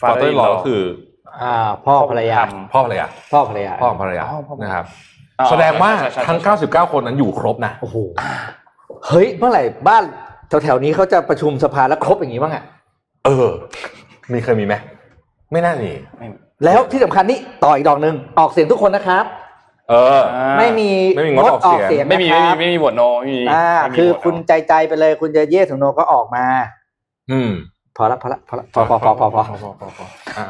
[0.00, 0.82] ฟาเตอร์ลอ in-law ก็คือ
[1.42, 1.54] อ่า
[1.86, 2.40] พ่อภรรยา
[2.72, 4.84] พ่อภรรยาพ่อภรรยาพ่อของภรรยาอ๋อพ่อภรรยานนะครับ
[5.40, 6.38] อ๋อแสดงว่าใช่ใช่ใช่ทั้ง
[6.86, 7.96] 99 คนนั้นอยู่ครบนะโอ้โห
[9.06, 10.04] เฮ้ยเมื่อไหร่บ้าน
[10.62, 12.62] แถวๆนี้เขาจะประชุมสภาแล้วครบอย่างนี้บ้างอะ
[13.26, 13.48] เออ
[14.32, 14.74] มีเคยมีไหม
[15.52, 16.26] ไม่น่ามีไม่
[16.64, 19.24] แล้วที่สำคัญนี่ต่ออีกดอกหนึ่งออกเสียงทุกคนนะครับ
[19.90, 26.44] เอออ่าไม่มีไม่มีงดออกเสียงไม่มีนะไม่คมีรับไม่มีบทโนไม่มีอ่าไม่มีคือโหวตคุณโนใจใจไปเลยคุณจะเย่ถึงโนก็ออกมา
[27.32, 27.52] อืม
[27.96, 29.26] พอละพอละพอละพอพอพอพอ
[29.98, 30.06] พอ
[30.38, 30.46] อ่า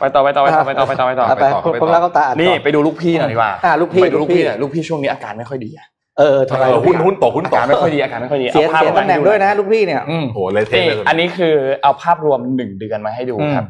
[0.00, 5.86] ไปต่อไปต่อไปต่อไปต่อไปต่อไปต่อเอาไปไปต่อผมไปต่อผมแล้วก็ตาอ่านนี่ต่อไปดูลูกพี่หน่อยดีกว่าอ่าลูกพี่ไปดูลูกพี่ลูกพี่หน่อยลูกพี่ช่วงนี้อาการไม่ค่อยดีอะ
[6.18, 13.66] เออทำไมเออหุ้นหุ้นตกหุ้นตอากการไม่ค่อยดีอาการไม่ค่อยดีเสียอาภาพเสียมาตำแหน่งด้วยนะลูกพี่เนี่ยอืมโอ้โหเลยเทนี่เลยอันนี้คือเอาภาพรวมหนึ่งเดือนมาให้ดูครับ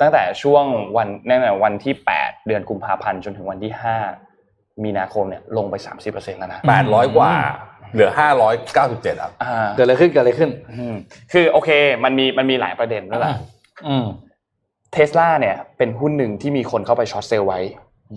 [0.00, 0.64] ตั้งแต่ช่วง
[0.96, 3.96] วันนั่นแหละวันที่แปดเดือนกุมภาพันธ์จนถึงวันที่ห้า
[4.84, 7.32] มีนาคมเนี่ยลงไปสามสิบเปอร์เซ็นต์แล้วนะแปดร้อยกว่า
[7.92, 10.94] เหลือห้าร้อยเก้าสิบเจ็ดอะอ่าเกเกิดอะไรขึ้นเกิดอะไรขึ้น อืม
[11.32, 11.70] คือโอเค
[12.04, 13.34] มันมีมันมีหลายประเด็นด้วยแหละ
[13.86, 14.06] อืม
[14.92, 17.60] เทสลาเนี่ยเป็นหุ้นหนึ่งที่มีคนเข้าไป short sell ไว้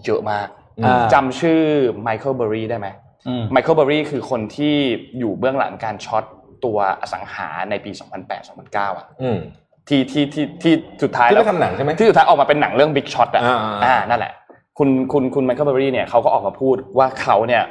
[0.06, 0.48] เยอะมาก
[0.86, 1.62] อ่า จำชื่อ
[2.02, 2.88] ไมเคิลเบอรีได้ไหม
[3.28, 4.76] อืม ไมเคิลเบอรีคือคนที่
[5.20, 6.24] อยู่เบื้องหลังการ short
[6.66, 7.92] ตัวอสังหาในปี
[8.30, 9.40] 2008-2009 อะอืม
[9.88, 10.74] ที่ที่ที่ที่
[11.04, 14.34] สุดท้ายที่แล้ไม่วทำหนังใช่ไหม ที่สุดท้ายออกมาเป็นหนังเรื่อง Big Shot อะอ่า อ่านั่นแหละ
[14.78, 17.64] คุณคุณคุณไมเคิลเบอรี่เนี่ยเขาก็ออกมาพูดว่าเขาเนี่ย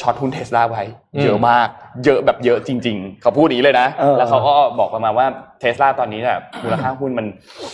[0.00, 0.82] ช็อตหุ้นเทสลาไว้
[1.22, 1.68] เยอะมาก
[2.04, 5.26] เยอะแบบเยอะจริง ๆ เขาพูดอย่างนี้เลยนะเออแล้วเขาก็บอกประมาณว่า
[5.60, 7.26] เทสลาตอนนี้เนี่ยมูลค่าหุ้นมัน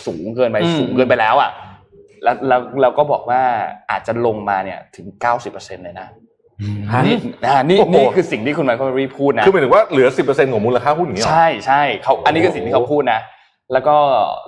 [0.05, 1.51] สูงเกินไปอืมสูงเกินไปแล้วอะ
[2.23, 3.41] แล้วแล้วเราก็บอกว่า
[3.91, 5.05] อาจจะลงมาเนี่ยถึง
[5.45, 6.07] 90%เลยนะ
[6.93, 13.19] ฮะนี่อ่านี่โอ้โหนี่คือสิ่งที่คุณไมเคิลเบอรี่พูดนะคือหมายถึงว่าเหลือสิบเปอร์เซ็นต์ของมูลค่าหุ้นอย่างนี้เหรอใช่ใช่เขาโอ้โหอันนี้คือสิ่งที่เขาพูดนะ
[13.73, 13.97] แล้วก็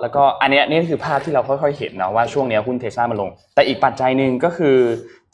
[0.00, 4.76] แล้วก็อันเนี้ยนี่คือภาพที่เราค่อยๆเห็นนะว่าช่วงเนี้ยหุ้นเทสลามันลง แต่อีกปัจจัยหนึ่งก็คือ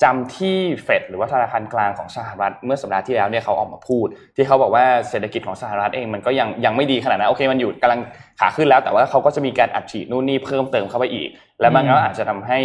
[0.02, 8.00] จำที่เฟดหรือว่าธนาคารกลางของสหรัฐเมื่อสัปดาห์ที่แล้วเนี่ยเขาออกมาพูด ที่เขาบอกว่าเศรษฐกิจของสหรัฐเองมันก็ยังยังไม่ดีขนาดนั้นโอเคมันอยู่กำลัง
[8.40, 11.28] ขาขึ้นแล้วแต่ว่าเขาก็จะมีการอัดฉีดนู่นนี่เพิ่มเติมเข้าไปอีก
[11.60, 12.58] และมันก็อาจจะทำให้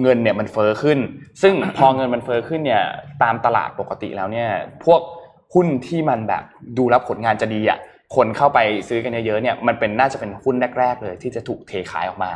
[0.00, 0.98] เงินเนี่ยมันเฟ้อขึ้น
[1.42, 2.82] ซึ่งพอเงินมันเฟ้อขึ้นเนี่ย
[3.22, 4.48] ตามตลาดปกติแล้วเนี่ย
[4.84, 5.00] พวก
[5.54, 6.44] หุ้นที่มันแบบ
[6.78, 7.78] ดูแล้วผลงานจะดีอะ
[8.16, 12.30] คนเข้าไปซื้อกันเยอะๆเนี่ยมันเป็นน่าจะเป็นหุ้นแรก ๆ เลยที่จะถูกเทขายออกมา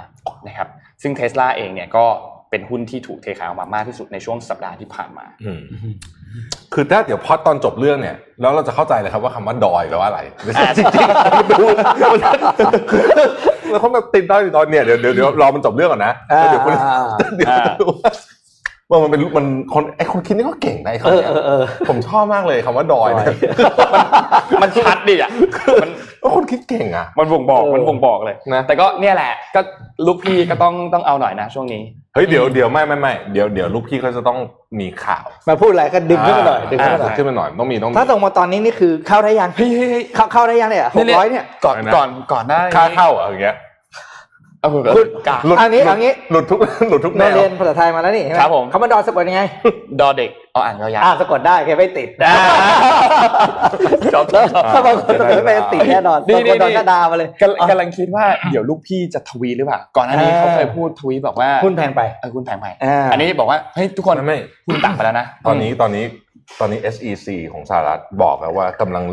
[0.46, 0.68] นะครับ
[1.02, 2.04] ซึ่งเทสลาเองเนี่ยก็
[2.52, 5.60] เป็นหุ้นที่ถูกเทขายออกมามากที่สุดในช่วงสัปดาห์ที่ผ่านมาอืม
[6.74, 10.20] คือถ้าเดี๋ยวพอดตอนจบเรื่องเนี่ย แล้วเราจะเข้าใจเลยครับว่าคำว่าดอยแปลว่าอะไร
[10.76, 11.66] จริงๆดู
[13.70, 16.98] แล้วเขาแบบติดดอยติดดอยเนี่ยเดี๋ยวเดี๋ยวเดี๋ยวรอมันจบเรื่องก่อนนะแล้วเดี๋ยวคุณอ่า
[17.36, 17.86] เดี๋ยวจะดู
[18.90, 23.28] ว่าว่ามันเป็นมันคนไอคนคิดนี่ก็เก่งนะไอ้เอคำอเนี้ยเออเออผมชอบมากเลยคำว่าดอยเนี่ย
[24.62, 25.30] มันชัดดิอะ
[25.82, 25.90] มัน
[26.22, 29.60] ว่าคนคิดเก่งอะ มันบ่งบอกเออมันบ่งบอกเลยนะแต่ก็เนี่ยแหละ ก็
[30.06, 31.82] ลูกพี่ก็ต้องต้องเอาหน่อยนะช่วงนี้
[32.14, 34.38] เฮ้ยเดี๋ยวเดี๋ยวไม่ไม่ไม่เดี๋ยวเดี๋ยวลูกพี่เขาจะต้อง
[34.80, 43.56] มีข่าว มาพูดอะไรก็ดึงขึ้นมาหน่อยดึงขึ้นมาหน่อยขึ้นมาหน่อยต้องมีต้องมีถ้าส่งมาตอนนี้นี่คือเข้าได้ยังเฮ้ยเฮ้ยเฮ้ยเข้าเข้าได้ยังเนี่ยหกร้อยเนี่ยก่อนอะไรนะก่อนก่อนหน้าค่าเข้าอะอย่างเงี้ย
[44.62, 46.58] เออหลุดกาหลุดอันนี้หลุดอันนี้หลุดทุก
[46.88, 49.42] หลุดทุกแนเราวเรียนภาษาไทยมาแล้วนี่ใช่ไหมครับผมคำว่าดอสะกดยังไง
[50.00, 52.34] ดอเด็กเอาอ่านยาวอ่าสะกดได้แกไม่ติดอ่า
[54.14, 66.04] ชอบชอบชอบถ้าบางคนสะกดไม่เป็นติดแน่นอนนี่บางนี่คนดอนี่นกระดามาเลยกำลังกำลังคิดว่าเดี๋ยวลูกพี่จะทวีตหรือเปล่าก่อนหน้านี้อ่าเขาเคยพูดทวีตบอกว่าหุ้นแพงไปเออคุณแพงไปอ่าอันนี้บอกว่าเฮ้ยทุกคนไม่ไม่หุ้นต่างไปแล้วนะตอนนี้ตอนนี้
[66.60, 69.04] ตอนนี้ SEC ของสหรัฐบอกแล้วว่ากำลัง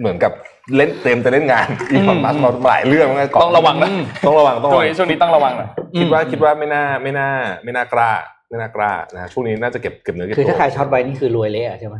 [0.00, 0.32] เหมือนกับ
[0.76, 3.90] เล่นเต็มจะเล่นงานอีคอนมัสเราหลายเรื่องมากก่อนต้องระวังนะ
[4.26, 7.30] ต้องระวังต้องช่ระวงวังนี้ช่วงนี้ต้องระวังหน่อยคิดว่าคิดว่าไม่น่าไม่น่า
[7.64, 8.12] ไม่น่ากล้า
[8.48, 11.96] ไม่น่ากล้านะช่วงนี้น่าจะเก็บเก็บเนื้อเก็บคือตัวถ้าใครช็อตไปนี่คือรวยเละอะใช่ไหม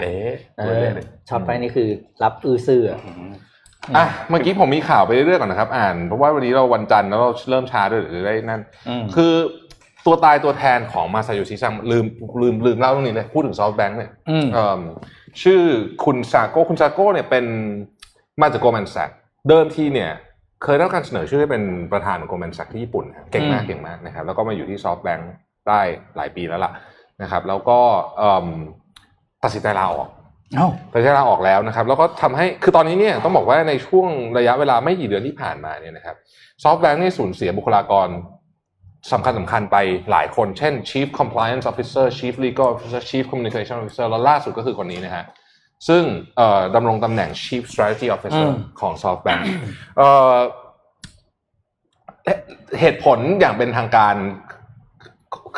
[0.00, 1.88] เละเอรวยอเละเลยช็อตไปนี่คือ
[2.22, 2.98] รับอื้อซื่ออะ
[3.96, 8.60] อะเมื่อกี้ผมมีข่าวไปเรื่อยๆก่อนนะครับ อ่านเพราะว่าวันนี้เราวันจันทร์แล้วเราเริ่มช้าด้วยหรือได้นั่น
[9.02, 9.32] มคือ
[10.06, 12.04] ตัวตายตัวแทนของมาซาโยชิซังลืม
[12.42, 14.80] ลืมลืมเล่าตรงนี้เลยพูดถึงซอฟต์แบงค์เนี่ยอืมเอิ่ม
[15.42, 15.62] ชื่อ
[16.04, 17.44] คุณซาโก้คุณซาโก้เนี่ยเป็น
[18.40, 19.10] มาจากโกลด์แมนแซคส์
[19.48, 20.10] เดิมทีเนี่ย
[20.62, 25.30] เคยได้รับการเสนอชื่อให้เป็นประธานของโกลด์แมนแซคส์ที่ญี่ปุ่นนะครับเก่งมากอืมเก่งมากนะครับแล้วก็มาอยู่ที่ซอฟต์แบงค์
[25.68, 25.80] ได้
[26.16, 26.72] หลายปีแล้วล่ะ
[27.22, 27.78] นะครับ แล้วก็
[28.18, 28.46] เอิ่ม
[29.44, 30.08] ตัดสินใจลาออก
[30.56, 36.16] เอ้าตัดสินใจลาออกแล้วนะครับ แล้วก็ทำให้คือตอนนี้เนี่ยต้องบอกว่าในช่วงระยะเวลาไม่กี่เดือนที่ผ่านมาเนี่ยนะครับ
[36.64, 38.08] ซอฟต์แบงค์นี่สูญเสียบุคลากร
[39.10, 39.76] สำคัญสำคัญไป
[40.10, 45.24] หลายคน เช่น Chief Compliance Officer Chief Legal Officer Chief Communication Officer แล้วล่าสุดก็คือคนนี้นะฮะ
[45.88, 46.02] ซึ่ง
[46.36, 49.42] เอ่อดำรงตำแหน่ง Chief Strategy Officer อืมของ SoftBank
[49.98, 50.34] เอ่อ
[52.80, 54.14] เหตุผลอย่างเป็นทางการ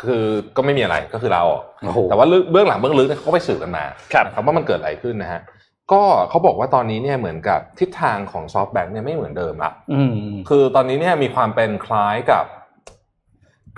[0.01, 0.25] คือ
[0.57, 3.83] ก็ไม่มีอะไรก็คือเราออกโอ้โหแต่ว่าเบื้องหลังเบื้องลึกเนี่ยเขาก็ไปสืบกันมา
[4.13, 5.41] ครับนะครับว่ามันเกิดอะไรขึ้นนะฮะ
[5.91, 12.45] ก็เขาบอกว่าตอนนี้เนี่ยเหมือนกับทิศทางของซอฟต์แบงค์เนี่ยไม่เหมือนเดิมละอืมอืมคือตอนนี้เนี่ยมีความเป็นคล้ายกับ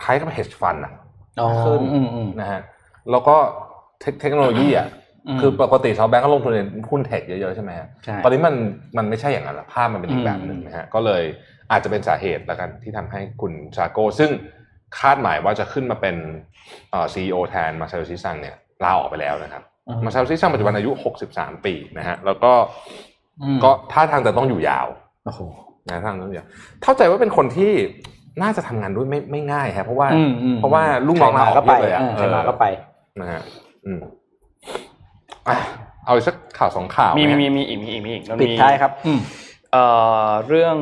[0.04, 0.94] คล้ายกับ hedge fund อะ
[1.42, 2.62] อ๋อขึ้นอืมอืมนะฮะ
[3.12, 3.36] แล้วก็
[4.00, 4.88] tech เทคโนโลยีอะ
[5.28, 8.56] อืมคือปกติซอฟต์แบงก์ก็ลงทุนในหุ้น tech เยอะๆใช่ไหมฮะใช่ตอนนี้มัน
[8.98, 11.24] มันไม่ใช่อย่างนั้นละภาพมันเป็นอีกแบบหนึ่งอืมนะฮะก็เลย
[11.72, 14.32] อาจจะเป็นสาเหตุแล้วกันที่ทำให้คุณซาโก้ซึ่ง
[15.00, 16.16] คาดหมายว่าจะขึ้นมาเป็น
[16.92, 20.92] เอ่อ CEO แทนมาซาโยชิซังเนี่ยลาออกไปแล้วนะครับอืมมาซาโยชิซังปัจจุบันอายุ
[21.30, 22.52] 63 ปีนะฮะแล้วก็
[23.42, 24.88] อืมก็ท่าทางจะต้องอยู่ยาว
[25.26, 25.42] โอ้โห
[25.90, 26.48] นะท่าทางต้องอยู่ยาว
[26.84, 27.72] เข้าใจว่าเป็นคนที่
[28.42, 32.66] น่าจะทำงานด้วยไม่ไม่ง่ายครับเพราะว่าอืมอืมเพราะว่าลูกน้องลาออกก็ไปเยอะเลยอะเออใครมาก็ไป
[33.22, 33.42] นะฮะ
[33.86, 34.00] อืม
[35.48, 35.58] อะ
[36.06, 39.20] เอาอีกสักข่าวสองข่าวมีไหมีฮะมีอีกมีอีกมีอีกแล้วปิดมีท้ายครับอืม
[39.72, 39.84] เอ่
[40.28, 40.76] อเรื่อง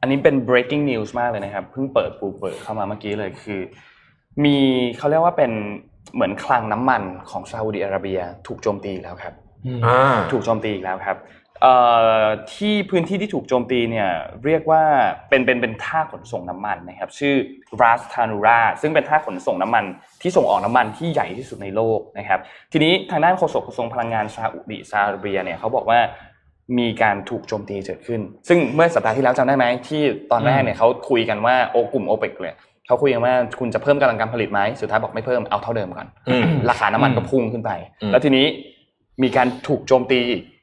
[0.00, 3.60] อันนี้เป็น breaking news มากเลยนะครับเพิ่งเปิดปูเปิดเข้ามาเมื่อกี้เลยคือ
[4.44, 4.56] มี
[4.98, 5.52] เขาเรียกว่าเป็น
[6.14, 9.34] เหมือนคลังน้ำมันของซาอุดิอาระเบีย ถูกโจมตีอีกแล้วครับ
[9.86, 11.45] อ่าถูกโจมตีอีกแล้วครับเอ่อ
[12.54, 14.08] ที่พื้นที่ที่ถูกโจมตีเนี่ย
[14.44, 14.82] เรียกว่า
[15.28, 17.34] เป็นเป็นเป็นท่าขนส่งน้ำมันนะครับชื่อ
[17.82, 19.84] รัสทานูราซึ่งเป็นท่าขนส่งน้ำมัน
[20.22, 22.40] ที่ส่งออกน้ำมันที่ใหญ่ที่สุดในโลกนะครับ
[22.72, 25.98] ทีนี้ทางด้านโฆษกกระทรวงพลังงานซาอุดิอาระเบียเนี่ยเขาบอกว่า
[26.78, 30.02] มีการถูกโจมตีเกิดขึ้น ซึ่งเมื่อสัปดาห์ที่แล้วจำได้ไหมที่
[30.32, 32.54] ตอนแรกเนี่ยเขาคุยกันว่าโอกลุ่มโอเปกเลย
[32.86, 37.70] เขาคุยกันว่าคุณจะเพิ่มกำลังการผลิตไหมสุดท้ายบอกไม่เพิ่มเอาเท่าเดิมก่อนอืมราคาน้ำมันก็พุ่งขึ้นไป
[38.02, 38.46] อืมแล้วทีนี้
[39.22, 40.55] มีการถูกโจมตีอีกอืม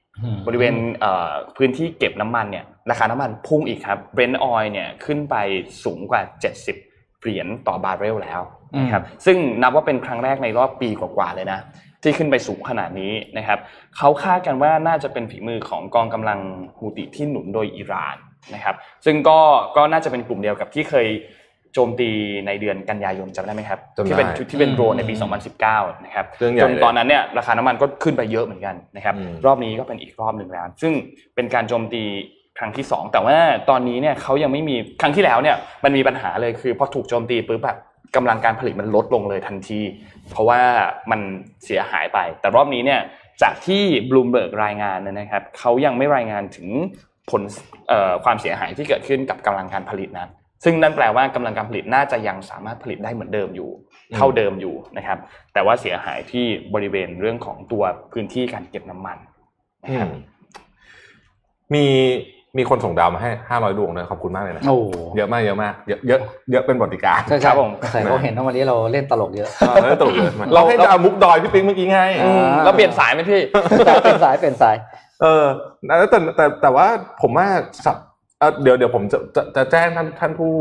[0.47, 5.35] บริเวณเอ่อพื้นที่เก็บน้ำมันเนี่ยราคาน้ำมันพุ่งอีกครับเบรนท์ออยเนี่ยขึ้นไป
[5.83, 6.21] สูงกว่า
[6.71, 8.41] 70เหรียญต่อบาร์เรลแล้ว
[8.79, 11.59] นะครับซึ่งนับว่าเป็นครั้งแรกในรอบปีกว่าๆเลยนะ
[12.01, 13.59] ที่ขึ้นไปสูงขนาดนี้นะครับ
[13.97, 16.39] เขาคาดกันว่าน่าจะเป็นฝีมือของกองกำลัง
[16.77, 18.15] ฮูติที่หนุนโดยอิหร่าน
[18.55, 19.39] นะครับซึ่งก็
[19.77, 21.07] ก็น่าจะเป็นกลุ่มเดียวกับที่เคย
[21.73, 22.09] โจมตี
[22.47, 25.13] ในเดือนกันยายนจำได้ไหมครับจำได้ที่เป็นที่เป็นโดรนในปี
[25.59, 30.93] 2019 นะครับเรื่องใหญ่จนเลยตอนนั้นเนี่ยราคาน้ำมันก็ขึ้นไปเยอะเหมือนกันนะครับอืมรอบนี้ก็เป็นอีกรอบหนึ่งแล้วซึ่ง
[31.35, 32.03] เป็นการโจมตี
[32.59, 33.37] ครั้งที่สองแต่ว่า
[33.69, 37.77] ตอนนี้เนี่ยเขายังไม่มีครั้งที่แล้วเนี่ยมันมีปัญหาเลยคือพอถูกโจมตีปุ๊บแบบ
[38.15, 39.79] กำลังการผลิตมันลดลงเลยทันที
[40.31, 40.61] เพราะว่า
[41.11, 41.19] มัน
[41.65, 43.01] เสียหายไป แต่รอบนี้เนี่ย
[43.41, 46.67] จากที่บลูมเบิร์กรายงานเนยนะครับเขายังไม่รายงานถึง
[47.29, 47.41] ผล
[47.89, 50.27] เอ่อความเสียหายที่เกิดขึ้นกับกำลังการผลิตนะ
[50.63, 53.69] ซึ่งนั่นแปลว่ากำลังการผลิตน่าจะยังสามารถผลิตได้เหมือนเดิมอยู่
[54.15, 55.17] เท่าเดิมอยู่นะครับ
[55.53, 57.83] แต่ว่าเสียหายที่บริเวณเรื่องของตัว
[58.13, 59.17] พื้นที่การเก็บน้ำมัน
[59.83, 60.13] นะอืครับม
[61.73, 61.85] มี
[62.57, 64.77] มีคนส่งดาวมาให้ห้าร้อยดวงเลยขอบคุณมากเลยนะโอ้
[65.15, 66.19] เยอะมากเยอะมากเยอะเยอะ
[66.51, 73.41] เยอะเป็นบทการใช่คใช่รับผมใส่เขาเห็นว่าวันนี้เราเล่นตลกเยอะเออตลกเลยเราให้ดาวมุกดอยพี่ปิ๊งเมื่อกี้ไงอ่าเราเปลี่ยนสายไหมพี่
[74.05, 74.75] เป็นสายเป็นสาย
[75.21, 75.45] เออ
[75.87, 76.87] แต่แต่แต่แต่ว่า
[77.21, 77.47] ผมว่า
[77.85, 77.97] สับ
[78.43, 80.51] เอ่อเดี๋ยวเดี๋ยวผมจะจะจะแจ้งท่านท่านผู้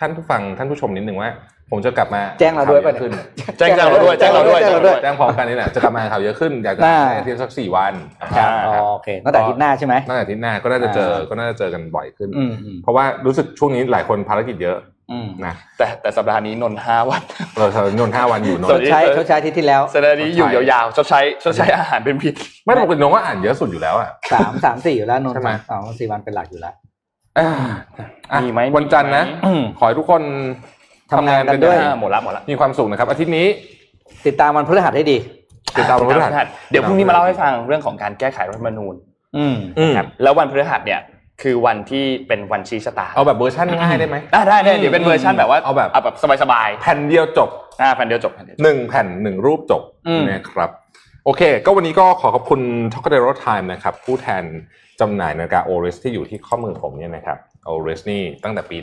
[0.00, 1.30] ท่านผู้ฟังท่านผู้ชมนิดหนึ่งว่า
[1.70, 3.12] ผมจะกลับมาแจ้งเราด้วยข่ป่ะเยอะขึ้น
[3.58, 14.78] แจ้งเราด้วยแจ้งเราด้วยแจ้งเราด้วยแจ้งพร้อมกันนี่แหละจะกลับมาข่าวเยอะขึ้นอยากจะอ่าให้อาทิตย์สักสี่วันนะคครัรับอ๋อโอเคตั้งแต่อาทิตย์หน้าใช่ไหมตั้งแต่อาทิตย์หน้าก็น่าจะเจออ่าก็น่าจะเจอกันบ่อยขึ้นอืมอืมเพราะว่ารู้สึกช่วงนี้หลายคนภารกิจเยอะ
[15.12, 17.22] อืมนะแต่แต่สัปดาห์นี้นนท์ห้าวัน
[17.56, 22.34] เราเรานนท์ห้าวันอยู่นนสวัสท์ดีใช้ชดใช้อาทิตย์ที่แล้วสัปดาห์นี้อยู่ยาวๆชดใช้ชดใช้อาหารเป็นพิษ
[22.64, 26.87] ไม่ปกตินนท์ก็อ่านเยอะสุดอยู่แล้วอะสามสามสี่อยู่แล้วนนท์ใช่ไหมสองสี่วันเป็นหลักอยู่แล้วอะอะ
[28.42, 30.22] มีไหมวันจันทร์นะมีไหมขอให้ทุกคน
[31.12, 33.46] ทำงานกันด้วยอ่าหมดละหมดละมีความสุขนะครับอาทิตย์นี้
[34.26, 35.18] ติดตามวันพฤหัสให้ดี
[35.78, 38.94] ติดตามวันพฤหัสเดี๋ยวพรุ่งนี้มาเล่าให้ฟังเรื่องของการแก้ไขรัฐธรรมนูญ
[39.36, 41.00] อืมอืมครับแล้ววันพฤหัสเนี่ย
[41.42, 50.70] คือวันที่เป็นวันชี้ชะตา เอาแบบเวอร์ชันง่ายได้ไหมอะได้ได้เดี๋ยวเป็นเวอร์ชันแบบว่าเอาแบบเอาแบบสบายแผ่นเดียวจบๆอ่าแผ่นเดียวจบแผ่นเดียวจบหนึ่งแผ่นหนึ่งรูปจบอืมนะครับ
[51.28, 52.60] โอเค ก็วันนี้ก็ขอขอบคุณ
[52.94, 54.44] t o k a d e r o Time นะครับผู้แทน
[55.00, 57.38] จำหน่ายนาฬิกา Oris ที่อยู่ที่ข้อมือผมเนี่ยนะครับ
[57.74, 58.76] Oris นี่ตั้งแต่ปี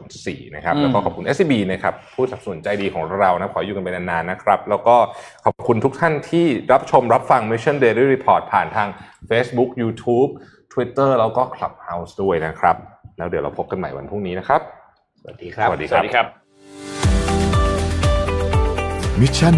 [0.00, 4.96] 1904 นะครับ แล้วก็ขอบคุณ SCB นะครับผู้สนับสนุนใจดีของเรานะขออยู่กันไปนานๆนะครับ แล้วก็
[5.44, 8.88] ขอบคุณทุกท่านที่รับชมรับฟัง Mission Daily Report ผ่านทาง
[9.30, 10.30] Facebook YouTube
[10.72, 12.76] Twitter แล้วก็ Clubhouse ด้วยนะครับ
[13.18, 14.60] แล้วเดี๋ยวเราพบกันใหม่วันพรุ่งนี้นะครับ
[15.20, 16.26] สวัสดีครับ สวัสดีสวัสดีครับ
[19.20, 19.48] มิชชั